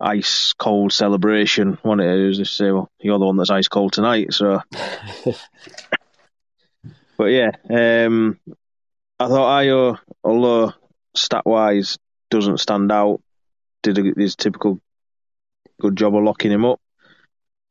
ice 0.00 0.54
cold 0.54 0.94
celebration. 0.94 1.76
One 1.82 2.00
it 2.00 2.26
was 2.26 2.38
just 2.38 2.56
say, 2.56 2.70
"Well, 2.70 2.90
you're 3.00 3.18
the 3.18 3.26
one 3.26 3.36
that's 3.36 3.50
ice 3.50 3.68
cold 3.68 3.92
tonight." 3.92 4.32
So, 4.32 4.62
but 7.18 7.24
yeah, 7.26 7.50
um, 7.68 8.40
I 9.20 9.28
thought 9.28 9.60
Ayo, 9.62 9.98
although 10.24 10.72
stat 11.14 11.44
wise 11.44 11.98
doesn't 12.30 12.60
stand 12.60 12.90
out, 12.90 13.20
did 13.82 13.98
a, 13.98 14.14
his 14.18 14.36
typical 14.36 14.80
good 15.80 15.96
job 15.96 16.14
of 16.16 16.22
locking 16.22 16.52
him 16.52 16.64
up. 16.64 16.80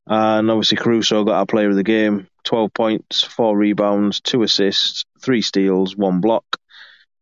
And 0.07 0.51
obviously, 0.51 0.77
Caruso 0.77 1.23
got 1.23 1.35
our 1.35 1.45
player 1.45 1.69
of 1.69 1.75
the 1.75 1.83
game 1.83 2.27
12 2.43 2.73
points, 2.73 3.23
four 3.23 3.57
rebounds, 3.57 4.21
two 4.21 4.43
assists, 4.43 5.05
three 5.19 5.41
steals, 5.41 5.95
one 5.95 6.21
block. 6.21 6.45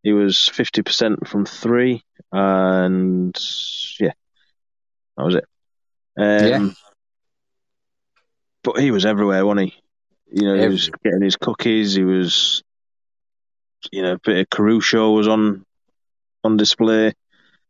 He 0.04 0.12
was 0.12 0.50
50% 0.54 1.28
from 1.28 1.46
three, 1.46 2.04
and 2.32 3.34
yeah, 4.00 4.12
that 5.16 5.24
was 5.24 5.36
it. 5.36 5.46
Um, 6.18 6.48
Yeah. 6.48 6.70
But 8.64 8.80
he 8.80 8.92
was 8.92 9.06
everywhere, 9.06 9.46
wasn't 9.46 9.72
he? 9.72 10.42
You 10.42 10.48
know, 10.48 10.62
he 10.62 10.68
was 10.68 10.90
getting 11.04 11.22
his 11.22 11.36
cookies. 11.36 11.94
He 11.94 12.04
was, 12.04 12.64
you 13.92 14.02
know, 14.02 14.14
a 14.14 14.20
bit 14.20 14.40
of 14.40 14.50
Caruso 14.50 15.12
was 15.12 15.28
on 15.28 15.66
on 16.44 16.58
display. 16.58 17.14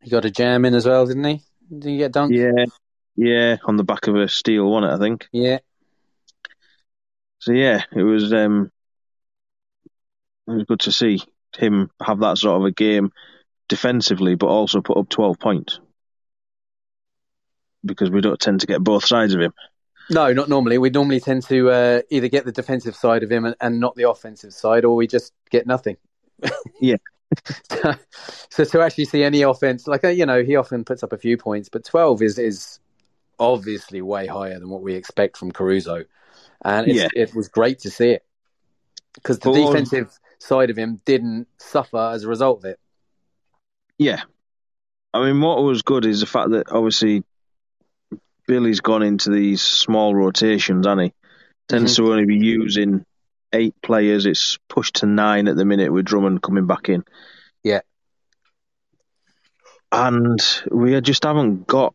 He 0.01 0.09
got 0.09 0.25
a 0.25 0.31
jam 0.31 0.65
in 0.65 0.73
as 0.73 0.85
well, 0.85 1.05
didn't 1.05 1.23
he? 1.23 1.41
Did 1.69 1.83
he 1.89 1.97
get 1.97 2.13
dunked? 2.13 2.31
Yeah, 2.35 2.65
yeah, 3.15 3.57
on 3.65 3.77
the 3.77 3.83
back 3.83 4.07
of 4.07 4.15
a 4.15 4.27
steal, 4.27 4.77
it? 4.83 4.89
I 4.89 4.97
think. 4.97 5.27
Yeah. 5.31 5.59
So 7.39 7.51
yeah, 7.51 7.83
it 7.95 8.03
was 8.03 8.31
um, 8.33 8.71
it 10.47 10.51
was 10.51 10.63
good 10.63 10.79
to 10.81 10.91
see 10.91 11.21
him 11.57 11.91
have 12.01 12.19
that 12.19 12.37
sort 12.37 12.61
of 12.61 12.65
a 12.65 12.71
game 12.71 13.11
defensively, 13.69 14.35
but 14.35 14.47
also 14.47 14.81
put 14.81 14.97
up 14.97 15.09
twelve 15.09 15.39
points 15.39 15.79
because 17.85 18.09
we 18.09 18.21
don't 18.21 18.39
tend 18.39 18.61
to 18.61 18.67
get 18.67 18.83
both 18.83 19.05
sides 19.05 19.33
of 19.33 19.41
him. 19.41 19.53
No, 20.09 20.33
not 20.33 20.49
normally. 20.49 20.77
We 20.77 20.89
normally 20.89 21.19
tend 21.19 21.43
to 21.47 21.69
uh, 21.69 22.01
either 22.09 22.27
get 22.27 22.45
the 22.45 22.51
defensive 22.51 22.95
side 22.95 23.23
of 23.23 23.31
him 23.31 23.45
and, 23.45 23.55
and 23.61 23.79
not 23.79 23.95
the 23.95 24.09
offensive 24.09 24.53
side, 24.53 24.85
or 24.85 24.95
we 24.95 25.07
just 25.07 25.33
get 25.49 25.65
nothing. 25.67 25.97
Yeah. 26.81 26.97
so, 27.69 27.93
so 28.49 28.63
to 28.65 28.81
actually 28.81 29.05
see 29.05 29.23
any 29.23 29.41
offense, 29.41 29.87
like 29.87 30.03
uh, 30.03 30.09
you 30.09 30.25
know, 30.25 30.43
he 30.43 30.55
often 30.55 30.83
puts 30.83 31.03
up 31.03 31.13
a 31.13 31.17
few 31.17 31.37
points, 31.37 31.69
but 31.69 31.83
twelve 31.83 32.21
is 32.21 32.37
is 32.37 32.79
obviously 33.39 34.01
way 34.01 34.27
higher 34.27 34.59
than 34.59 34.69
what 34.69 34.81
we 34.81 34.95
expect 34.95 35.37
from 35.37 35.51
Caruso, 35.51 36.05
and 36.63 36.87
it's, 36.87 36.99
Yeah. 36.99 37.09
it 37.15 37.35
was 37.35 37.47
great 37.47 37.79
to 37.79 37.91
see 37.91 38.11
it 38.11 38.25
because 39.15 39.39
the 39.39 39.51
what- 39.51 39.73
defensive 39.73 40.17
side 40.39 40.69
of 40.69 40.77
him 40.77 41.01
didn't 41.05 41.47
suffer 41.57 42.11
as 42.13 42.23
a 42.23 42.27
result 42.27 42.59
of 42.59 42.65
it. 42.65 42.79
Yeah, 43.97 44.21
I 45.13 45.23
mean, 45.23 45.39
what 45.41 45.61
was 45.63 45.83
good 45.83 46.05
is 46.05 46.19
the 46.19 46.25
fact 46.25 46.51
that 46.51 46.71
obviously 46.71 47.23
Billy's 48.47 48.81
gone 48.81 49.03
into 49.03 49.29
these 49.29 49.61
small 49.61 50.13
rotations, 50.15 50.85
and 50.85 51.01
he 51.01 51.13
tends 51.67 51.93
mm-hmm. 51.93 52.05
to 52.05 52.11
only 52.11 52.25
be 52.25 52.37
using 52.37 53.05
eight 53.53 53.75
players. 53.81 54.25
It's 54.25 54.57
pushed 54.67 54.95
to 54.97 55.05
nine 55.05 55.47
at 55.47 55.55
the 55.55 55.65
minute 55.65 55.93
with 55.93 56.05
Drummond 56.05 56.41
coming 56.41 56.65
back 56.65 56.89
in. 56.89 57.03
Yeah. 57.63 57.81
and 59.93 60.39
we 60.71 60.99
just 61.01 61.23
haven't 61.23 61.67
got 61.67 61.93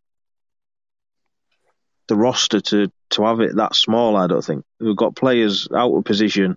the 2.09 2.17
roster 2.17 2.61
to 2.61 2.91
to 3.11 3.25
have 3.25 3.41
it 3.41 3.57
that 3.57 3.75
small. 3.75 4.17
I 4.17 4.27
don't 4.27 4.45
think 4.45 4.65
we've 4.81 4.97
got 4.97 5.17
players 5.17 5.69
out 5.75 5.95
of 5.95 6.05
position. 6.05 6.57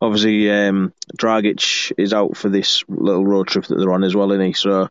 Obviously, 0.00 0.50
um, 0.50 0.92
Dragic 1.16 1.92
is 1.96 2.12
out 2.12 2.36
for 2.36 2.48
this 2.48 2.84
little 2.88 3.24
road 3.24 3.46
trip 3.46 3.64
that 3.66 3.76
they're 3.76 3.92
on 3.92 4.04
as 4.04 4.14
well, 4.14 4.32
isn't 4.32 4.44
he? 4.46 4.52
So, 4.52 4.88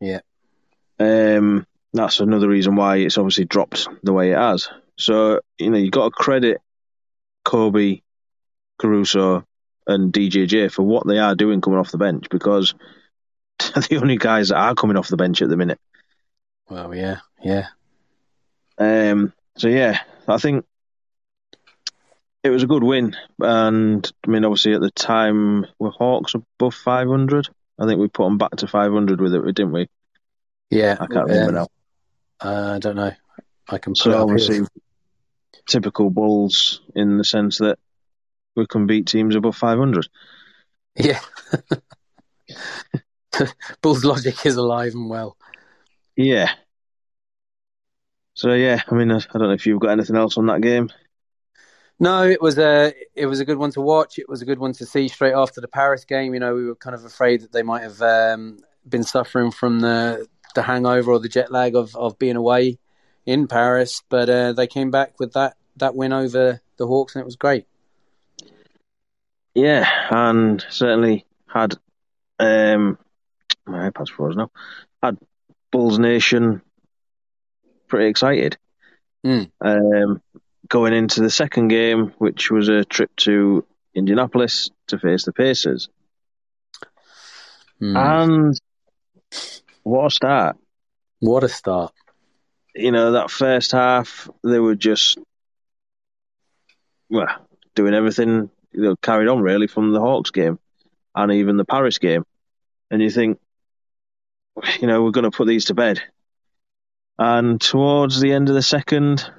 Yeah. 0.00 0.20
um, 0.98 1.66
that's 1.92 2.20
another 2.20 2.48
reason 2.48 2.76
why 2.76 2.98
it's 2.98 3.18
obviously 3.18 3.44
dropped 3.44 3.88
the 4.02 4.12
way 4.12 4.30
it 4.32 4.38
has. 4.38 4.68
So, 4.96 5.40
you 5.58 5.70
know, 5.70 5.76
you've 5.78 5.90
got 5.90 6.04
to 6.04 6.10
credit 6.10 6.58
Coby, 7.44 8.02
Caruso, 8.78 9.44
and 9.86 10.12
DJJ 10.12 10.72
for 10.72 10.82
what 10.82 11.06
they 11.06 11.18
are 11.18 11.34
doing 11.34 11.60
coming 11.60 11.78
off 11.78 11.90
the 11.90 11.98
bench 11.98 12.26
because 12.30 12.74
they're 13.74 13.82
the 13.82 13.98
only 14.00 14.16
guys 14.16 14.48
that 14.48 14.56
are 14.56 14.74
coming 14.74 14.96
off 14.96 15.08
the 15.08 15.16
bench 15.16 15.42
at 15.42 15.48
the 15.48 15.56
minute. 15.56 15.80
Well, 16.70 16.94
yeah, 16.94 17.18
yeah, 17.42 17.66
Um, 18.78 19.32
so 19.56 19.68
yeah, 19.68 20.00
I 20.28 20.38
think 20.38 20.64
it 22.42 22.50
was 22.50 22.62
a 22.62 22.66
good 22.66 22.84
win, 22.84 23.16
and 23.40 24.10
I 24.26 24.30
mean, 24.30 24.44
obviously 24.44 24.74
at 24.74 24.80
the 24.80 24.90
time 24.90 25.66
were 25.78 25.90
Hawks 25.90 26.34
above 26.34 26.74
500. 26.74 27.48
I 27.78 27.86
think 27.86 28.00
we 28.00 28.08
put 28.08 28.24
them 28.24 28.38
back 28.38 28.52
to 28.56 28.66
500 28.66 29.20
with 29.20 29.34
it, 29.34 29.42
didn't 29.54 29.72
we? 29.72 29.88
yeah. 30.70 30.96
I 31.00 31.06
can't 31.06 31.26
remember 31.28 31.52
Um, 31.52 31.54
now. 31.54 31.68
Uh, 32.40 32.72
I 32.76 32.78
don't 32.78 32.96
know. 32.96 33.12
I 33.68 33.78
can 33.78 33.94
So 33.94 34.14
obviously, 34.22 34.56
here. 34.56 34.66
typical 35.66 36.10
Bulls 36.10 36.80
in 36.94 37.18
the 37.18 37.24
sense 37.24 37.58
that 37.58 37.78
we 38.56 38.66
can 38.66 38.86
beat 38.86 39.06
teams 39.06 39.36
above 39.36 39.56
500. 39.56 40.08
Yeah. 40.96 41.20
Bull's 43.82 44.04
logic 44.04 44.44
is 44.46 44.56
alive 44.56 44.94
and 44.94 45.08
well. 45.10 45.36
Yeah. 46.16 46.54
So 48.34 48.52
yeah, 48.52 48.82
I 48.90 48.94
mean, 48.94 49.10
I 49.10 49.20
don't 49.32 49.42
know 49.42 49.52
if 49.52 49.66
you've 49.66 49.80
got 49.80 49.90
anything 49.90 50.16
else 50.16 50.36
on 50.36 50.46
that 50.46 50.60
game. 50.60 50.90
No, 52.00 52.24
it 52.24 52.42
was 52.42 52.58
a 52.58 52.92
it 53.14 53.26
was 53.26 53.38
a 53.40 53.44
good 53.44 53.58
one 53.58 53.70
to 53.72 53.80
watch. 53.80 54.18
It 54.18 54.28
was 54.28 54.42
a 54.42 54.44
good 54.44 54.58
one 54.58 54.72
to 54.74 54.86
see 54.86 55.06
straight 55.06 55.34
after 55.34 55.60
the 55.60 55.68
Paris 55.68 56.04
game. 56.04 56.34
You 56.34 56.40
know, 56.40 56.54
we 56.54 56.66
were 56.66 56.74
kind 56.74 56.94
of 56.94 57.04
afraid 57.04 57.42
that 57.42 57.52
they 57.52 57.62
might 57.62 57.82
have 57.82 58.02
um, 58.02 58.58
been 58.88 59.04
suffering 59.04 59.52
from 59.52 59.80
the 59.80 60.26
the 60.56 60.62
hangover 60.62 61.12
or 61.12 61.20
the 61.20 61.28
jet 61.28 61.52
lag 61.52 61.74
of, 61.76 61.94
of 61.96 62.18
being 62.18 62.36
away 62.36 62.78
in 63.26 63.46
Paris, 63.46 64.02
but 64.08 64.28
uh, 64.28 64.52
they 64.52 64.66
came 64.66 64.90
back 64.90 65.18
with 65.20 65.32
that 65.34 65.56
that 65.76 65.94
win 65.94 66.12
over 66.12 66.60
the 66.76 66.86
Hawks, 66.86 67.14
and 67.14 67.22
it 67.22 67.26
was 67.26 67.36
great. 67.36 67.66
Yeah, 69.54 69.88
and 70.10 70.64
certainly 70.68 71.24
had 71.46 71.74
um 72.40 72.98
my 73.66 73.88
iPad's 73.88 74.10
frozen 74.10 74.38
now. 74.38 74.50
Had 75.00 75.18
Bulls 75.70 76.00
Nation 76.00 76.60
pretty 77.94 78.10
excited. 78.10 78.58
Mm. 79.24 79.50
Um 79.60 80.20
going 80.68 80.94
into 80.94 81.20
the 81.20 81.30
second 81.30 81.68
game, 81.68 82.12
which 82.18 82.50
was 82.50 82.68
a 82.68 82.84
trip 82.84 83.14
to 83.16 83.64
Indianapolis 83.94 84.70
to 84.88 84.98
face 84.98 85.24
the 85.24 85.32
Pacers. 85.32 85.88
Hmm. 87.78 87.96
And 87.96 88.60
what 89.84 90.06
a 90.06 90.10
start. 90.10 90.56
what 91.20 91.44
a 91.44 91.48
start! 91.48 91.92
You 92.74 92.90
know, 92.90 93.12
that 93.12 93.30
first 93.30 93.70
half 93.70 94.28
they 94.42 94.58
were 94.58 94.74
just 94.74 95.18
well, 97.08 97.28
doing 97.76 97.94
everything 97.94 98.50
you 98.72 98.82
know, 98.82 98.96
carried 98.96 99.28
on 99.28 99.40
really 99.40 99.68
from 99.68 99.92
the 99.92 100.00
Hawks 100.00 100.32
game 100.32 100.58
and 101.14 101.30
even 101.30 101.56
the 101.56 101.64
Paris 101.64 101.98
game. 101.98 102.24
And 102.90 103.00
you 103.00 103.10
think, 103.10 103.38
you 104.80 104.88
know, 104.88 105.04
we're 105.04 105.12
going 105.12 105.30
to 105.30 105.36
put 105.36 105.46
these 105.46 105.66
to 105.66 105.74
bed. 105.74 106.02
And 107.18 107.60
towards 107.60 108.20
the 108.20 108.32
end 108.32 108.48
of 108.48 108.54
the 108.54 108.62
second, 108.62 109.30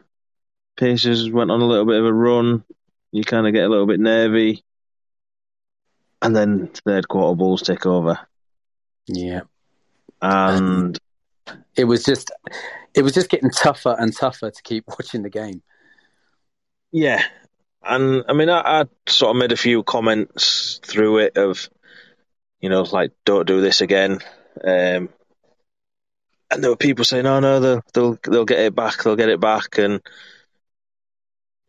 Pacers 0.78 1.30
went 1.30 1.52
on 1.52 1.62
a 1.62 1.66
little 1.66 1.86
bit 1.86 2.00
of 2.00 2.06
a 2.06 2.14
run. 2.14 2.64
You 3.12 3.24
kind 3.24 3.48
of 3.48 3.54
get 3.54 3.66
a 3.66 3.70
little 3.70 3.88
bit 3.88 4.00
nervy. 4.00 4.64
And 6.22 6.36
then 6.36 6.70
third 6.86 7.08
quarter 7.08 7.36
Bulls 7.36 7.62
take 7.62 7.86
over. 7.86 8.20
Yeah, 9.08 9.42
And 10.22 10.98
it 11.76 11.86
was 11.86 12.04
just 12.04 12.32
it 12.94 13.04
was 13.04 13.14
just 13.14 13.30
getting 13.30 13.52
tougher 13.52 13.96
and 13.98 14.16
tougher 14.16 14.50
to 14.52 14.64
keep 14.64 14.86
watching 14.88 15.24
the 15.24 15.30
game. 15.30 15.62
yeah. 16.92 17.24
And 17.84 18.24
I 18.28 18.34
mean, 18.34 18.50
I, 18.50 18.82
I 18.82 18.86
sort 19.08 19.36
of 19.36 19.40
made 19.40 19.52
a 19.52 19.58
few 19.58 19.84
comments 19.84 20.80
through 20.84 21.20
it 21.20 21.38
of, 21.38 21.70
you 22.60 22.70
know, 22.70 22.82
like, 22.82 23.12
don't 23.26 23.46
do 23.48 23.62
this 23.62 23.82
again. 23.82 24.20
Um, 24.64 25.10
and 26.52 26.64
there 26.64 26.72
were 26.72 26.78
people 26.78 27.06
saying, 27.06 27.26
"Oh 27.26 27.40
no, 27.40 27.60
they'll 27.60 27.82
they'll 27.94 28.18
they'll 28.24 28.46
get 28.46 28.60
it 28.60 28.76
back, 28.76 29.04
they'll 29.04 29.16
get 29.16 29.30
it 29.30 29.40
back," 29.40 29.78
and 29.78 30.02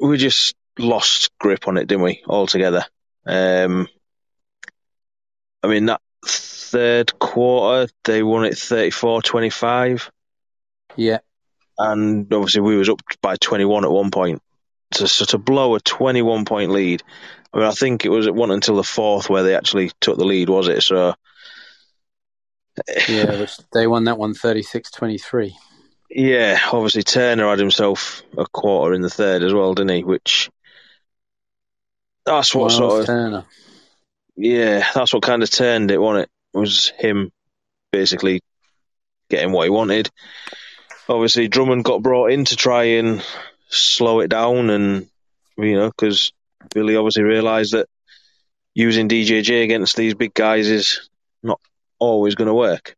we 0.00 0.16
just 0.18 0.54
lost 0.78 1.30
grip 1.38 1.68
on 1.68 1.78
it, 1.78 1.86
didn't 1.86 2.04
we, 2.04 2.22
altogether? 2.26 2.84
Um, 3.26 3.88
I 5.62 5.68
mean, 5.68 5.86
that 5.86 6.00
third 6.24 7.18
quarter 7.18 7.90
they 8.04 8.22
won 8.22 8.44
it 8.44 8.54
34-25, 8.54 10.10
Yeah, 10.96 11.18
and 11.78 12.32
obviously 12.32 12.62
we 12.62 12.76
was 12.76 12.88
up 12.88 13.00
by 13.20 13.36
twenty 13.36 13.64
one 13.64 13.84
at 13.84 13.90
one 13.90 14.10
point. 14.10 14.42
So, 14.92 15.06
so 15.06 15.24
to 15.26 15.38
blow 15.38 15.74
a 15.74 15.80
twenty 15.80 16.22
one 16.22 16.44
point 16.44 16.70
lead, 16.70 17.02
I 17.52 17.58
mean, 17.58 17.66
I 17.66 17.72
think 17.72 18.04
it 18.04 18.10
was 18.10 18.26
it 18.26 18.34
wasn't 18.34 18.54
until 18.54 18.76
the 18.76 18.84
fourth 18.84 19.28
where 19.28 19.42
they 19.42 19.54
actually 19.54 19.90
took 20.00 20.18
the 20.18 20.24
lead, 20.24 20.48
was 20.48 20.68
it? 20.68 20.82
So 20.82 21.14
yeah, 23.08 23.40
which 23.40 23.58
they 23.72 23.86
won 23.86 24.04
that 24.04 24.18
one 24.18 24.34
36-23. 24.34 25.52
Yeah, 26.10 26.58
obviously 26.72 27.02
Turner 27.02 27.48
had 27.48 27.58
himself 27.58 28.22
a 28.38 28.46
quarter 28.46 28.94
in 28.94 29.02
the 29.02 29.10
third 29.10 29.42
as 29.42 29.52
well, 29.52 29.74
didn't 29.74 29.96
he? 29.96 30.04
Which 30.04 30.48
that's 32.24 32.54
what 32.54 32.68
Myles 32.68 32.76
sort 32.76 33.00
of 33.00 33.06
Turner. 33.06 33.44
yeah, 34.36 34.86
that's 34.94 35.12
what 35.12 35.22
kind 35.22 35.42
of 35.42 35.50
turned 35.50 35.90
it, 35.90 36.00
wasn't 36.00 36.24
it? 36.24 36.58
Was 36.58 36.88
him 36.98 37.32
basically 37.92 38.40
getting 39.28 39.52
what 39.52 39.64
he 39.64 39.70
wanted. 39.70 40.10
Obviously, 41.08 41.48
Drummond 41.48 41.84
got 41.84 42.02
brought 42.02 42.32
in 42.32 42.44
to 42.46 42.56
try 42.56 42.84
and 42.84 43.24
slow 43.68 44.20
it 44.20 44.28
down, 44.28 44.70
and 44.70 45.08
you 45.56 45.76
know, 45.76 45.88
because 45.90 46.32
Billy 46.74 46.96
obviously 46.96 47.22
realised 47.22 47.72
that 47.72 47.88
using 48.74 49.08
DJJ 49.08 49.64
against 49.64 49.96
these 49.96 50.14
big 50.14 50.34
guys 50.34 50.68
is 50.68 51.08
not 51.42 51.60
always 51.98 52.34
going 52.34 52.48
to 52.48 52.54
work. 52.54 52.96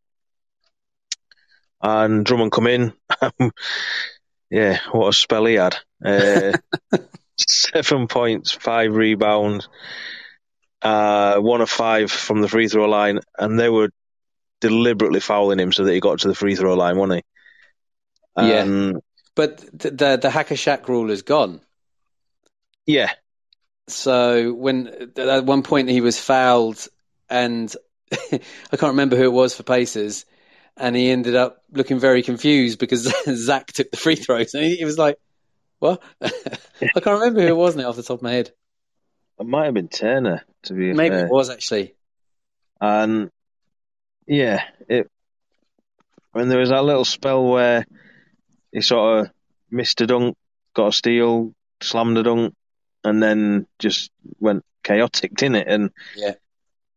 And 1.82 2.24
Drummond 2.24 2.52
come 2.52 2.66
in, 2.66 2.92
yeah, 4.50 4.78
what 4.92 5.08
a 5.08 5.12
spell 5.12 5.44
he 5.44 5.54
had. 5.54 5.76
Uh, 6.04 6.52
seven 7.38 8.08
points, 8.08 8.50
five 8.52 8.94
rebounds, 8.94 9.68
uh, 10.82 11.36
one 11.38 11.60
of 11.60 11.70
five 11.70 12.10
from 12.10 12.40
the 12.40 12.48
free 12.48 12.68
throw 12.68 12.88
line, 12.88 13.20
and 13.38 13.58
they 13.58 13.68
were 13.68 13.90
deliberately 14.60 15.20
fouling 15.20 15.60
him 15.60 15.72
so 15.72 15.84
that 15.84 15.92
he 15.92 16.00
got 16.00 16.20
to 16.20 16.28
the 16.28 16.34
free 16.34 16.56
throw 16.56 16.74
line, 16.74 16.96
wasn't 16.96 17.24
he? 18.36 18.40
Yeah. 18.40 18.62
Um, 18.62 19.00
But 19.34 19.58
the 19.78 19.90
the, 19.90 20.18
the 20.22 20.30
Hack-a-Shaq 20.30 20.88
rule 20.88 21.10
is 21.10 21.22
gone. 21.22 21.60
yeah, 22.86 23.12
So 23.88 24.52
when 24.52 25.12
at 25.16 25.44
one 25.44 25.62
point 25.62 25.88
he 25.88 26.00
was 26.00 26.18
fouled, 26.18 26.86
and 27.30 27.74
I 28.32 28.76
can't 28.76 28.92
remember 28.92 29.16
who 29.16 29.24
it 29.24 29.32
was 29.32 29.54
for 29.54 29.62
Pacers, 29.62 30.24
and 30.76 30.94
he 30.96 31.10
ended 31.10 31.34
up 31.36 31.62
looking 31.72 31.98
very 31.98 32.22
confused 32.22 32.78
because 32.78 33.02
Zach 33.34 33.66
took 33.72 33.90
the 33.90 33.96
free 33.96 34.16
throws, 34.16 34.54
and 34.54 34.64
he, 34.64 34.76
he 34.76 34.84
was 34.84 34.98
like, 34.98 35.18
"What?" 35.78 36.02
I 36.22 36.30
can't 37.00 37.20
remember 37.20 37.40
who 37.42 37.48
it 37.48 37.56
was 37.56 37.76
now 37.76 37.88
off 37.88 37.96
the 37.96 38.02
top 38.02 38.18
of 38.18 38.22
my 38.22 38.32
head. 38.32 38.50
it 39.40 39.46
might 39.46 39.66
have 39.66 39.74
been 39.74 39.88
Turner 39.88 40.44
to 40.64 40.74
be 40.74 40.92
Maybe 40.92 41.14
fair. 41.14 41.26
it 41.26 41.32
was 41.32 41.50
actually. 41.50 41.94
And 42.80 43.30
yeah, 44.26 44.62
it. 44.88 45.10
I 46.34 46.38
mean, 46.38 46.48
there 46.48 46.60
was 46.60 46.68
that 46.70 46.84
little 46.84 47.04
spell 47.04 47.44
where 47.44 47.86
he 48.72 48.80
sort 48.82 49.20
of 49.26 49.32
missed 49.70 50.00
a 50.00 50.06
dunk, 50.06 50.36
got 50.74 50.88
a 50.88 50.92
steal, 50.92 51.54
slammed 51.80 52.18
a 52.18 52.22
dunk, 52.22 52.54
and 53.02 53.22
then 53.22 53.66
just 53.78 54.10
went 54.38 54.64
chaotic, 54.82 55.34
didn't 55.34 55.56
it? 55.56 55.68
And 55.68 55.90
Yeah. 56.16 56.34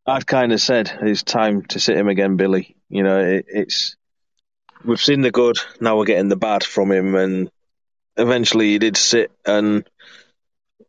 I'd 0.06 0.26
kind 0.26 0.52
of 0.52 0.62
said 0.62 0.92
it's 1.02 1.24
time 1.24 1.64
to 1.66 1.80
sit 1.80 1.98
him 1.98 2.08
again, 2.08 2.38
Billy. 2.38 2.76
You 2.90 3.04
know, 3.04 3.20
it, 3.20 3.46
it's 3.48 3.96
we've 4.84 5.02
seen 5.02 5.22
the 5.22 5.32
good, 5.32 5.58
now 5.80 5.98
we're 5.98 6.06
getting 6.06 6.30
the 6.30 6.36
bad 6.36 6.64
from 6.64 6.92
him, 6.92 7.16
and 7.16 7.52
eventually 8.18 8.70
he 8.70 8.80
did 8.80 8.98
sit, 8.98 9.32
and 9.46 9.88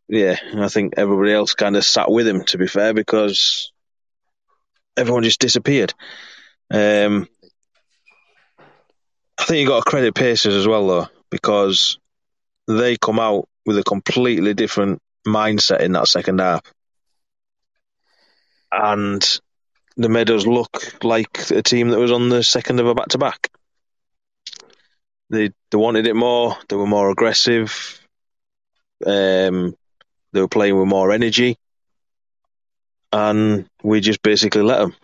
yeah, 0.08 0.36
I 0.56 0.68
think 0.68 0.94
everybody 0.96 1.32
else 1.32 1.54
kind 1.54 1.76
of 1.76 1.84
sat 1.84 2.10
with 2.10 2.26
him. 2.26 2.44
To 2.46 2.58
be 2.58 2.66
fair, 2.66 2.94
because 2.94 3.72
everyone 4.96 5.22
just 5.22 5.40
disappeared. 5.40 5.94
Um, 6.70 7.28
I 9.38 9.44
think 9.44 9.60
you 9.60 9.66
got 9.66 9.84
to 9.84 9.90
credit 9.90 10.14
Pacers 10.14 10.54
as 10.54 10.66
well, 10.66 10.86
though, 10.86 11.08
because 11.30 11.98
they 12.66 12.96
come 12.96 13.18
out 13.18 13.48
with 13.66 13.78
a 13.78 13.82
completely 13.82 14.54
different 14.54 15.00
mindset 15.26 15.80
in 15.80 15.92
that 15.92 16.08
second 16.08 16.40
half, 16.40 16.62
and 18.72 19.40
they 19.96 20.08
made 20.08 20.30
us 20.30 20.46
look 20.46 21.04
like 21.04 21.50
a 21.50 21.62
team 21.62 21.88
that 21.90 21.98
was 21.98 22.10
on 22.10 22.30
the 22.30 22.42
second 22.42 22.80
of 22.80 22.86
a 22.86 22.94
back 22.94 23.08
to 23.08 23.18
back. 23.18 23.50
They 25.30 25.50
they 25.70 25.78
wanted 25.78 26.06
it 26.06 26.16
more. 26.16 26.56
They 26.68 26.76
were 26.76 26.86
more 26.86 27.10
aggressive. 27.10 28.00
Um, 29.04 29.76
they 30.32 30.40
were 30.40 30.48
playing 30.48 30.78
with 30.78 30.88
more 30.88 31.12
energy, 31.12 31.56
and 33.12 33.66
we 33.82 34.00
just 34.00 34.22
basically 34.22 34.62
let 34.62 34.78
them. 34.78 34.94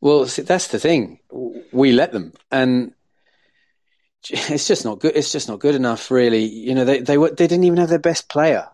Well, 0.00 0.26
see, 0.26 0.42
that's 0.42 0.68
the 0.68 0.78
thing. 0.78 1.20
We 1.72 1.92
let 1.92 2.12
them, 2.12 2.32
and 2.50 2.92
it's 4.28 4.66
just 4.66 4.84
not 4.84 5.00
good. 5.00 5.16
It's 5.16 5.32
just 5.32 5.48
not 5.48 5.60
good 5.60 5.74
enough, 5.74 6.10
really. 6.10 6.44
You 6.44 6.74
know, 6.74 6.84
they 6.84 7.00
they 7.00 7.18
were 7.18 7.30
they 7.30 7.46
didn't 7.46 7.64
even 7.64 7.78
have 7.78 7.88
their 7.88 7.98
best 7.98 8.28
player. 8.28 8.68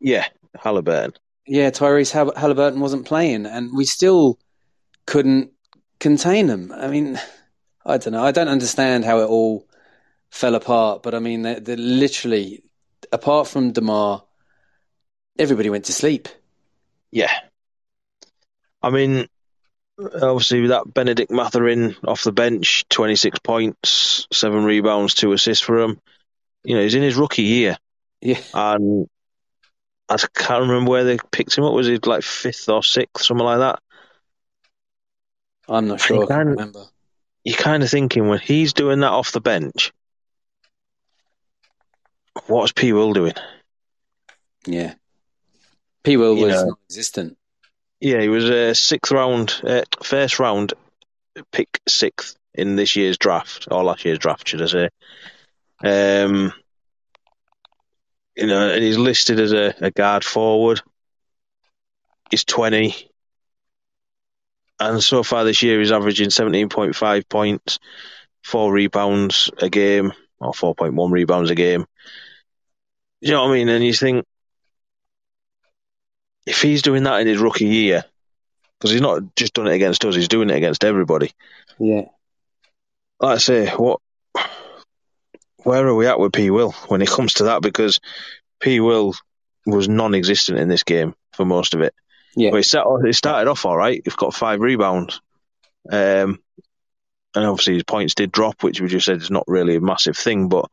Yeah, 0.00 0.26
Halliburton. 0.58 1.14
Yeah, 1.46 1.70
Tyrese 1.70 2.12
Hal- 2.12 2.34
Halliburton 2.36 2.80
wasn't 2.80 3.06
playing, 3.06 3.46
and 3.46 3.76
we 3.76 3.84
still 3.84 4.38
couldn't 5.06 5.50
contain 5.98 6.46
them. 6.46 6.72
I 6.72 6.88
mean, 6.88 7.20
I 7.84 7.98
don't 7.98 8.12
know. 8.12 8.24
I 8.24 8.32
don't 8.32 8.48
understand 8.48 9.04
how 9.04 9.20
it 9.20 9.26
all 9.26 9.66
fell 10.30 10.54
apart, 10.54 11.02
but 11.02 11.14
I 11.14 11.18
mean, 11.18 11.42
they 11.42 11.58
they 11.58 11.76
literally, 11.76 12.62
apart 13.12 13.48
from 13.48 13.72
DeMar, 13.72 14.22
everybody 15.38 15.70
went 15.70 15.86
to 15.86 15.92
sleep. 15.92 16.28
Yeah. 17.10 17.32
I 18.82 18.90
mean, 18.90 19.26
obviously, 19.98 20.62
with 20.62 20.70
that 20.70 20.92
Bennedict 20.92 21.30
Mathurin 21.30 21.96
off 22.06 22.24
the 22.24 22.32
bench, 22.32 22.84
26 22.88 23.38
points, 23.40 24.26
seven 24.32 24.64
rebounds, 24.64 25.14
two 25.14 25.32
assists 25.32 25.64
for 25.64 25.78
him. 25.80 26.00
You 26.64 26.76
know, 26.76 26.82
he's 26.82 26.94
in 26.94 27.02
his 27.02 27.16
rookie 27.16 27.42
year. 27.42 27.76
Yeah, 28.20 28.40
And 28.52 29.08
I 30.10 30.16
can't 30.34 30.62
remember 30.62 30.90
where 30.90 31.04
they 31.04 31.18
picked 31.30 31.56
him 31.56 31.64
up. 31.64 31.72
Was 31.72 31.86
he 31.86 31.98
like 31.98 32.22
fifth 32.22 32.68
or 32.68 32.82
sixth, 32.82 33.24
something 33.26 33.44
like 33.46 33.58
that? 33.60 33.78
I'm 35.68 35.86
not 35.86 36.00
sure. 36.00 36.16
I 36.24 36.26
can't 36.26 36.28
can't- 36.30 36.48
remember. 36.48 36.84
You're 37.44 37.56
kind 37.56 37.82
of 37.82 37.88
thinking 37.88 38.28
when 38.28 38.38
he's 38.38 38.74
doing 38.74 39.00
that 39.00 39.12
off 39.12 39.32
the 39.32 39.40
bench, 39.40 39.92
what's 42.46 42.72
P. 42.72 42.92
Will 42.92 43.12
doing? 43.14 43.32
Yeah, 44.66 44.94
P. 46.04 46.18
Will 46.18 46.36
You 46.36 46.46
was 46.46 46.54
know. 46.54 46.64
non-existent. 46.66 47.38
Yeah, 48.00 48.20
he 48.20 48.28
was 48.28 48.44
a 48.50 48.74
sixth 48.74 49.10
round, 49.12 49.58
uh, 49.64 49.82
first 50.02 50.38
round 50.38 50.74
pick 51.52 51.80
sixth 51.88 52.36
in 52.54 52.76
this 52.76 52.94
year's 52.96 53.16
draft, 53.16 53.68
or 53.70 53.84
last 53.84 54.04
year's 54.04 54.18
draft, 54.18 54.46
should 54.48 54.60
I 54.62 54.66
say. 54.66 54.88
Um, 55.82 56.52
you 58.36 58.46
know, 58.46 58.70
and 58.70 58.82
he's 58.82 58.98
listed 58.98 59.40
as 59.40 59.52
a, 59.52 59.74
a 59.80 59.90
guard 59.90 60.24
forward. 60.24 60.80
He's 62.30 62.44
20. 62.44 63.10
And 64.78 65.02
so 65.02 65.22
far 65.22 65.44
this 65.44 65.62
year, 65.62 65.78
he's 65.78 65.92
averaging 65.92 66.30
17.5 66.30 67.28
points, 67.28 67.78
four 68.42 68.72
rebounds 68.72 69.50
a 69.58 69.68
game, 69.68 70.12
or 70.38 70.52
4.1 70.52 71.12
rebounds 71.12 71.50
a 71.50 71.54
game. 71.54 71.86
You 73.20 73.32
know 73.32 73.42
what 73.42 73.50
I 73.50 73.54
mean? 73.54 73.68
And 73.68 73.84
you 73.84 73.92
think, 73.92 74.24
if 76.46 76.62
he's 76.62 76.82
doing 76.82 77.02
that 77.02 77.20
in 77.20 77.26
his 77.26 77.38
rookie 77.38 77.66
year, 77.66 78.04
because 78.78 78.92
he's 78.92 79.02
not 79.02 79.36
just 79.36 79.52
done 79.52 79.66
it 79.66 79.74
against 79.74 80.04
us, 80.06 80.14
he's 80.14 80.28
doing 80.28 80.48
it 80.48 80.56
against 80.56 80.84
everybody. 80.84 81.32
Yeah. 81.78 82.04
Like 83.20 83.34
I 83.34 83.38
say, 83.38 83.68
what, 83.68 84.00
where 85.64 85.86
are 85.86 85.94
we 85.94 86.06
at 86.06 86.18
with 86.18 86.32
P. 86.32 86.50
Will 86.50 86.72
when 86.88 87.02
it 87.02 87.08
comes 87.08 87.34
to 87.34 87.44
that? 87.44 87.62
Because 87.62 88.00
P. 88.60 88.80
Will 88.80 89.14
was 89.66 89.88
non-existent 89.88 90.58
in 90.58 90.68
this 90.68 90.82
game 90.82 91.14
for 91.32 91.44
most 91.44 91.74
of 91.74 91.80
it. 91.80 91.94
Yeah. 92.36 92.50
But 92.50 92.60
it, 92.60 92.64
set, 92.64 92.84
it 93.04 93.14
started 93.14 93.50
off 93.50 93.66
all 93.66 93.76
right. 93.76 94.00
He's 94.04 94.14
got 94.14 94.34
five 94.34 94.60
rebounds, 94.60 95.20
um, 95.90 96.38
and 97.34 97.44
obviously 97.44 97.74
his 97.74 97.82
points 97.82 98.14
did 98.14 98.32
drop, 98.32 98.62
which 98.62 98.80
we 98.80 98.88
just 98.88 99.06
said 99.06 99.18
is 99.18 99.30
not 99.30 99.44
really 99.46 99.76
a 99.76 99.80
massive 99.80 100.16
thing. 100.16 100.48
But 100.48 100.70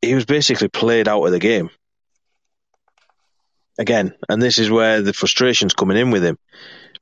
he 0.00 0.14
was 0.14 0.24
basically 0.24 0.68
played 0.68 1.08
out 1.08 1.24
of 1.24 1.32
the 1.32 1.38
game 1.38 1.70
again, 3.78 4.14
and 4.28 4.40
this 4.40 4.58
is 4.58 4.70
where 4.70 5.02
the 5.02 5.12
frustration's 5.12 5.74
coming 5.74 5.98
in 5.98 6.10
with 6.10 6.24
him 6.24 6.38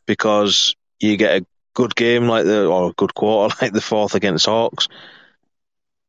because 0.06 0.74
you 1.00 1.16
get 1.16 1.42
a 1.42 1.46
good 1.74 1.94
game 1.94 2.26
like 2.26 2.44
the 2.44 2.66
or 2.66 2.90
a 2.90 2.94
good 2.94 3.14
quarter 3.14 3.54
like 3.62 3.72
the 3.72 3.80
fourth 3.80 4.14
against 4.14 4.46
Hawks, 4.46 4.88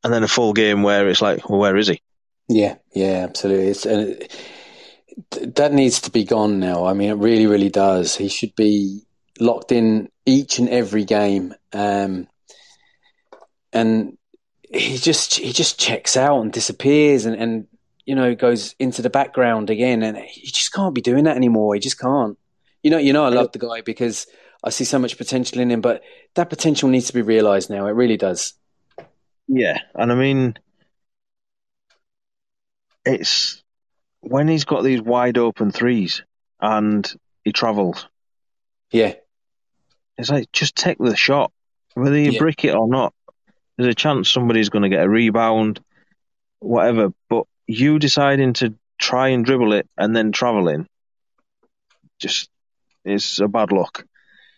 and 0.04 0.14
then 0.14 0.24
a 0.24 0.28
full 0.28 0.54
game 0.54 0.84
where 0.84 1.08
it's 1.10 1.22
like, 1.22 1.50
well, 1.50 1.60
where 1.60 1.78
is 1.78 1.88
he? 1.88 2.02
Yeah, 2.48 2.76
yeah, 2.94 3.26
absolutely. 3.28 3.68
It's, 3.68 3.86
that 5.32 5.74
needs 5.74 6.02
to 6.02 6.12
be 6.12 6.24
gone 6.24 6.60
now. 6.60 6.86
I 6.86 6.94
mean, 6.94 7.10
it 7.10 7.18
really, 7.18 7.48
really 7.48 7.70
does. 7.70 8.16
He 8.16 8.30
should 8.30 8.56
be 8.56 9.02
locked 9.40 9.72
in 9.72 10.10
each 10.26 10.60
and 10.60 10.70
every 10.70 11.06
game, 11.06 11.54
um, 11.74 12.28
and 13.74 14.18
he 14.72 14.98
just 14.98 15.36
he 15.36 15.52
just 15.54 15.80
checks 15.80 16.16
out 16.16 16.42
and 16.42 16.52
disappears, 16.52 17.26
and, 17.26 17.36
and 17.36 17.68
you 18.06 18.16
know 18.16 18.36
goes 18.36 18.76
into 18.80 19.02
the 19.02 19.10
background 19.10 19.70
again, 19.70 20.04
and 20.04 20.18
he 20.18 20.48
just 20.48 20.74
can't 20.74 20.96
be 20.96 21.02
doing 21.02 21.26
that 21.26 21.36
anymore. 21.36 21.74
He 21.74 21.80
just 21.80 22.00
can't. 22.00 22.38
You 22.84 22.92
know, 22.92 22.98
you 23.00 23.12
know, 23.12 23.26
I 23.26 23.30
love 23.30 23.52
the 23.52 23.60
guy 23.60 23.82
because 23.82 24.28
I 24.64 24.70
see 24.70 24.84
so 24.84 25.00
much 25.00 25.18
potential 25.18 25.60
in 25.60 25.72
him, 25.72 25.82
but 25.82 26.04
that 26.36 26.50
potential 26.50 26.90
needs 26.90 27.08
to 27.08 27.14
be 27.14 27.22
realised 27.22 27.70
now. 27.70 27.88
It 27.88 27.92
really 27.92 28.18
does. 28.18 28.54
Yeah, 29.48 29.80
and 29.96 30.12
I 30.12 30.16
mean, 30.16 30.58
it's 33.06 33.64
when 34.22 34.48
he's 34.48 34.66
got 34.66 34.84
these 34.84 35.02
wide 35.02 35.38
open 35.38 35.72
threes 35.72 36.24
and 36.60 37.10
he 37.44 37.52
travels. 37.52 38.08
Yeah, 38.92 39.14
It's 40.18 40.30
like 40.30 40.52
just 40.52 40.76
take 40.76 40.98
the 40.98 41.16
shot, 41.16 41.52
whether 41.94 42.18
you 42.18 42.34
Yeah. 42.34 42.40
brick 42.40 42.66
it 42.66 42.74
or 42.74 42.88
not. 42.88 43.14
There's 43.78 43.92
a 43.92 43.96
chance 43.96 44.30
somebody's 44.30 44.70
going 44.70 44.84
to 44.84 44.90
get 44.90 45.04
a 45.04 45.10
rebound, 45.10 45.80
whatever. 46.60 47.14
But 47.30 47.46
you 47.68 48.00
deciding 48.00 48.54
to 48.54 48.74
try 49.00 49.30
and 49.30 49.46
dribble 49.46 49.74
it 49.74 49.88
and 49.98 50.16
then 50.16 50.32
travel 50.32 50.68
in, 50.70 50.88
just 52.20 52.50
is 53.06 53.40
a 53.40 53.48
bad 53.48 53.72
look. 53.72 54.06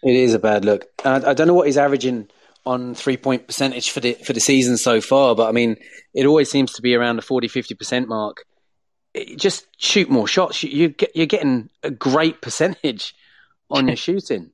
It 0.02 0.16
is 0.16 0.34
a 0.34 0.40
bad 0.40 0.64
look. 0.64 0.86
I, 1.04 1.16
I 1.16 1.34
don't 1.34 1.48
know 1.48 1.54
what 1.54 1.68
he's 1.68 1.78
averaging 1.78 2.30
on 2.70 2.94
three 2.94 3.18
point 3.18 3.48
percentage 3.48 3.90
for 3.90 4.00
the 4.00 4.14
for 4.14 4.32
the 4.32 4.40
season 4.40 4.78
so 4.78 5.02
far, 5.02 5.36
but 5.36 5.50
I 5.50 5.52
mean, 5.52 5.78
it 6.14 6.28
always 6.28 6.52
seems 6.52 6.74
to 6.74 6.84
be 6.84 6.94
around 6.94 7.16
the 7.16 7.24
40 7.24 7.48
50 7.48 7.74
percent 7.74 8.08
mark. 8.08 8.46
It, 9.14 9.40
just 9.40 9.66
shoot 9.78 10.08
more 10.08 10.28
shots. 10.28 10.62
You, 10.62 10.70
you 10.70 10.90
get, 10.90 11.16
you're 11.16 11.26
getting 11.26 11.72
a 11.82 11.90
great 11.90 12.42
percentage 12.42 13.16
on 13.72 13.88
your 13.88 13.96
shooting. 14.06 14.52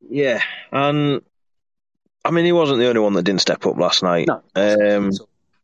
Yeah, 0.00 0.42
and 0.72 1.22
I 2.24 2.32
mean, 2.32 2.44
he 2.44 2.52
wasn't 2.52 2.80
the 2.80 2.88
only 2.88 3.00
one 3.00 3.12
that 3.12 3.22
didn't 3.22 3.42
step 3.42 3.64
up 3.66 3.76
last 3.76 4.02
night. 4.02 4.26
No, 4.26 4.42
um, 4.56 5.12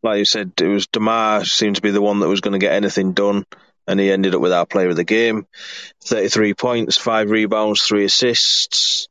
like 0.05 0.19
you 0.19 0.25
said, 0.25 0.53
it 0.61 0.69
was 0.69 0.87
DeMar 0.87 1.45
seemed 1.45 1.77
to 1.77 1.83
be 1.83 1.91
the 1.91 2.03
one 2.03 2.21
that 2.21 2.29
was 2.29 2.41
going 2.41 2.53
to 2.53 2.65
get 2.65 2.73
anything 2.73 3.15
done, 3.15 3.47
and 3.89 3.99
he 3.99 4.13
ended 4.13 4.37
up 4.37 4.41
with 4.41 4.53
our 4.53 4.65
player 4.67 4.91
of 4.91 4.97
the 4.97 5.03
game. 5.03 5.49
33 6.05 6.55
points, 6.55 6.97
five 6.97 7.31
rebounds, 7.31 7.83
three 7.83 8.05
assists. 8.05 9.09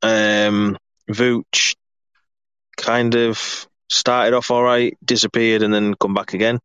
Um, 0.00 0.78
Vooch 1.14 1.76
kind 2.76 3.14
of 3.14 3.66
started 3.88 4.34
off 4.34 4.50
all 4.50 4.62
right, 4.62 4.96
disappeared, 5.04 5.62
and 5.62 5.72
then 5.72 5.94
come 5.94 6.14
back 6.14 6.34
again. 6.34 6.60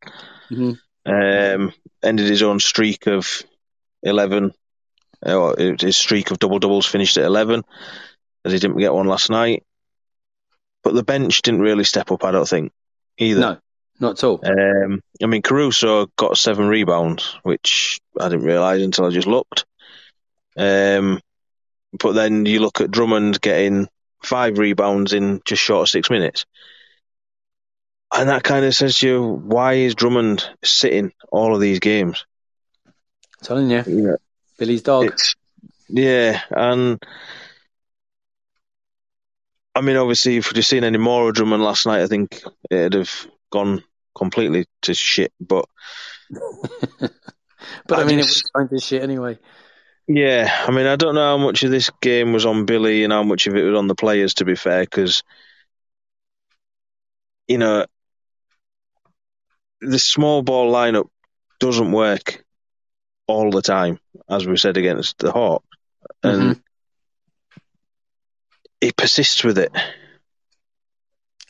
Mm-hmm. 0.50 0.72
Um, 1.10 1.72
ended 2.02 2.28
his 2.28 2.42
own 2.42 2.60
streak 2.60 3.06
of 3.06 3.42
11. 4.02 4.52
Uh, 5.24 5.54
his 5.78 5.96
streak 5.96 6.30
of 6.30 6.38
double 6.38 6.58
doubles 6.58 6.86
finished 6.86 7.16
at 7.16 7.24
11, 7.24 7.64
as 8.44 8.52
he 8.52 8.58
didn't 8.58 8.78
get 8.78 8.94
one 8.94 9.06
last 9.06 9.30
night. 9.30 9.64
But 10.82 10.94
the 10.94 11.02
bench 11.02 11.42
didn't 11.42 11.60
really 11.60 11.84
step 11.84 12.10
up, 12.10 12.24
I 12.24 12.30
don't 12.30 12.48
think, 12.48 12.72
either. 13.18 13.40
No, 13.40 13.58
not 14.00 14.18
at 14.18 14.24
all. 14.24 14.40
Um, 14.44 15.02
I 15.22 15.26
mean, 15.26 15.42
Caruso 15.42 16.06
got 16.16 16.38
seven 16.38 16.68
rebounds, 16.68 17.36
which 17.42 18.00
I 18.18 18.28
didn't 18.28 18.46
realise 18.46 18.82
until 18.82 19.06
I 19.06 19.10
just 19.10 19.26
looked. 19.26 19.66
Um, 20.56 21.20
but 21.98 22.12
then 22.12 22.46
you 22.46 22.60
look 22.60 22.80
at 22.80 22.90
Drummond 22.90 23.40
getting 23.40 23.88
five 24.22 24.58
rebounds 24.58 25.12
in 25.12 25.40
just 25.44 25.62
short 25.62 25.82
of 25.82 25.88
six 25.88 26.10
minutes. 26.10 26.46
And 28.12 28.30
that 28.30 28.42
kind 28.42 28.64
of 28.64 28.74
says 28.74 28.98
to 28.98 29.06
you, 29.06 29.22
why 29.22 29.74
is 29.74 29.94
Drummond 29.94 30.48
sitting 30.64 31.12
all 31.30 31.54
of 31.54 31.60
these 31.60 31.78
games? 31.78 32.24
I'm 32.86 32.92
telling 33.42 33.70
you, 33.70 33.82
know, 33.86 34.16
Billy's 34.58 34.82
dog. 34.82 35.06
It's, 35.06 35.36
yeah, 35.88 36.40
and 36.50 37.02
I 39.74 39.80
mean, 39.80 39.96
obviously, 39.96 40.38
if 40.38 40.50
we'd 40.50 40.56
have 40.56 40.66
seen 40.66 40.84
any 40.84 40.98
more 40.98 41.28
of 41.28 41.34
Drummond 41.34 41.62
last 41.62 41.86
night, 41.86 42.02
I 42.02 42.06
think 42.06 42.42
it'd 42.70 42.94
have 42.94 43.26
gone 43.50 43.84
completely 44.14 44.66
to 44.82 44.94
shit. 44.94 45.32
But 45.40 45.66
but 47.00 47.98
I, 47.98 48.02
I 48.02 48.04
mean, 48.04 48.18
just, 48.18 48.30
it 48.30 48.42
was 48.42 48.50
going 48.54 48.68
to 48.68 48.80
shit 48.80 49.02
anyway. 49.02 49.38
Yeah, 50.08 50.50
I 50.66 50.70
mean, 50.70 50.86
I 50.86 50.96
don't 50.96 51.14
know 51.14 51.36
how 51.36 51.36
much 51.36 51.62
of 51.64 51.70
this 51.70 51.90
game 52.00 52.32
was 52.32 52.46
on 52.46 52.64
Billy 52.64 53.04
and 53.04 53.12
how 53.12 53.22
much 53.22 53.46
of 53.46 53.54
it 53.54 53.62
was 53.62 53.76
on 53.76 53.88
the 53.88 53.94
players. 53.94 54.34
To 54.34 54.46
be 54.46 54.54
fair, 54.54 54.80
because 54.80 55.22
you 57.46 57.58
know 57.58 57.84
the 59.82 59.98
small 59.98 60.42
ball 60.42 60.72
lineup 60.72 61.08
doesn't 61.60 61.92
work 61.92 62.42
all 63.26 63.50
the 63.50 63.60
time, 63.60 64.00
as 64.30 64.46
we 64.46 64.56
said 64.56 64.78
against 64.78 65.18
the 65.18 65.30
Hawks, 65.30 65.66
and 66.22 66.42
mm-hmm. 66.42 67.58
he 68.80 68.92
persists 68.92 69.44
with 69.44 69.58
it. 69.58 69.72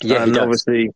Yeah, 0.03 0.25
and 0.25 0.37
obviously 0.37 0.91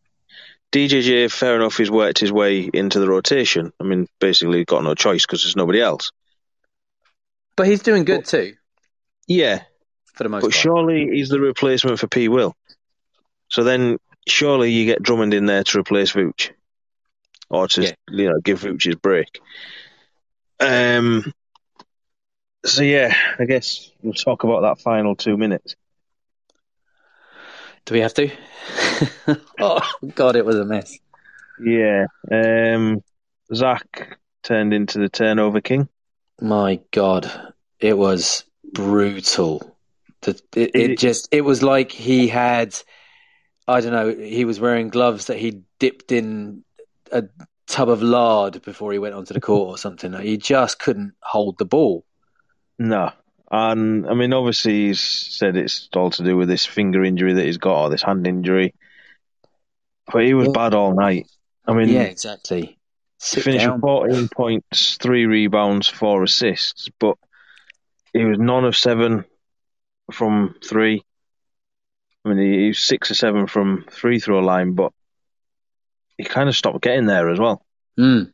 DJJ, 0.73 1.31
fair 1.31 1.55
enough, 1.55 1.77
he's 1.77 1.93
worked 1.93 2.19
his 2.19 2.33
way 2.33 2.69
into 2.73 2.99
the 2.99 3.09
rotation. 3.09 3.73
I 3.79 3.85
mean, 3.85 4.09
basically, 4.19 4.65
got 4.65 4.83
no 4.83 4.95
choice 4.97 5.25
because 5.25 5.45
there's 5.45 5.55
nobody 5.55 5.81
else. 5.81 6.11
But 7.57 7.66
he's 7.66 7.82
doing 7.82 8.05
good 8.05 8.22
but, 8.22 8.26
too. 8.26 8.55
Yeah, 9.26 9.62
for 10.14 10.24
the 10.24 10.28
most. 10.28 10.42
But 10.42 10.53
part. 10.53 10.62
surely 10.62 11.09
he's 11.12 11.28
the 11.28 11.40
replacement 11.40 11.98
for 11.98 12.09
P. 12.09 12.28
Will. 12.28 12.57
So 13.48 13.64
then, 13.64 13.98
surely 14.26 14.72
you 14.72 14.86
get 14.86 15.03
Drummond 15.03 15.34
in 15.34 15.46
there 15.46 15.64
to 15.64 15.78
replace 15.78 16.12
Vooch, 16.12 16.50
or 17.50 17.68
to 17.68 17.82
yeah. 17.82 17.92
you 18.09 18.30
know 18.30 18.40
give 18.40 18.61
Vooch 18.61 18.84
his 18.84 18.96
break. 18.96 19.40
Um. 20.61 21.32
So 22.64 22.82
yeah, 22.82 23.14
I 23.38 23.44
guess 23.44 23.90
we'll 24.03 24.12
talk 24.14 24.44
about 24.44 24.62
that 24.62 24.80
final 24.80 25.16
two 25.16 25.36
minutes. 25.36 25.74
Do 27.84 27.94
we 27.94 28.00
have 28.00 28.14
to? 28.14 28.30
oh 29.59 29.80
God, 30.14 30.36
it 30.36 30.44
was 30.44 30.57
a 30.57 30.64
mess. 30.64 30.98
Yeah. 31.61 32.07
Um, 32.30 33.03
Zach 33.53 34.18
turned 34.42 34.72
into 34.72 34.98
the 34.98 35.09
turnover 35.09 35.61
king. 35.61 35.88
My 36.43 36.80
God, 36.90 37.30
it 37.78 37.97
was 37.97 38.45
brutal. 38.64 39.76
it, 40.26 40.43
it 40.57 40.99
just 40.99 41.28
it 41.30 41.43
was 41.43 41.62
like 41.62 41.93
he 41.93 42.26
had, 42.26 42.74
I 43.68 43.80
don't 43.80 43.93
know, 43.93 44.12
he 44.12 44.45
was 44.45 44.59
wearing 44.59 44.88
gloves 44.88 45.26
that 45.26 45.38
he 45.38 45.62
dipped 45.78 46.11
in 46.11 46.64
a 47.12 47.24
tub 47.68 47.88
of 47.88 48.03
lard 48.03 48.61
before 48.62 48.90
he 48.90 48.99
went 48.99 49.14
onto 49.14 49.34
the 49.34 49.40
court 49.40 49.68
or 49.68 49.78
something. 49.78 50.12
He 50.14 50.36
just 50.36 50.80
couldn't 50.80 51.14
hold 51.22 51.59
the 51.59 51.64
ball. 51.64 52.05
No. 52.76 53.12
And 53.49 54.09
I 54.09 54.14
mean, 54.14 54.32
obviously, 54.32 54.88
he's 54.88 55.01
said 55.01 55.57
it's 55.57 55.88
all 55.95 56.11
to 56.11 56.24
do 56.24 56.36
with 56.36 56.49
this 56.49 56.66
finger 56.66 57.05
injury 57.05 57.34
that 57.34 57.45
he's 57.45 57.59
got 57.59 57.84
or 57.84 57.90
this 57.90 58.03
hand 58.03 58.26
injury. 58.26 58.74
But 60.12 60.24
he 60.24 60.34
was 60.34 60.49
bad 60.49 60.74
all 60.74 60.93
night. 60.93 61.28
I 61.68 61.72
mean, 61.72 61.88
yeah, 61.88 62.03
exactly. 62.03 62.78
Sit 63.25 63.45
finished 63.45 63.70
with 63.70 63.81
14 63.83 64.29
points, 64.35 64.97
three 64.97 65.27
rebounds, 65.27 65.89
four 65.89 66.25
assists, 66.25 66.89
but 66.99 67.16
he 68.12 68.25
was 68.25 68.37
none 68.37 68.64
of 68.64 68.77
seven 68.77 69.25
from 70.11 70.57
three. 70.62 71.05
I 72.25 72.29
mean, 72.29 72.39
he 72.39 72.66
was 72.66 72.81
six 72.81 73.12
or 73.12 73.14
seven 73.14 73.47
from 73.47 73.85
free 73.85 74.18
throw 74.18 74.41
line, 74.41 74.73
but 74.73 74.93
he 76.18 76.25
kind 76.25 76.49
of 76.49 76.57
stopped 76.57 76.83
getting 76.83 77.07
there 77.07 77.31
as 77.31 77.39
well. 77.39 77.64
Mm. 77.97 78.33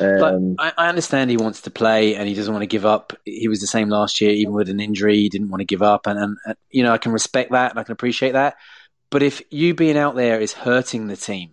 Um, 0.00 0.56
I, 0.58 0.72
I, 0.76 0.88
understand 0.88 1.30
he 1.30 1.36
wants 1.36 1.60
to 1.62 1.70
play 1.70 2.16
and 2.16 2.26
he 2.26 2.34
doesn't 2.34 2.52
want 2.52 2.62
to 2.62 2.66
give 2.66 2.84
up. 2.84 3.12
He 3.24 3.46
was 3.46 3.60
the 3.60 3.68
same 3.68 3.90
last 3.90 4.20
year, 4.20 4.32
even 4.32 4.54
with 4.54 4.70
an 4.70 4.80
injury. 4.80 5.18
He 5.18 5.28
didn't 5.28 5.50
want 5.50 5.60
to 5.60 5.66
give 5.66 5.82
up, 5.82 6.08
and, 6.08 6.18
and, 6.18 6.36
and 6.46 6.56
you 6.68 6.82
know 6.82 6.92
I 6.92 6.98
can 6.98 7.12
respect 7.12 7.52
that 7.52 7.70
and 7.70 7.78
I 7.78 7.84
can 7.84 7.92
appreciate 7.92 8.32
that. 8.32 8.56
But 9.10 9.22
if 9.22 9.40
you 9.50 9.74
being 9.74 9.96
out 9.96 10.16
there 10.16 10.40
is 10.40 10.52
hurting 10.52 11.06
the 11.06 11.16
team, 11.16 11.52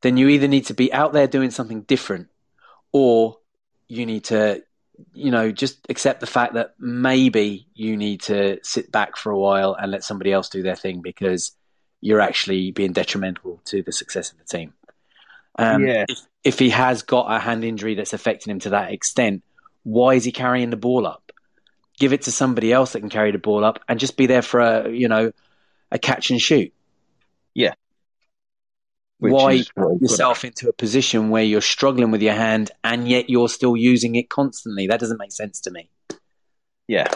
then 0.00 0.16
you 0.16 0.28
either 0.28 0.48
need 0.48 0.66
to 0.66 0.74
be 0.74 0.92
out 0.92 1.12
there 1.12 1.26
doing 1.26 1.50
something 1.50 1.82
different, 1.82 2.28
or 2.92 3.38
you 3.88 4.06
need 4.06 4.24
to, 4.24 4.62
you 5.12 5.30
know, 5.30 5.50
just 5.50 5.86
accept 5.88 6.20
the 6.20 6.26
fact 6.26 6.54
that 6.54 6.74
maybe 6.78 7.66
you 7.74 7.96
need 7.96 8.20
to 8.22 8.58
sit 8.62 8.92
back 8.92 9.16
for 9.16 9.32
a 9.32 9.38
while 9.38 9.74
and 9.74 9.90
let 9.90 10.04
somebody 10.04 10.32
else 10.32 10.48
do 10.48 10.62
their 10.62 10.76
thing 10.76 11.00
because 11.02 11.52
you're 12.00 12.20
actually 12.20 12.70
being 12.70 12.92
detrimental 12.92 13.60
to 13.64 13.82
the 13.82 13.92
success 13.92 14.30
of 14.30 14.38
the 14.38 14.44
team. 14.44 14.72
Um, 15.58 15.86
yeah. 15.86 16.04
If, 16.08 16.18
if 16.44 16.58
he 16.58 16.70
has 16.70 17.02
got 17.02 17.32
a 17.34 17.38
hand 17.40 17.64
injury 17.64 17.96
that's 17.96 18.12
affecting 18.12 18.52
him 18.52 18.60
to 18.60 18.70
that 18.70 18.92
extent, 18.92 19.42
why 19.82 20.14
is 20.14 20.24
he 20.24 20.32
carrying 20.32 20.70
the 20.70 20.76
ball 20.76 21.06
up? 21.06 21.32
Give 21.98 22.12
it 22.12 22.22
to 22.22 22.32
somebody 22.32 22.72
else 22.72 22.92
that 22.92 23.00
can 23.00 23.08
carry 23.08 23.32
the 23.32 23.38
ball 23.38 23.64
up 23.64 23.80
and 23.88 23.98
just 23.98 24.16
be 24.16 24.26
there 24.26 24.42
for 24.42 24.60
a, 24.60 24.90
you 24.90 25.08
know, 25.08 25.32
a 25.90 25.98
catch 25.98 26.30
and 26.30 26.40
shoot. 26.40 26.72
Which 29.18 29.32
Why 29.32 29.64
put 29.74 30.00
yourself 30.00 30.44
into 30.44 30.68
a 30.68 30.72
position 30.72 31.30
where 31.30 31.42
you're 31.42 31.60
struggling 31.60 32.12
with 32.12 32.22
your 32.22 32.34
hand 32.34 32.70
and 32.84 33.08
yet 33.08 33.28
you're 33.28 33.48
still 33.48 33.76
using 33.76 34.14
it 34.14 34.30
constantly? 34.30 34.86
That 34.86 35.00
doesn't 35.00 35.18
make 35.18 35.32
sense 35.32 35.60
to 35.62 35.72
me. 35.72 35.90
Yeah. 36.86 37.08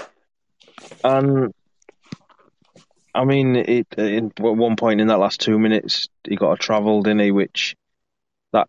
Um, 1.05 1.53
I 3.14 3.24
mean, 3.24 3.57
it, 3.57 3.86
in, 3.96 4.32
at 4.36 4.40
one 4.40 4.76
point 4.76 5.00
in 5.00 5.09
that 5.09 5.18
last 5.18 5.40
two 5.40 5.59
minutes, 5.59 6.09
he 6.24 6.34
got 6.34 6.53
a 6.53 6.57
travel, 6.57 7.03
didn't 7.03 7.20
he? 7.20 7.30
Which 7.30 7.76
that 8.53 8.68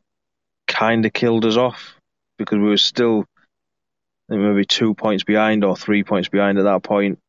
kind 0.68 1.06
of 1.06 1.14
killed 1.14 1.46
us 1.46 1.58
off 1.58 1.96
because 2.38 2.60
we 2.60 2.70
were 2.70 2.78
still 2.78 3.26
maybe 4.30 4.66
two 4.66 4.94
points 4.94 5.24
behind 5.24 5.64
or 5.64 5.76
three 5.76 6.04
points 6.04 6.30
behind 6.30 6.58
at 6.58 6.66
that 6.66 6.84
point. 6.84 7.20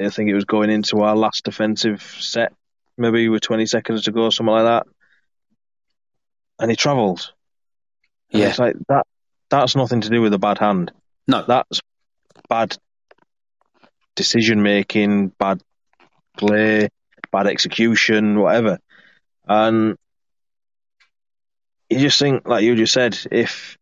I 0.00 0.10
think 0.10 0.30
it 0.30 0.34
was 0.34 0.44
going 0.44 0.70
into 0.70 1.00
our 1.00 1.16
last 1.16 1.44
defensive 1.44 2.02
set, 2.20 2.52
maybe 2.98 3.28
with 3.28 3.42
20 3.42 3.66
seconds 3.66 4.04
to 4.04 4.12
go, 4.12 4.24
or 4.24 4.32
something 4.32 4.54
like 4.54 4.64
that. 4.64 4.86
And 6.58 6.70
he 6.70 6.76
travelled. 6.76 7.32
Yeah. 8.30 8.48
It's 8.48 8.58
like 8.58 8.76
that. 8.88 9.06
That's 9.50 9.76
nothing 9.76 10.02
to 10.02 10.10
do 10.10 10.20
with 10.20 10.34
a 10.34 10.38
bad 10.38 10.58
hand. 10.58 10.92
No. 11.26 11.44
That's 11.46 11.80
bad 12.48 12.76
decision 14.16 14.62
making, 14.62 15.28
bad 15.28 15.62
play, 16.36 16.88
bad 17.30 17.46
execution, 17.46 18.38
whatever. 18.40 18.78
And 19.46 19.96
you 21.88 21.98
just 22.00 22.18
think, 22.18 22.46
like 22.46 22.64
you 22.64 22.74
just 22.76 22.92
said, 22.92 23.18
if 23.30 23.78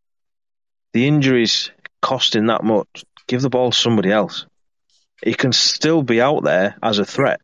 the 0.92 1.08
injury's 1.08 1.70
costing 2.00 2.46
that 2.46 2.62
much, 2.62 3.04
give 3.26 3.42
the 3.42 3.50
ball 3.50 3.72
to 3.72 3.76
somebody 3.76 4.12
else. 4.12 4.46
He 5.22 5.34
can 5.34 5.52
still 5.52 6.02
be 6.02 6.20
out 6.20 6.44
there 6.44 6.76
as 6.82 6.98
a 6.98 7.04
threat 7.04 7.40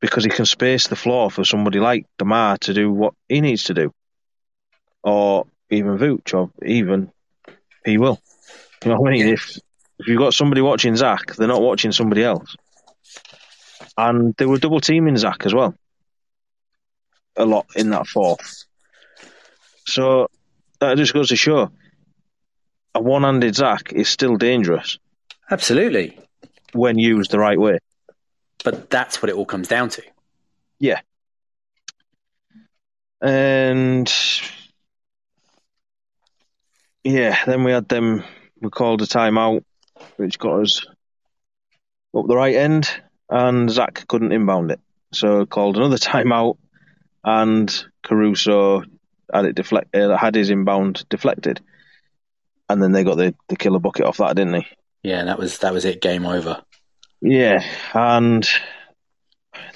because 0.00 0.24
he 0.24 0.30
can 0.30 0.46
space 0.46 0.88
the 0.88 0.96
floor 0.96 1.30
for 1.30 1.44
somebody 1.44 1.78
like 1.78 2.06
DeMar 2.18 2.58
to 2.58 2.74
do 2.74 2.90
what 2.90 3.14
he 3.28 3.40
needs 3.40 3.64
to 3.64 3.74
do. 3.74 3.92
Or 5.02 5.46
even 5.70 5.98
Vooch 5.98 6.34
or 6.34 6.50
even 6.64 7.10
P. 7.84 7.98
Will. 7.98 8.20
You 8.84 8.90
know 8.90 9.00
what 9.00 9.10
I 9.10 9.12
mean? 9.12 9.28
If 9.28 9.58
if 9.98 10.08
you've 10.08 10.18
got 10.18 10.32
somebody 10.32 10.62
watching 10.62 10.96
Zach, 10.96 11.34
they're 11.36 11.46
not 11.46 11.60
watching 11.60 11.92
somebody 11.92 12.24
else. 12.24 12.56
And 13.98 14.34
they 14.36 14.46
were 14.46 14.58
double 14.58 14.80
teaming 14.80 15.16
Zach 15.18 15.44
as 15.44 15.52
well. 15.52 15.74
A 17.36 17.44
lot 17.44 17.66
in 17.76 17.90
that 17.90 18.06
fourth. 18.06 18.64
So 19.86 20.28
that 20.80 20.96
just 20.96 21.12
goes 21.12 21.28
to 21.28 21.36
show 21.36 21.70
a 22.94 23.00
one 23.00 23.22
handed 23.22 23.54
Zach 23.54 23.92
is 23.92 24.08
still 24.08 24.36
dangerous 24.36 24.98
Absolutely. 25.50 26.18
when 26.72 26.98
used 26.98 27.30
the 27.30 27.38
right 27.38 27.58
way. 27.58 27.78
But 28.62 28.90
that's 28.90 29.22
what 29.22 29.30
it 29.30 29.36
all 29.36 29.46
comes 29.46 29.68
down 29.68 29.88
to. 29.90 30.02
Yeah. 30.78 31.00
And 33.22 34.12
yeah, 37.04 37.44
then 37.46 37.64
we 37.64 37.72
had 37.72 37.88
them. 37.88 38.24
We 38.60 38.70
called 38.70 39.02
a 39.02 39.06
timeout, 39.06 39.64
which 40.16 40.38
got 40.38 40.60
us 40.60 40.86
up 42.16 42.26
the 42.26 42.36
right 42.36 42.56
end, 42.56 42.90
and 43.28 43.70
Zach 43.70 44.06
couldn't 44.08 44.32
inbound 44.32 44.70
it, 44.70 44.80
so 45.12 45.46
called 45.46 45.76
another 45.76 45.96
timeout, 45.98 46.56
and 47.24 47.84
Caruso 48.02 48.82
had 49.32 49.44
it 49.44 49.54
deflect, 49.54 49.94
uh, 49.94 50.16
had 50.16 50.34
his 50.34 50.50
inbound 50.50 51.08
deflected, 51.08 51.60
and 52.68 52.82
then 52.82 52.92
they 52.92 53.04
got 53.04 53.16
the, 53.16 53.34
the 53.48 53.56
killer 53.56 53.78
bucket 53.78 54.06
off 54.06 54.18
that, 54.18 54.36
didn't 54.36 54.52
they? 54.52 54.66
Yeah, 55.02 55.24
that 55.24 55.38
was 55.38 55.58
that 55.58 55.72
was 55.72 55.84
it. 55.84 56.02
Game 56.02 56.26
over. 56.26 56.62
Yeah, 57.22 57.62
and 57.94 58.48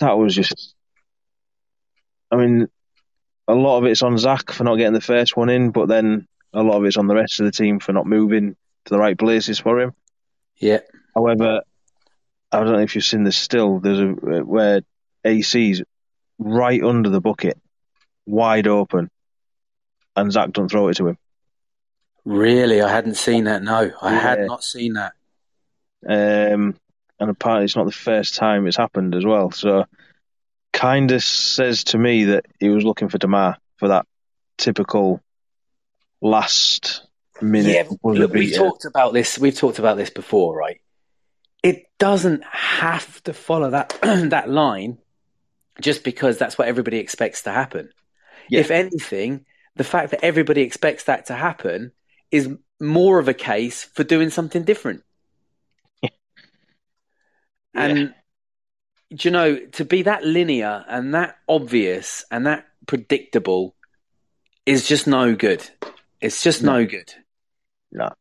that 0.00 0.18
was 0.18 0.34
just. 0.34 0.74
I 2.30 2.36
mean, 2.36 2.68
a 3.46 3.54
lot 3.54 3.78
of 3.78 3.84
it's 3.84 4.02
on 4.02 4.18
Zach 4.18 4.50
for 4.50 4.64
not 4.64 4.76
getting 4.76 4.94
the 4.94 5.00
first 5.00 5.36
one 5.36 5.50
in, 5.50 5.70
but 5.70 5.88
then 5.88 6.26
a 6.52 6.62
lot 6.62 6.78
of 6.78 6.84
it's 6.84 6.96
on 6.96 7.06
the 7.06 7.14
rest 7.14 7.40
of 7.40 7.46
the 7.46 7.52
team 7.52 7.80
for 7.80 7.92
not 7.92 8.06
moving 8.06 8.56
to 8.86 8.90
the 8.90 8.98
right 8.98 9.18
places 9.18 9.58
for 9.58 9.80
him. 9.80 9.92
Yeah. 10.56 10.80
However, 11.14 11.62
I 12.50 12.60
don't 12.60 12.72
know 12.72 12.80
if 12.80 12.94
you've 12.94 13.04
seen 13.04 13.24
this 13.24 13.36
still. 13.36 13.80
There's 13.80 14.00
a 14.00 14.06
where 14.44 14.82
AC's 15.24 15.82
right 16.38 16.82
under 16.82 17.10
the 17.10 17.20
bucket, 17.20 17.58
wide 18.26 18.66
open, 18.66 19.10
and 20.16 20.32
Zach 20.32 20.52
don't 20.52 20.68
throw 20.68 20.88
it 20.88 20.96
to 20.96 21.08
him. 21.08 21.18
Really, 22.24 22.80
I 22.80 22.90
hadn't 22.90 23.16
seen 23.16 23.44
that. 23.44 23.62
No, 23.62 23.92
I 24.00 24.14
had 24.14 24.46
not 24.46 24.64
seen 24.64 24.94
that. 24.94 25.12
Um, 26.06 26.76
and 27.24 27.30
apparently, 27.30 27.64
it's 27.64 27.76
not 27.76 27.86
the 27.86 27.92
first 27.92 28.34
time 28.34 28.66
it's 28.66 28.76
happened 28.76 29.14
as 29.14 29.24
well. 29.24 29.50
So, 29.50 29.84
kind 30.72 31.10
of 31.10 31.22
says 31.22 31.84
to 31.84 31.98
me 31.98 32.24
that 32.24 32.46
he 32.60 32.68
was 32.68 32.84
looking 32.84 33.08
for 33.08 33.18
DeMar 33.18 33.56
for 33.76 33.88
that 33.88 34.06
typical 34.58 35.20
last 36.20 37.06
minute. 37.40 37.74
Yeah, 37.74 37.96
look, 38.02 38.32
we've 38.32 38.54
talked 38.54 38.84
about 38.84 39.12
this. 39.12 39.38
We've 39.38 39.56
talked 39.56 39.78
about 39.78 39.96
this 39.96 40.10
before, 40.10 40.56
right? 40.56 40.80
It 41.62 41.86
doesn't 41.98 42.44
have 42.44 43.22
to 43.24 43.32
follow 43.32 43.70
that 43.70 43.98
that 44.02 44.50
line 44.50 44.98
just 45.80 46.04
because 46.04 46.38
that's 46.38 46.58
what 46.58 46.68
everybody 46.68 46.98
expects 46.98 47.42
to 47.42 47.50
happen. 47.50 47.90
Yeah. 48.48 48.60
If 48.60 48.70
anything, 48.70 49.46
the 49.76 49.84
fact 49.84 50.10
that 50.10 50.24
everybody 50.24 50.60
expects 50.60 51.04
that 51.04 51.26
to 51.26 51.34
happen 51.34 51.92
is 52.30 52.50
more 52.80 53.18
of 53.18 53.28
a 53.28 53.34
case 53.34 53.84
for 53.84 54.04
doing 54.04 54.30
something 54.30 54.64
different. 54.64 55.02
And 57.74 58.14
do 59.10 59.28
you 59.28 59.30
know, 59.30 59.58
to 59.72 59.84
be 59.84 60.02
that 60.02 60.24
linear 60.24 60.84
and 60.88 61.14
that 61.14 61.36
obvious 61.48 62.24
and 62.30 62.46
that 62.46 62.66
predictable 62.86 63.74
is 64.66 64.86
just 64.86 65.06
no 65.06 65.34
good. 65.34 65.68
It's 66.20 66.42
just 66.42 66.62
no 66.62 66.86
good. 66.86 67.12
No. 67.92 68.12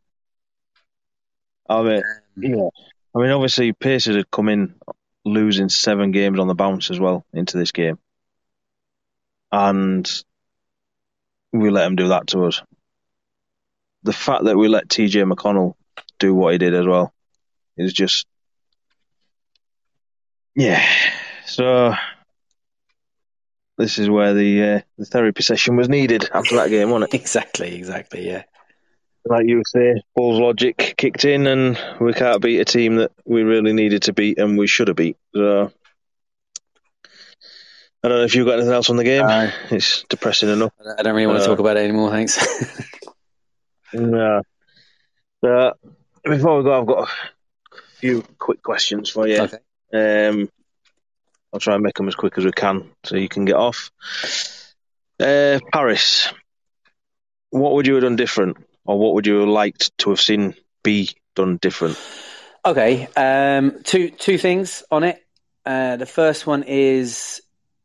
I 1.69 1.81
mean, 1.81 1.97
um, 1.97 2.03
yeah. 2.43 2.69
I 3.15 3.19
mean, 3.19 3.31
obviously, 3.31 3.73
Pacers 3.73 4.15
had 4.15 4.31
come 4.31 4.49
in 4.49 4.75
losing 5.23 5.69
seven 5.69 6.11
games 6.11 6.39
on 6.39 6.47
the 6.47 6.55
bounce 6.55 6.91
as 6.91 6.99
well 6.99 7.25
into 7.33 7.57
this 7.57 7.71
game. 7.71 7.97
And 9.51 10.09
we 11.51 11.69
let 11.69 11.85
him 11.85 11.95
do 11.95 12.09
that 12.09 12.27
to 12.27 12.45
us. 12.45 12.61
The 14.03 14.13
fact 14.13 14.45
that 14.45 14.57
we 14.57 14.67
let 14.67 14.89
TJ 14.89 15.31
McConnell 15.31 15.75
do 16.19 16.33
what 16.33 16.53
he 16.53 16.57
did 16.57 16.73
as 16.73 16.85
well 16.85 17.13
is 17.77 17.93
just. 17.93 18.25
Yeah. 20.55 20.85
So. 21.45 21.93
This 23.75 23.97
is 23.97 24.07
where 24.07 24.35
the 24.35 24.63
uh, 24.63 24.81
the 24.99 25.05
therapy 25.05 25.41
session 25.41 25.75
was 25.75 25.89
needed 25.89 26.29
after 26.31 26.55
that 26.57 26.69
game, 26.69 26.91
wasn't 26.91 27.11
it? 27.13 27.17
Exactly, 27.21 27.73
exactly, 27.75 28.27
yeah. 28.27 28.43
like 29.25 29.47
you 29.47 29.63
say, 29.65 29.95
Bulls 30.15 30.39
logic 30.39 30.93
kicked 30.95 31.25
in, 31.25 31.47
and 31.47 31.77
we 31.99 32.13
can't 32.13 32.39
beat 32.39 32.59
a 32.59 32.65
team 32.65 32.97
that 32.97 33.11
we 33.25 33.41
really 33.41 33.73
needed 33.73 34.03
to 34.03 34.13
beat, 34.13 34.37
and 34.37 34.59
we 34.59 34.67
should 34.67 34.89
have 34.89 34.95
beat. 34.97 35.17
So 35.33 35.71
I 38.03 38.07
don't 38.07 38.19
know 38.19 38.23
if 38.25 38.35
you've 38.35 38.45
got 38.45 38.59
anything 38.59 38.73
else 38.73 38.91
on 38.91 38.97
the 38.97 39.03
game. 39.03 39.25
No. 39.25 39.49
It's 39.71 40.03
depressing 40.07 40.49
enough. 40.49 40.71
I 40.99 41.01
don't 41.01 41.15
really 41.15 41.25
want 41.25 41.39
to 41.39 41.45
Uh, 41.45 41.47
talk 41.47 41.59
about 41.59 41.77
it 41.77 41.83
anymore, 41.83 42.11
thanks. 42.11 42.37
Yeah. 43.93 44.41
But 45.41 45.77
before 46.23 46.57
we 46.57 46.63
go, 46.63 46.79
I've 46.79 46.85
got 46.87 47.07
a 47.09 47.11
few 47.99 48.23
quick 48.37 48.61
questions 48.63 49.09
for 49.09 49.27
you. 49.27 49.39
okay. 49.41 49.57
Um, 49.93 50.49
I'll 51.53 51.59
try 51.59 51.75
and 51.75 51.83
make 51.83 51.95
them 51.95 52.07
as 52.07 52.15
quick 52.15 52.37
as 52.37 52.45
we 52.45 52.51
can, 52.51 52.89
so 53.03 53.15
you 53.15 53.29
can 53.29 53.45
get 53.45 53.55
off. 53.55 53.91
Uh, 55.19 55.59
Paris, 55.71 56.33
what 57.51 57.73
would 57.73 57.85
you 57.85 57.93
have 57.93 58.03
done 58.03 58.15
different, 58.15 58.57
or 58.85 58.97
what 58.97 59.13
would 59.13 59.27
you 59.27 59.41
have 59.41 59.49
liked 59.49 59.95
to 59.99 60.09
have 60.09 60.19
seen 60.19 60.55
be 60.83 61.09
done 61.35 61.57
different? 61.57 61.97
Okay, 62.65 63.07
um, 63.15 63.83
two 63.83 64.09
two 64.09 64.37
things 64.37 64.83
on 64.89 65.03
it. 65.03 65.23
Uh, 65.65 65.97
the 65.97 66.05
first 66.07 66.47
one 66.47 66.63
is 66.63 67.41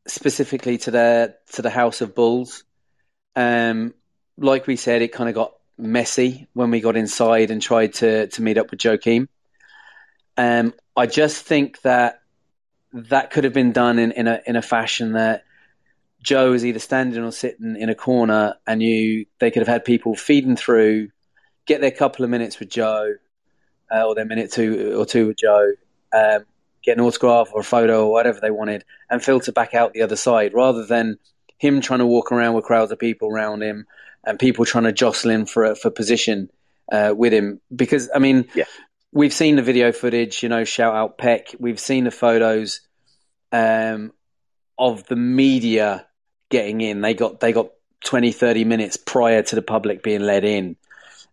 specifically 0.06 0.78
to 0.78 0.90
the 0.90 1.36
to 1.52 1.62
the 1.62 1.70
House 1.70 2.00
of 2.00 2.14
Bulls. 2.14 2.64
Um, 3.36 3.92
like 4.38 4.66
we 4.66 4.76
said, 4.76 5.02
it 5.02 5.12
kind 5.12 5.28
of 5.28 5.34
got 5.34 5.52
messy 5.76 6.48
when 6.54 6.70
we 6.70 6.80
got 6.80 6.96
inside 6.96 7.50
and 7.50 7.60
tried 7.60 7.94
to 7.94 8.28
to 8.28 8.42
meet 8.42 8.56
up 8.56 8.70
with 8.70 8.80
Joakim. 8.80 9.28
Um, 10.36 10.72
I 10.98 11.06
just 11.06 11.44
think 11.44 11.80
that 11.82 12.20
that 12.92 13.30
could 13.30 13.44
have 13.44 13.52
been 13.52 13.72
done 13.72 13.98
in, 13.98 14.10
in 14.12 14.26
a 14.26 14.40
in 14.46 14.56
a 14.56 14.62
fashion 14.62 15.12
that 15.12 15.44
Jo 16.22 16.50
was 16.50 16.64
either 16.64 16.80
standing 16.80 17.22
or 17.22 17.30
sitting 17.30 17.76
in 17.76 17.88
a 17.88 17.94
corner, 17.94 18.56
and 18.66 18.82
you 18.82 19.26
they 19.38 19.50
could 19.52 19.60
have 19.60 19.68
had 19.68 19.84
people 19.84 20.16
feeding 20.16 20.56
through, 20.56 21.10
get 21.66 21.80
their 21.80 21.92
couple 21.92 22.24
of 22.24 22.30
minutes 22.30 22.58
with 22.58 22.68
Jo, 22.68 23.14
uh, 23.94 24.06
or 24.06 24.16
their 24.16 24.24
minute 24.24 24.50
two 24.50 24.98
or 24.98 25.06
two 25.06 25.28
with 25.28 25.36
Jo, 25.36 25.72
um, 26.12 26.44
get 26.82 26.98
an 26.98 27.04
autograph 27.04 27.50
or 27.52 27.60
a 27.60 27.64
photo 27.64 28.06
or 28.06 28.12
whatever 28.12 28.40
they 28.40 28.50
wanted, 28.50 28.84
and 29.08 29.22
filter 29.22 29.52
back 29.52 29.74
out 29.74 29.92
the 29.92 30.02
other 30.02 30.16
side, 30.16 30.52
rather 30.52 30.84
than 30.84 31.16
him 31.58 31.80
trying 31.80 32.00
to 32.00 32.06
walk 32.06 32.32
around 32.32 32.54
with 32.54 32.64
crowds 32.64 32.90
of 32.90 32.98
people 32.98 33.28
around 33.28 33.62
him 33.62 33.86
and 34.24 34.38
people 34.38 34.64
trying 34.64 34.84
to 34.84 34.92
jostle 34.92 35.30
him 35.30 35.46
for 35.46 35.76
for 35.76 35.90
position 35.90 36.50
uh, 36.90 37.14
with 37.16 37.32
him. 37.32 37.60
Because 37.74 38.10
I 38.12 38.18
mean, 38.18 38.48
Yeah. 38.54 38.64
We've 39.12 39.32
seen 39.32 39.56
the 39.56 39.62
video 39.62 39.92
footage. 39.92 40.42
You 40.42 40.48
know, 40.48 40.64
shout 40.64 40.94
out 40.94 41.18
Peck. 41.18 41.48
We've 41.58 41.80
seen 41.80 42.04
the 42.04 42.10
photos 42.10 42.80
um, 43.52 44.12
of 44.78 45.06
the 45.06 45.16
media 45.16 46.06
getting 46.50 46.80
in. 46.80 47.00
They 47.00 47.14
got 47.14 47.40
they 47.40 47.52
got 47.52 47.70
20, 48.04 48.32
30 48.32 48.64
minutes 48.64 48.96
prior 48.96 49.42
to 49.42 49.54
the 49.54 49.62
public 49.62 50.02
being 50.02 50.20
let 50.20 50.44
in. 50.44 50.76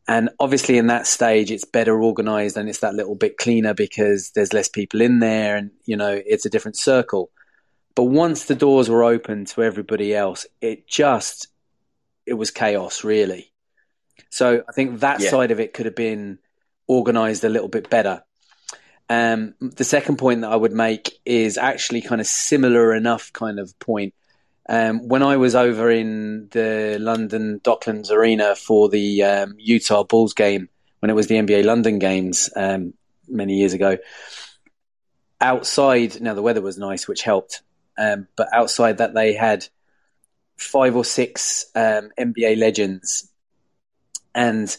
And 0.08 0.30
obviously, 0.40 0.78
in 0.78 0.88
that 0.88 1.08
stage, 1.08 1.50
it's 1.52 1.66
better 1.66 2.00
organized 2.00 2.58
and 2.58 2.70
it's 2.70 2.80
that 2.80 2.94
little 2.94 3.16
bit 3.16 3.38
cleaner 3.38 3.74
because 3.74 4.32
there's 4.32 4.54
less 4.54 4.70
people 4.70 5.02
in 5.02 5.20
there 5.20 5.56
and, 5.56 5.72
you 5.86 5.98
know, 5.98 6.22
it's 6.26 6.46
a 6.46 6.50
different 6.50 6.78
circle. 6.78 7.32
But 7.96 8.04
once 8.04 8.46
the 8.46 8.56
doors 8.56 8.88
were 8.88 9.04
open 9.04 9.46
to 9.46 9.64
everybody 9.64 10.14
else, 10.14 10.46
it 10.62 10.88
just, 10.88 11.48
it 12.28 12.34
was 12.34 12.52
chaos, 12.52 13.04
really. 13.04 13.52
So 14.30 14.64
I 14.70 14.72
think 14.74 15.00
that 15.00 15.22
Yeah. 15.22 15.30
side 15.32 15.50
of 15.50 15.60
it 15.60 15.74
could 15.74 15.88
have 15.88 15.96
been 15.96 16.38
organized 16.88 17.44
a 17.44 17.50
little 17.50 17.68
bit 17.68 17.90
better. 17.90 18.24
Um, 19.10 19.54
the 19.60 19.84
second 19.84 20.18
point 20.18 20.42
that 20.42 20.52
I 20.52 20.56
would 20.56 20.74
make 20.74 21.20
is 21.26 21.58
actually 21.58 22.02
kind 22.02 22.22
of 22.22 22.28
similar 22.28 22.94
enough 22.94 23.32
kind 23.34 23.60
of 23.60 23.78
point. 23.80 24.14
Um, 24.68 25.08
when 25.08 25.22
I 25.22 25.38
was 25.38 25.54
over 25.54 25.92
in 25.92 26.48
the 26.50 26.98
London 27.00 27.60
Docklands 27.64 28.10
Arena 28.10 28.56
for 28.56 28.90
the 28.90 29.24
um, 29.24 29.56
Utah 29.60 30.04
Bulls 30.04 30.34
game, 30.34 30.70
when 31.00 31.12
it 31.12 31.14
was 31.14 31.28
the 31.28 31.36
NBA 31.36 31.64
London 31.66 32.00
games 32.00 32.50
um, 32.56 32.94
many 33.28 33.58
years 33.58 33.74
ago, 33.74 33.98
outside, 35.40 36.20
now 36.20 36.34
the 36.34 36.42
weather 36.42 36.62
was 36.62 36.80
nice, 36.80 37.08
which 37.08 37.22
helped, 37.22 37.62
um, 37.98 38.28
but 38.36 38.48
outside 38.52 38.98
that 38.98 39.14
they 39.14 39.34
had 39.34 39.68
five 40.58 40.96
or 40.96 41.06
six 41.06 41.66
um, 41.76 42.10
NBA 42.18 42.58
legends, 42.58 43.32
and 44.34 44.76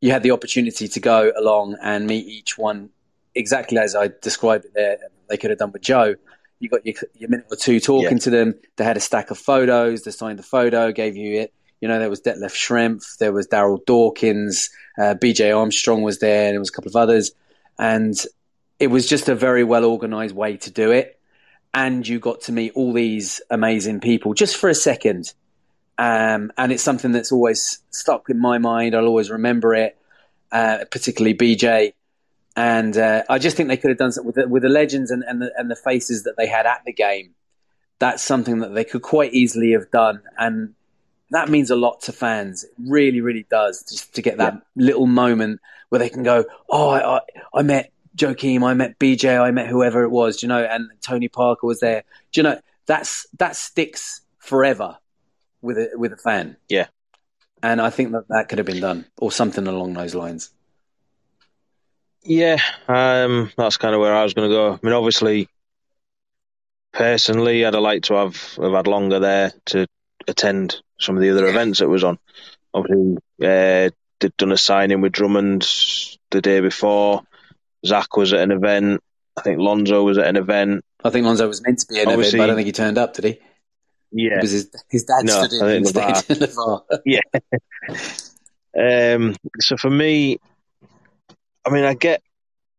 you 0.00 0.10
had 0.10 0.22
the 0.22 0.30
opportunity 0.30 0.88
to 0.88 1.00
go 1.00 1.32
along 1.36 1.76
and 1.82 2.06
meet 2.06 2.26
each 2.26 2.56
one 2.56 2.90
exactly 3.34 3.78
as 3.78 3.94
I 3.94 4.10
described 4.22 4.64
it 4.64 4.74
there. 4.74 4.98
They 5.28 5.36
could 5.36 5.50
have 5.50 5.58
done 5.58 5.72
with 5.72 5.82
Jo. 5.82 6.14
You 6.58 6.68
got 6.68 6.84
your, 6.84 6.94
your 7.14 7.30
minute 7.30 7.46
or 7.50 7.56
two 7.56 7.80
talking 7.80 8.12
Yeah. 8.12 8.18
to 8.18 8.30
them. 8.30 8.54
They 8.76 8.84
had 8.84 8.96
a 8.96 9.00
stack 9.00 9.30
of 9.30 9.38
photos. 9.38 10.02
They 10.02 10.10
signed 10.10 10.38
the 10.38 10.42
photo, 10.42 10.92
gave 10.92 11.16
you 11.16 11.40
it, 11.40 11.54
You 11.80 11.88
know, 11.88 11.98
there 11.98 12.10
was 12.10 12.20
Detlef 12.20 12.52
Schrempf, 12.52 13.16
there 13.18 13.32
was 13.32 13.46
Darryl 13.46 13.84
Dawkins, 13.86 14.68
uh, 14.98 15.14
BJ 15.14 15.56
Armstrong 15.56 16.02
was 16.02 16.18
there, 16.18 16.46
and 16.48 16.54
there 16.54 16.60
was 16.60 16.68
a 16.68 16.72
couple 16.72 16.90
of 16.90 16.96
others. 16.96 17.32
And 17.78 18.14
it 18.78 18.88
was 18.88 19.06
just 19.06 19.28
a 19.28 19.34
very 19.34 19.64
well 19.64 19.84
organized 19.84 20.34
way 20.34 20.56
to 20.58 20.70
do 20.70 20.90
it. 20.90 21.18
And 21.72 22.06
you 22.06 22.18
got 22.18 22.42
to 22.42 22.52
meet 22.52 22.72
all 22.74 22.92
these 22.92 23.40
amazing 23.50 24.00
people 24.00 24.34
just 24.34 24.56
for 24.56 24.68
a 24.68 24.74
second. 24.74 25.32
Um, 26.00 26.50
and 26.56 26.72
it's 26.72 26.82
something 26.82 27.12
that's 27.12 27.30
always 27.30 27.80
stuck 27.90 28.30
in 28.30 28.38
my 28.38 28.56
mind. 28.56 28.94
I'll 28.94 29.06
always 29.06 29.30
remember 29.30 29.74
it, 29.74 29.98
uh, 30.50 30.86
particularly 30.90 31.36
BJ. 31.36 31.92
And 32.56 32.96
uh, 32.96 33.24
I 33.28 33.38
just 33.38 33.54
think 33.54 33.68
they 33.68 33.76
could 33.76 33.90
have 33.90 33.98
done 33.98 34.10
something 34.10 34.26
with 34.26 34.36
the, 34.36 34.48
with 34.48 34.62
the 34.62 34.70
legends 34.70 35.10
and, 35.10 35.22
and, 35.22 35.42
the, 35.42 35.52
and 35.58 35.70
the 35.70 35.76
faces 35.76 36.22
that 36.22 36.38
they 36.38 36.46
had 36.46 36.64
at 36.64 36.80
the 36.86 36.94
game. 36.94 37.34
That's 37.98 38.22
something 38.22 38.60
that 38.60 38.74
they 38.74 38.82
could 38.82 39.02
quite 39.02 39.34
easily 39.34 39.72
have 39.72 39.90
done. 39.90 40.22
And 40.38 40.72
that 41.32 41.50
means 41.50 41.70
a 41.70 41.76
lot 41.76 42.00
to 42.02 42.12
fans. 42.12 42.64
It 42.64 42.70
really, 42.78 43.20
really 43.20 43.44
does 43.50 43.84
just 43.86 44.14
to 44.14 44.22
get 44.22 44.38
that 44.38 44.54
yeah. 44.54 44.60
little 44.82 45.06
moment 45.06 45.60
where 45.90 45.98
they 45.98 46.08
can 46.08 46.22
go, 46.22 46.46
"Oh, 46.70 46.88
I, 46.88 47.16
I, 47.16 47.20
I 47.56 47.62
met 47.62 47.92
Joakim, 48.16 48.64
I 48.64 48.72
met 48.72 48.98
BJ, 48.98 49.38
I 49.38 49.50
met 49.50 49.66
whoever 49.66 50.02
it 50.02 50.10
was, 50.10 50.42
you 50.42 50.48
know, 50.48 50.64
and 50.64 50.88
Tony 51.02 51.28
Parker 51.28 51.66
was 51.66 51.80
there. 51.80 52.04
Do 52.32 52.40
you 52.40 52.42
know 52.44 52.58
that's 52.86 53.26
that 53.38 53.54
sticks 53.54 54.22
forever 54.38 54.96
with 55.62 55.78
a 55.78 55.90
with 55.94 56.12
a 56.12 56.16
fan. 56.16 56.56
Yeah, 56.68 56.86
and 57.62 57.80
I 57.80 57.90
think 57.90 58.12
that 58.12 58.28
that 58.28 58.48
could 58.48 58.58
have 58.58 58.66
been 58.66 58.80
done 58.80 59.06
or 59.18 59.32
something 59.32 59.66
along 59.66 59.94
those 59.94 60.14
lines. 60.14 60.50
Yeah, 62.22 62.58
um, 62.86 63.50
that's 63.56 63.78
kind 63.78 63.94
of 63.94 64.00
where 64.00 64.14
I 64.14 64.22
was 64.22 64.34
going 64.34 64.48
to 64.48 64.54
go. 64.54 64.72
I 64.72 64.78
mean, 64.82 64.92
obviously, 64.92 65.48
personally, 66.92 67.64
I'd 67.64 67.74
have 67.74 67.82
liked 67.82 68.06
to 68.06 68.14
have, 68.14 68.36
have 68.56 68.72
had 68.72 68.86
longer 68.86 69.20
there 69.20 69.52
to 69.66 69.86
attend 70.28 70.82
some 70.98 71.16
of 71.16 71.22
the 71.22 71.30
other 71.30 71.46
events 71.46 71.78
that 71.78 71.88
was 71.88 72.04
on. 72.04 72.18
Obviously, 72.74 73.16
uh, 73.42 73.90
they'd 74.20 74.36
done 74.36 74.52
a 74.52 74.58
signing 74.58 75.00
with 75.00 75.12
Drummond 75.12 75.66
the 76.30 76.42
day 76.42 76.60
before. 76.60 77.22
Zach 77.86 78.16
was 78.16 78.34
at 78.34 78.40
an 78.40 78.52
event. 78.52 79.02
I 79.36 79.42
think 79.42 79.58
Lonzo 79.58 80.02
was 80.02 80.18
at 80.18 80.26
an 80.26 80.36
event. 80.36 80.84
I 81.02 81.08
think 81.08 81.24
Lonzo 81.24 81.48
was 81.48 81.62
meant 81.62 81.78
to 81.78 81.86
be 81.86 82.00
at 82.00 82.06
an 82.06 82.20
event, 82.20 82.32
but 82.32 82.40
I 82.40 82.46
don't 82.46 82.56
think 82.56 82.66
he 82.66 82.72
turned 82.72 82.98
up, 82.98 83.14
did 83.14 83.24
he? 83.24 83.40
Yeah, 84.12 84.36
because 84.36 84.50
his, 84.50 84.70
his 84.88 85.04
dad 85.04 85.24
no, 85.24 85.44
stood 85.44 85.60
in, 85.60 85.76
instead 85.76 86.16
the 86.16 86.52
bar. 86.56 86.82
yeah. 87.06 87.20
um, 89.14 89.36
so 89.60 89.76
for 89.76 89.90
me, 89.90 90.40
I 91.64 91.70
mean, 91.70 91.84
I 91.84 91.94
get 91.94 92.20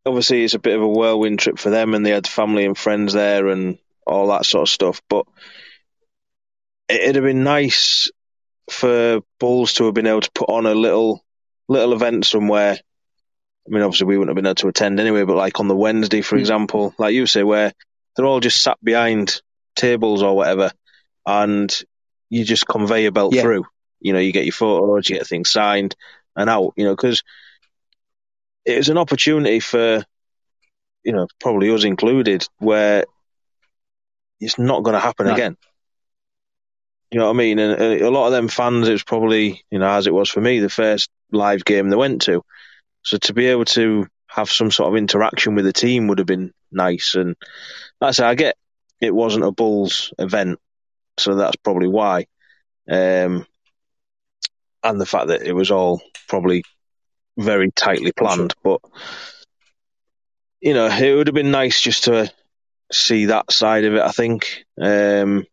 obviously 0.05 0.43
it's 0.43 0.53
a 0.53 0.59
bit 0.59 0.75
of 0.75 0.82
a 0.82 0.88
whirlwind 0.88 1.39
trip 1.39 1.57
for 1.57 1.69
them, 1.69 1.93
and 1.93 2.05
they 2.05 2.11
had 2.11 2.27
family 2.27 2.65
and 2.65 2.77
friends 2.77 3.13
there 3.13 3.47
and 3.47 3.77
all 4.05 4.27
that 4.27 4.45
sort 4.45 4.63
of 4.63 4.69
stuff. 4.69 5.01
But 5.09 5.25
it'd 6.89 7.15
have 7.15 7.23
been 7.23 7.43
nice 7.43 8.09
for 8.69 9.21
Bulls 9.39 9.73
to 9.73 9.86
have 9.86 9.93
been 9.93 10.07
able 10.07 10.21
to 10.21 10.32
put 10.32 10.49
on 10.49 10.65
a 10.65 10.73
little 10.73 11.23
little 11.67 11.93
event 11.93 12.25
somewhere. 12.25 12.77
I 13.67 13.69
mean, 13.69 13.84
obviously 13.84 14.07
we 14.07 14.17
wouldn't 14.17 14.36
have 14.36 14.41
been 14.41 14.47
able 14.47 14.55
to 14.55 14.67
attend 14.67 14.99
anyway, 14.99 15.23
but 15.23 15.38
like 15.38 15.59
on 15.59 15.67
the 15.67 15.75
Wednesday, 15.75 16.21
for 16.21 16.36
mm. 16.36 16.39
example, 16.39 16.95
like 16.97 17.13
you 17.13 17.27
say, 17.27 17.43
where 17.43 17.73
they're 18.15 18.25
all 18.25 18.39
just 18.39 18.61
sat 18.61 18.84
behind 18.84 19.41
tables 19.75 20.23
or 20.23 20.36
whatever, 20.36 20.71
and 21.26 21.84
you 22.30 22.43
just 22.43 22.67
convey 22.67 23.03
your 23.03 23.11
belt 23.11 23.34
yeah. 23.34 23.41
through. 23.41 23.65
You 23.99 24.13
know, 24.13 24.19
you 24.19 24.32
get 24.32 24.45
your 24.45 24.53
photos, 24.53 25.09
you 25.09 25.17
get 25.17 25.28
things 25.28 25.51
signed 25.51 25.95
and 26.36 26.49
out. 26.49 26.74
You 26.76 26.86
know, 26.86 26.95
because 26.95 27.24
it 28.65 28.78
was 28.78 28.89
an 28.89 28.97
opportunity 28.97 29.59
for, 29.59 30.03
you 31.03 31.11
know, 31.11 31.28
probably 31.39 31.69
us 31.72 31.84
included, 31.84 32.47
where 32.59 33.05
it's 34.39 34.57
not 34.57 34.84
going 34.84 34.93
to 34.93 34.99
happen 34.99 35.28
no. 35.28 35.34
again. 35.34 35.57
You 37.11 37.19
know 37.19 37.26
what 37.26 37.36
I 37.36 37.38
mean? 37.38 37.59
And, 37.59 37.80
and, 37.80 38.01
a 38.01 38.09
lot 38.09 38.28
of 38.28 38.32
them 38.32 38.47
fans, 38.47 38.88
it 38.88 38.93
was 38.93 39.03
probably, 39.03 39.63
you 39.69 39.80
know, 39.80 39.89
as 39.89 40.07
it 40.07 40.13
was 40.13 40.30
for 40.30 40.41
me, 40.41 40.59
the 40.59 40.69
first 40.69 41.09
live 41.32 41.65
game 41.65 41.89
they 41.89 41.97
went 41.97 42.24
to. 42.24 42.43
So 43.03 43.17
to 43.17 43.34
be 43.34 43.47
able 43.47 43.65
to 43.65 44.07
have 44.28 44.49
some 44.49 44.72
sort 44.72 44.89
of 44.89 44.97
interaction 44.97 45.55
with 45.55 45.65
the 45.65 45.74
team 45.74 46.07
would 46.07 46.19
have 46.19 46.28
been 46.28 46.53
nice. 46.72 47.15
And 47.15 47.36
that's 47.99 48.19
I 48.19 48.36
get 48.36 48.55
it 49.01 49.13
wasn't 49.13 49.45
a 49.45 49.51
Bulls 49.51 50.13
event, 50.17 50.59
so 51.22 51.36
that's 51.36 51.55
probably 51.57 51.88
why. 51.88 52.26
Um, 52.89 53.45
and 54.84 54.99
the 54.99 55.05
fact 55.05 55.28
that 55.28 55.43
it 55.43 55.53
was 55.53 55.72
all 55.72 56.01
probably 56.28 56.63
very 57.38 57.72
tightly 57.72 58.11
planned, 58.11 58.53
sure. 58.63 58.80
but 58.82 58.91
you 60.59 60.74
know, 60.74 60.88
it 60.88 61.15
would 61.15 61.28
have 61.28 61.36
been 61.36 61.51
nice 61.51 61.82
just 61.82 62.05
to 62.05 62.32
see 62.91 63.26
that 63.26 63.51
side 63.51 63.86
of 63.86 63.95
it. 63.95 64.01
I 64.01 64.11
think, 64.11 64.63
um, 64.80 65.45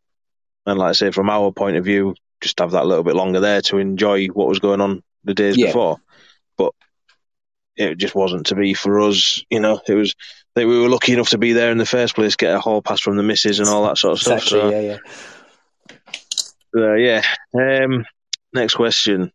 and 0.67 0.79
like 0.79 0.91
I 0.91 0.93
say, 0.93 1.11
from 1.11 1.31
our 1.31 1.53
point 1.53 1.77
of 1.77 1.85
view, 1.85 2.15
just 2.41 2.59
have 2.59 2.73
that 2.73 2.87
little 2.87 3.05
bit 3.05 3.17
longer 3.17 3.41
there 3.41 3.63
to 3.63 3.79
enjoy 3.79 4.27
what 4.27 4.49
was 4.49 4.59
going 4.59 4.81
on 4.81 5.03
the 5.25 5.35
days 5.35 5.57
yeah. 5.57 5.67
before. 5.67 5.99
But 6.57 6.73
it 7.77 7.97
just 7.97 8.15
wasn't 8.15 8.47
to 8.47 8.55
be 8.55 8.75
for 8.75 9.01
us. 9.01 9.43
You 9.51 9.61
know, 9.61 9.81
it 9.87 9.95
was 9.95 10.15
that 10.55 10.67
we 10.67 10.79
were 10.81 10.89
lucky 10.89 11.13
enough 11.13 11.31
to 11.31 11.39
be 11.39 11.53
there 11.53 11.71
in 11.71 11.79
the 11.79 11.87
first 11.87 12.15
place, 12.15 12.37
get 12.37 12.55
a 12.55 12.61
hall 12.61 12.83
pass 12.83 13.01
from 13.01 13.17
the 13.17 13.23
missus 13.23 13.61
and 13.61 13.69
all 13.69 13.85
that 13.87 13.99
sort 13.99 14.13
of 14.13 14.19
exactly, 14.19 14.47
stuff. 14.47 14.61
So, 14.61 14.71
yeah, 14.71 14.81
yeah. 14.81 14.99
Uh, 16.77 16.95
yeah. 16.95 17.23
Um, 17.55 18.05
next 18.53 18.75
question. 18.75 19.33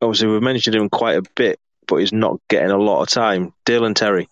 Obviously, 0.00 0.28
we've 0.28 0.42
mentioned 0.42 0.76
him 0.76 0.88
quite 0.88 1.18
a 1.18 1.22
bit, 1.34 1.58
but 1.86 1.96
he's 1.96 2.12
not 2.12 2.40
getting 2.48 2.70
a 2.70 2.78
lot 2.78 3.02
of 3.02 3.08
time. 3.08 3.52
Dalen 3.64 3.94
Terry. 3.94 4.28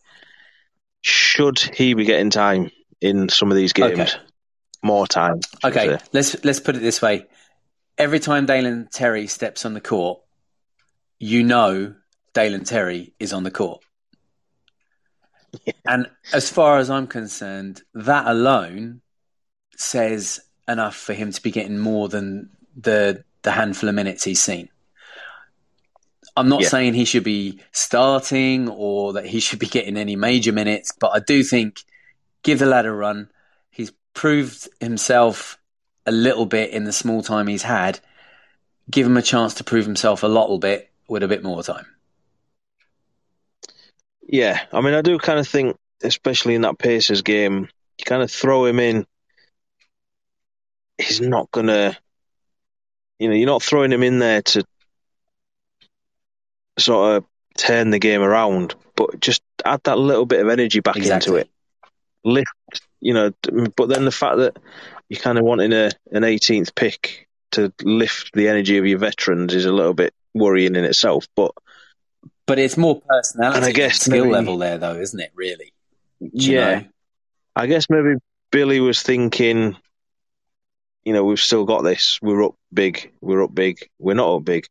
Should 1.02 1.58
he 1.58 1.94
be 1.94 2.04
getting 2.04 2.30
time 2.30 2.70
in 3.00 3.28
some 3.28 3.50
of 3.50 3.56
these 3.56 3.72
games? 3.72 3.98
Okay. 3.98 4.12
More 4.82 5.06
time. 5.06 5.40
Okay, 5.64 5.98
let's 6.12 6.44
let's 6.44 6.60
put 6.60 6.76
it 6.76 6.82
this 6.82 7.02
way. 7.02 7.26
Every 7.96 8.20
time 8.20 8.46
Dalen 8.46 8.88
Terry 8.92 9.26
steps 9.26 9.64
on 9.64 9.74
the 9.74 9.80
court, 9.80 10.20
you 11.18 11.42
know 11.42 11.94
Dalen 12.32 12.64
Terry 12.64 13.12
is 13.18 13.32
on 13.32 13.42
the 13.42 13.50
court. 13.50 13.82
Yeah. 15.64 15.72
And 15.86 16.10
as 16.34 16.50
far 16.50 16.76
as 16.76 16.90
I'm 16.90 17.06
concerned, 17.06 17.80
that 17.94 18.26
alone 18.26 19.00
says 19.78 20.40
enough 20.68 20.96
for 20.96 21.14
him 21.14 21.32
to 21.32 21.42
be 21.42 21.50
getting 21.50 21.78
more 21.78 22.08
than 22.08 22.50
the 22.76 23.24
the 23.42 23.50
handful 23.50 23.88
of 23.88 23.94
minutes 23.94 24.24
he's 24.24 24.42
seen. 24.42 24.68
I'm 26.36 26.48
not 26.48 26.62
yeah. 26.62 26.68
saying 26.68 26.94
he 26.94 27.04
should 27.04 27.24
be 27.24 27.60
starting 27.72 28.68
or 28.68 29.14
that 29.14 29.26
he 29.26 29.40
should 29.40 29.58
be 29.58 29.66
getting 29.66 29.96
any 29.96 30.14
major 30.14 30.52
minutes, 30.52 30.92
but 30.98 31.08
I 31.08 31.18
do 31.18 31.42
think 31.42 31.80
give 32.42 32.60
the 32.60 32.66
lad 32.66 32.86
a 32.86 32.92
run. 32.92 33.30
He's 33.70 33.92
proved 34.14 34.68
himself 34.80 35.58
a 36.06 36.12
little 36.12 36.46
bit 36.46 36.70
in 36.70 36.84
the 36.84 36.92
small 36.92 37.22
time 37.22 37.48
he's 37.48 37.62
had. 37.62 37.98
Give 38.90 39.06
him 39.06 39.16
a 39.16 39.22
chance 39.22 39.54
to 39.54 39.64
prove 39.64 39.84
himself 39.84 40.22
a 40.22 40.28
little 40.28 40.58
bit 40.58 40.90
with 41.08 41.22
a 41.22 41.28
bit 41.28 41.42
more 41.42 41.62
time. 41.62 41.86
Yeah, 44.22 44.60
I 44.72 44.80
mean, 44.80 44.94
I 44.94 45.02
do 45.02 45.18
kind 45.18 45.38
of 45.38 45.48
think, 45.48 45.76
especially 46.02 46.54
in 46.54 46.62
that 46.62 46.78
Pacers 46.78 47.22
game, 47.22 47.68
you 47.98 48.04
kind 48.04 48.22
of 48.22 48.30
throw 48.30 48.66
him 48.66 48.78
in. 48.78 49.06
He's 50.98 51.20
not 51.20 51.50
gonna, 51.50 51.96
you 53.18 53.28
know, 53.28 53.34
you're 53.34 53.46
not 53.46 53.62
throwing 53.62 53.92
him 53.92 54.02
in 54.02 54.18
there 54.18 54.42
to 54.42 54.64
sort 56.78 57.16
of 57.16 57.24
turn 57.56 57.90
the 57.90 57.98
game 57.98 58.22
around, 58.22 58.74
but 58.96 59.20
just 59.20 59.42
add 59.64 59.80
that 59.84 59.98
little 59.98 60.26
bit 60.26 60.40
of 60.40 60.48
energy 60.48 60.80
back 60.80 60.96
exactly. 60.96 61.40
into 61.40 61.40
it. 61.40 61.50
Lift, 62.24 62.82
you 63.00 63.14
know, 63.14 63.32
but 63.76 63.88
then 63.88 64.04
the 64.04 64.12
fact 64.12 64.38
that 64.38 64.58
you're 65.08 65.20
kind 65.20 65.38
of 65.38 65.44
wanting 65.44 65.72
a 65.72 65.90
an 66.12 66.22
18th 66.22 66.74
pick 66.74 67.28
to 67.52 67.72
lift 67.82 68.32
the 68.34 68.48
energy 68.48 68.78
of 68.78 68.86
your 68.86 68.98
veterans 68.98 69.54
is 69.54 69.64
a 69.64 69.72
little 69.72 69.94
bit 69.94 70.12
worrying 70.34 70.76
in 70.76 70.84
itself. 70.84 71.26
But 71.34 71.52
but 72.46 72.58
it's 72.58 72.76
more 72.76 73.00
personality 73.00 73.56
and 73.58 73.64
I 73.66 73.72
guess 73.72 74.00
skill 74.00 74.24
maybe, 74.24 74.32
level 74.32 74.58
there, 74.58 74.78
though, 74.78 74.96
isn't 74.96 75.20
it? 75.20 75.30
Really? 75.34 75.72
yeah. 76.20 76.80
Know? 76.80 76.84
I 77.54 77.66
guess 77.66 77.90
maybe 77.90 78.14
Billy 78.50 78.80
was 78.80 79.02
thinking, 79.02 79.76
you 81.04 81.12
know, 81.12 81.24
we've 81.24 81.40
still 81.40 81.64
got 81.64 81.82
this. 81.82 82.18
We're 82.22 82.44
up 82.44 82.54
big. 82.72 83.12
We're 83.20 83.42
up 83.42 83.54
big. 83.54 83.88
We're 83.98 84.14
not 84.14 84.36
up 84.36 84.44
big. 84.44 84.66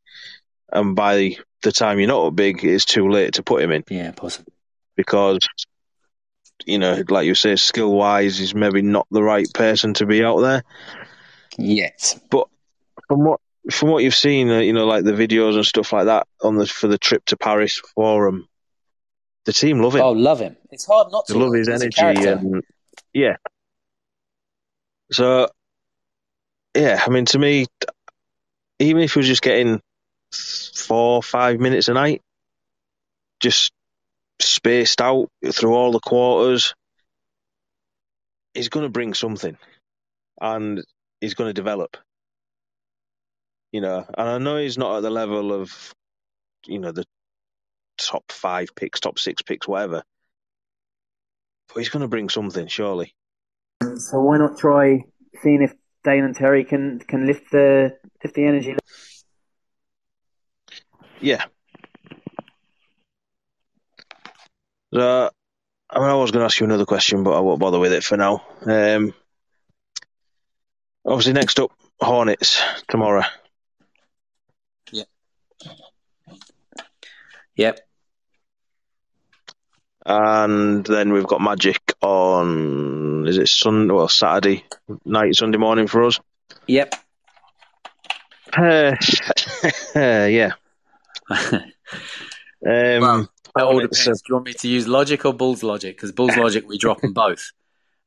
And 0.72 0.96
by 0.96 1.38
the 1.64 1.72
time 1.72 2.00
you're 2.00 2.08
not 2.08 2.28
up 2.28 2.36
big, 2.36 2.64
it's 2.64 2.86
too 2.86 3.10
late 3.10 3.34
to 3.36 3.44
put 3.44 3.62
him 3.62 3.72
in. 3.72 3.84
Yeah, 3.90 4.12
possibly. 4.12 4.54
Because, 4.96 5.40
you 6.66 6.80
know, 6.80 7.04
like 7.10 7.26
you 7.26 7.36
say, 7.36 7.56
skill 7.56 7.94
wise, 7.94 8.38
he's 8.38 8.54
maybe 8.54 8.82
not 8.82 9.08
the 9.12 9.24
right 9.24 9.48
person 9.54 9.94
to 9.96 10.06
be 10.06 10.24
out 10.24 10.40
there. 10.40 10.64
Yet. 11.58 12.20
But 12.30 12.48
from 13.08 13.24
what 13.24 13.40
from 13.72 13.90
what 13.90 14.04
you've 14.04 14.16
seen, 14.16 14.50
uh, 14.50 14.60
you 14.60 14.74
know, 14.74 14.86
like 14.86 15.04
the 15.04 15.12
videos 15.12 15.56
and 15.56 15.66
stuff 15.66 15.92
like 15.92 16.06
that 16.06 16.28
on 16.42 16.56
the 16.56 16.66
for 16.66 16.88
the 16.88 16.98
trip 16.98 17.26
to 17.26 17.38
Paris 17.38 17.82
for 17.96 18.28
him, 18.28 18.48
the 19.46 19.54
team 19.54 19.82
love 19.82 19.96
him. 19.96 20.02
Oh, 20.02 20.12
love 20.12 20.40
him! 20.40 20.56
It's 20.72 20.86
hard 20.86 21.12
not 21.12 21.26
to 21.28 21.38
love 21.38 21.54
his 21.54 21.68
energy 21.68 22.02
and 22.02 22.64
yeah. 23.14 23.38
So, 25.12 25.50
yeah, 26.78 27.02
I 27.06 27.10
mean, 27.10 27.26
to 27.26 27.40
me, 27.40 27.66
even 28.78 29.02
if 29.02 29.14
he 29.14 29.20
was 29.20 29.28
just 29.28 29.42
getting 29.42 29.82
four, 30.32 31.24
five 31.24 31.60
minutes 31.60 31.88
a 31.88 31.94
night, 31.94 32.22
just 33.40 33.72
spaced 34.40 35.02
out 35.02 35.30
through 35.52 35.74
all 35.74 35.92
the 35.92 36.00
quarters, 36.00 36.76
he's 38.54 38.70
going 38.70 38.86
to 38.86 38.92
bring 38.92 39.16
something, 39.16 39.58
and 40.40 40.84
he's 41.20 41.34
going 41.34 41.50
to 41.50 41.54
develop. 41.54 41.98
You 43.72 43.82
know, 43.82 44.06
and 44.18 44.30
I 44.30 44.38
know 44.38 44.58
he's 44.58 44.78
not 44.78 44.98
at 44.98 45.02
the 45.02 45.10
level 45.10 45.54
of, 45.54 45.94
you 46.68 46.78
know, 46.78 46.92
the 46.92 47.06
top 47.98 48.32
five 48.32 48.70
picks, 48.76 49.00
top 49.00 49.18
six 49.18 49.42
picks, 49.42 49.68
whatever. 49.68 50.04
But 51.68 51.80
he's 51.80 51.90
going 51.90 52.02
to 52.02 52.08
bring 52.08 52.30
something, 52.30 52.68
surely. 52.68 53.14
So 53.82 54.22
why 54.22 54.38
not 54.38 54.58
try 54.58 55.04
seeing 55.42 55.64
if 55.64 55.74
Dalen 56.08 56.34
Terry 56.34 56.64
can 56.64 57.00
can 57.00 57.28
lift 57.28 57.52
the 57.52 57.98
lift 58.24 58.34
the 58.34 58.46
energy? 58.46 58.78
Yeah. 61.20 61.44
So, 64.94 65.30
I 65.90 66.00
mean, 66.00 66.08
I 66.08 66.14
was 66.14 66.32
going 66.32 66.40
to 66.40 66.46
ask 66.46 66.62
you 66.62 66.66
another 66.66 66.86
question, 66.86 67.24
but 67.24 67.36
I 67.36 67.42
won't 67.42 67.60
bother 67.60 67.78
with 67.78 67.92
it 67.92 68.06
for 68.06 68.16
now. 68.16 68.46
Um, 68.66 69.14
obviously, 71.06 71.34
next 71.34 71.60
up, 71.60 71.72
Hornets 72.00 72.62
tomorrow. 72.88 73.24
Yep. 74.94 75.08
Yep. 77.58 77.80
And 80.06 80.86
then 80.86 81.12
we've 81.12 81.28
got 81.28 81.42
Magic 81.42 81.82
on, 82.02 83.07
is 83.28 83.38
it 83.38 83.48
Sunday, 83.48 83.94
well, 83.94 84.08
Saturday 84.08 84.66
night, 85.06 85.36
Sunday 85.36 85.58
morning 85.58 85.88
for 85.88 86.04
us? 86.04 86.20
Yep. 86.68 86.96
Uh, 88.56 88.96
yeah. 89.96 90.52
um, 91.30 91.68
well, 92.64 93.30
it 93.56 93.62
all 93.62 93.80
depends. 93.80 94.22
Do 94.22 94.30
you 94.30 94.36
want 94.36 94.46
me 94.46 94.54
to 94.54 94.68
use 94.68 94.88
logic 94.88 95.26
or 95.26 95.34
Bulls 95.34 95.64
logic? 95.64 95.96
Because 95.96 96.12
Bulls 96.12 96.36
logic, 96.38 96.68
we 96.68 96.78
drop 96.78 97.02
them 97.02 97.14
both. 97.14 97.52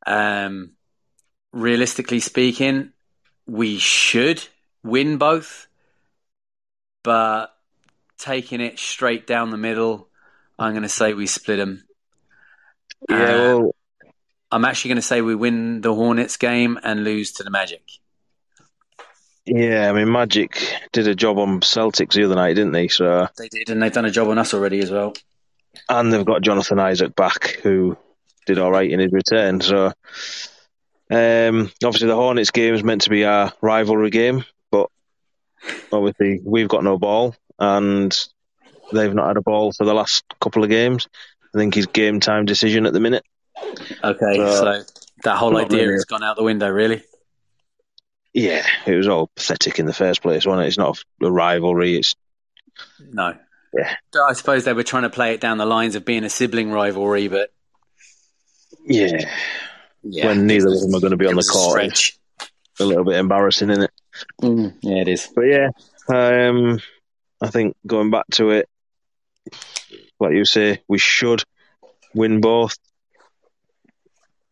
Um, 0.06 0.72
realistically 1.52 2.20
speaking, 2.20 2.92
we 3.46 3.78
should 3.78 4.46
win 4.82 5.18
both, 5.18 5.66
but 7.02 7.54
taking 8.18 8.60
it 8.60 8.78
straight 8.78 9.26
down 9.26 9.50
the 9.50 9.56
middle, 9.56 10.08
I'm 10.58 10.72
going 10.72 10.82
to 10.82 10.88
say 10.88 11.14
we 11.14 11.26
split 11.26 11.58
them. 11.58 11.84
Yeah, 13.08 13.16
uh, 13.16 13.58
well, 13.58 13.74
I'm 14.52 14.64
actually 14.64 14.90
going 14.90 14.96
to 14.96 15.02
say 15.02 15.20
we 15.20 15.34
win 15.34 15.80
the 15.80 15.94
Hornets 15.94 16.36
game 16.36 16.78
and 16.82 17.04
lose 17.04 17.32
to 17.32 17.44
the 17.44 17.50
Magic. 17.50 17.82
Yeah, 19.46 19.88
I 19.88 19.92
mean, 19.92 20.12
Magic 20.12 20.62
did 20.92 21.08
a 21.08 21.14
job 21.14 21.38
on 21.38 21.60
Celtics 21.60 22.12
the 22.12 22.24
other 22.24 22.34
night, 22.34 22.54
didn't 22.54 22.72
they? 22.72 22.88
So 22.88 23.28
they 23.38 23.48
did, 23.48 23.70
and 23.70 23.82
they've 23.82 23.92
done 23.92 24.04
a 24.04 24.10
job 24.10 24.28
on 24.28 24.38
us 24.38 24.54
already 24.54 24.80
as 24.80 24.90
well. 24.90 25.14
And 25.88 26.12
they've 26.12 26.24
got 26.24 26.42
Jonathan 26.42 26.78
Isaac 26.78 27.14
back, 27.14 27.58
who 27.62 27.96
did 28.46 28.58
all 28.58 28.70
right 28.70 28.90
in 28.90 29.00
his 29.00 29.12
return. 29.12 29.60
So, 29.60 29.86
um, 31.10 31.70
obviously, 31.84 32.08
the 32.08 32.16
Hornets 32.16 32.50
game 32.50 32.74
is 32.74 32.84
meant 32.84 33.02
to 33.02 33.10
be 33.10 33.24
our 33.24 33.52
rivalry 33.60 34.10
game, 34.10 34.44
but 34.70 34.88
obviously, 35.92 36.40
we've 36.44 36.68
got 36.68 36.84
no 36.84 36.98
ball, 36.98 37.34
and 37.58 38.16
they've 38.92 39.14
not 39.14 39.28
had 39.28 39.36
a 39.36 39.42
ball 39.42 39.72
for 39.72 39.84
the 39.84 39.94
last 39.94 40.24
couple 40.40 40.64
of 40.64 40.70
games. 40.70 41.08
I 41.54 41.58
think 41.58 41.74
his 41.74 41.86
game 41.86 42.20
time 42.20 42.44
decision 42.44 42.86
at 42.86 42.92
the 42.92 43.00
minute. 43.00 43.24
Okay, 44.02 44.36
so, 44.36 44.54
so 44.54 44.82
that 45.24 45.36
whole 45.36 45.56
idea 45.56 45.82
really. 45.82 45.92
has 45.92 46.04
gone 46.04 46.22
out 46.22 46.36
the 46.36 46.42
window, 46.42 46.68
really. 46.68 47.02
Yeah, 48.32 48.64
it 48.86 48.94
was 48.94 49.08
all 49.08 49.28
pathetic 49.34 49.78
in 49.78 49.86
the 49.86 49.92
first 49.92 50.22
place, 50.22 50.46
wasn't 50.46 50.64
it? 50.64 50.68
It's 50.68 50.78
not 50.78 51.02
a 51.20 51.30
rivalry. 51.30 51.96
It's 51.96 52.14
no. 53.00 53.36
Yeah, 53.72 53.94
I 54.28 54.32
suppose 54.32 54.64
they 54.64 54.72
were 54.72 54.82
trying 54.82 55.04
to 55.04 55.10
play 55.10 55.34
it 55.34 55.40
down 55.40 55.58
the 55.58 55.66
lines 55.66 55.94
of 55.94 56.04
being 56.04 56.24
a 56.24 56.30
sibling 56.30 56.72
rivalry, 56.72 57.28
but 57.28 57.52
yeah, 58.84 59.30
yeah. 60.02 60.26
when 60.26 60.46
neither 60.46 60.68
of 60.68 60.80
them 60.80 60.94
are 60.94 61.00
going 61.00 61.12
to 61.12 61.16
be 61.16 61.26
on 61.26 61.36
the 61.36 61.42
court, 61.42 61.84
it's 61.84 62.18
a 62.80 62.84
little 62.84 63.04
bit 63.04 63.14
embarrassing, 63.14 63.70
isn't 63.70 63.84
it? 63.84 63.90
Mm, 64.42 64.76
yeah, 64.82 64.96
it 64.96 65.08
is. 65.08 65.28
But 65.34 65.42
yeah, 65.42 65.68
um, 66.08 66.80
I 67.40 67.50
think 67.50 67.76
going 67.86 68.10
back 68.10 68.26
to 68.32 68.50
it, 68.50 68.68
like 70.18 70.32
you 70.32 70.44
say, 70.44 70.82
we 70.88 70.98
should 70.98 71.44
win 72.12 72.40
both, 72.40 72.76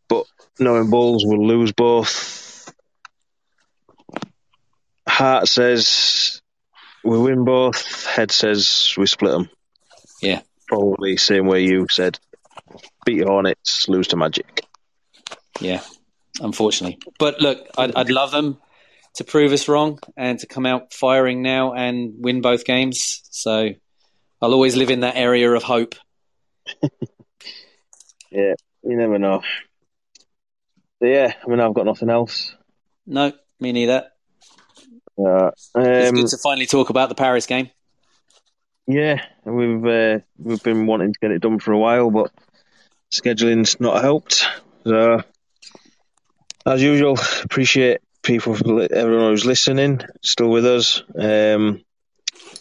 but 0.08 0.26
knowing 0.58 0.90
Bulls 0.90 1.24
will 1.24 1.46
lose 1.46 1.72
both 1.72 2.38
Heart 5.18 5.48
says 5.48 6.40
we 7.02 7.18
win 7.18 7.44
both. 7.44 8.06
Head 8.06 8.30
says 8.30 8.94
we 8.96 9.06
split 9.06 9.32
them. 9.32 9.50
Yeah. 10.22 10.42
Probably 10.68 11.16
same 11.16 11.46
way 11.46 11.64
you 11.64 11.86
said. 11.90 12.20
Beat 13.04 13.24
Hornets, 13.24 13.88
lose 13.88 14.06
to 14.08 14.16
Magic. 14.16 14.64
Yeah, 15.60 15.80
unfortunately. 16.40 16.98
But 17.18 17.40
look, 17.40 17.66
I'd, 17.76 17.96
I'd 17.96 18.10
love 18.10 18.30
them 18.30 18.58
to 19.14 19.24
prove 19.24 19.52
us 19.52 19.66
wrong 19.66 19.98
and 20.16 20.38
to 20.38 20.46
come 20.46 20.66
out 20.66 20.92
firing 20.92 21.42
now 21.42 21.72
and 21.72 22.14
win 22.18 22.40
both 22.40 22.64
games. 22.64 23.22
So 23.30 23.70
I'll 24.40 24.52
always 24.52 24.76
live 24.76 24.90
in 24.90 25.00
that 25.00 25.16
area 25.16 25.50
of 25.50 25.62
hope. 25.64 25.96
yeah, 28.30 28.54
you 28.84 28.96
never 28.96 29.18
know. 29.18 29.42
So 31.00 31.06
yeah, 31.06 31.32
I 31.44 31.48
mean, 31.48 31.60
I've 31.60 31.74
got 31.74 31.86
nothing 31.86 32.10
else. 32.10 32.54
No, 33.06 33.32
me 33.60 33.72
neither. 33.72 34.08
Uh, 35.18 35.50
um, 35.74 35.84
it's 35.84 36.10
good 36.12 36.28
to 36.28 36.38
finally 36.38 36.66
talk 36.66 36.90
about 36.90 37.08
the 37.08 37.14
Paris 37.14 37.46
game. 37.46 37.70
Yeah, 38.86 39.22
we've 39.44 39.84
uh, 39.84 40.18
we've 40.38 40.62
been 40.62 40.86
wanting 40.86 41.12
to 41.12 41.18
get 41.20 41.30
it 41.30 41.42
done 41.42 41.58
for 41.58 41.72
a 41.72 41.78
while, 41.78 42.10
but 42.10 42.30
scheduling's 43.10 43.80
not 43.80 44.00
helped. 44.00 44.46
So, 44.84 45.22
as 46.64 46.82
usual, 46.82 47.18
appreciate 47.44 48.00
people, 48.22 48.54
everyone 48.54 49.30
who's 49.30 49.44
listening, 49.44 50.00
still 50.22 50.48
with 50.48 50.66
us. 50.66 51.02
Um, 51.18 51.84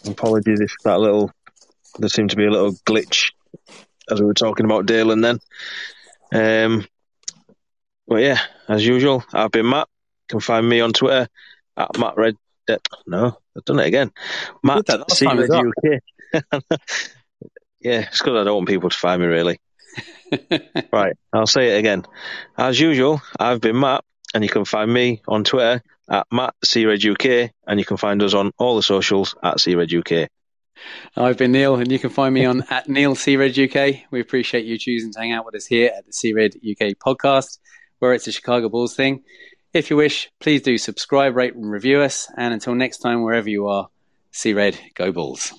apologies 0.06 0.60
if 0.60 0.72
that 0.84 1.00
little 1.00 1.32
there 1.98 2.08
seemed 2.08 2.30
to 2.30 2.36
be 2.36 2.46
a 2.46 2.50
little 2.50 2.72
glitch 2.86 3.32
as 4.10 4.20
we 4.20 4.26
were 4.26 4.34
talking 4.34 4.66
about 4.66 4.86
Dalen 4.86 5.20
then. 5.20 5.40
Um, 6.32 6.86
but 8.08 8.22
yeah, 8.22 8.40
as 8.68 8.86
usual, 8.86 9.22
I've 9.32 9.50
been 9.50 9.68
Matt. 9.68 9.88
You 10.28 10.34
can 10.34 10.40
find 10.40 10.68
me 10.68 10.80
on 10.80 10.92
Twitter 10.92 11.28
at 11.76 11.98
Matt 11.98 12.16
Red 12.16 12.36
uh, 12.68 12.76
no, 13.06 13.38
I've 13.56 13.64
done 13.64 13.78
it 13.78 13.86
again. 13.86 14.12
Matt, 14.62 14.84
see 15.10 15.24
you 15.24 15.30
UK. 15.30 16.00
yeah, 17.80 18.00
it's 18.00 18.18
because 18.18 18.40
I 18.40 18.44
don't 18.44 18.56
want 18.56 18.68
people 18.68 18.90
to 18.90 18.96
find 18.96 19.22
me, 19.22 19.28
really. 19.28 19.58
right, 20.92 21.16
I'll 21.32 21.46
say 21.46 21.74
it 21.74 21.78
again. 21.78 22.04
As 22.56 22.78
usual, 22.78 23.22
I've 23.38 23.60
been 23.60 23.80
Matt, 23.80 24.04
and 24.34 24.44
you 24.44 24.50
can 24.50 24.64
find 24.64 24.92
me 24.92 25.22
on 25.26 25.44
Twitter 25.44 25.82
at 26.10 26.26
Matt 26.30 26.54
UK, 26.74 27.50
and 27.66 27.78
you 27.78 27.84
can 27.84 27.96
find 27.96 28.22
us 28.22 28.34
on 28.34 28.52
all 28.58 28.76
the 28.76 28.82
socials 28.82 29.34
at 29.42 29.66
UK. 29.66 30.28
I've 31.16 31.38
been 31.38 31.52
Neill, 31.52 31.76
and 31.76 31.90
you 31.90 31.98
can 31.98 32.10
find 32.10 32.34
me 32.34 32.44
on 32.44 32.62
at 32.70 32.88
Neill 32.88 33.12
UK. 33.12 34.04
We 34.10 34.20
appreciate 34.20 34.64
you 34.64 34.78
choosing 34.78 35.12
to 35.12 35.18
hang 35.18 35.32
out 35.32 35.44
with 35.44 35.54
us 35.54 35.66
here 35.66 35.90
at 35.96 36.06
the 36.06 36.12
See 36.12 36.32
Red 36.32 36.54
UK 36.56 36.94
podcast, 37.04 37.58
where 37.98 38.12
it's 38.14 38.26
a 38.26 38.32
Chicago 38.32 38.68
Bulls 38.68 38.94
thing. 38.94 39.22
If 39.72 39.90
you 39.90 39.96
wish, 39.96 40.30
please 40.40 40.62
do 40.62 40.78
subscribe, 40.78 41.36
rate, 41.36 41.54
and 41.54 41.70
review 41.70 42.00
us. 42.00 42.30
And 42.36 42.54
until 42.54 42.74
next 42.74 42.98
time, 42.98 43.22
wherever 43.22 43.48
you 43.48 43.68
are, 43.68 43.88
see 44.30 44.54
red, 44.54 44.78
go 44.94 45.12
Bulls. 45.12 45.52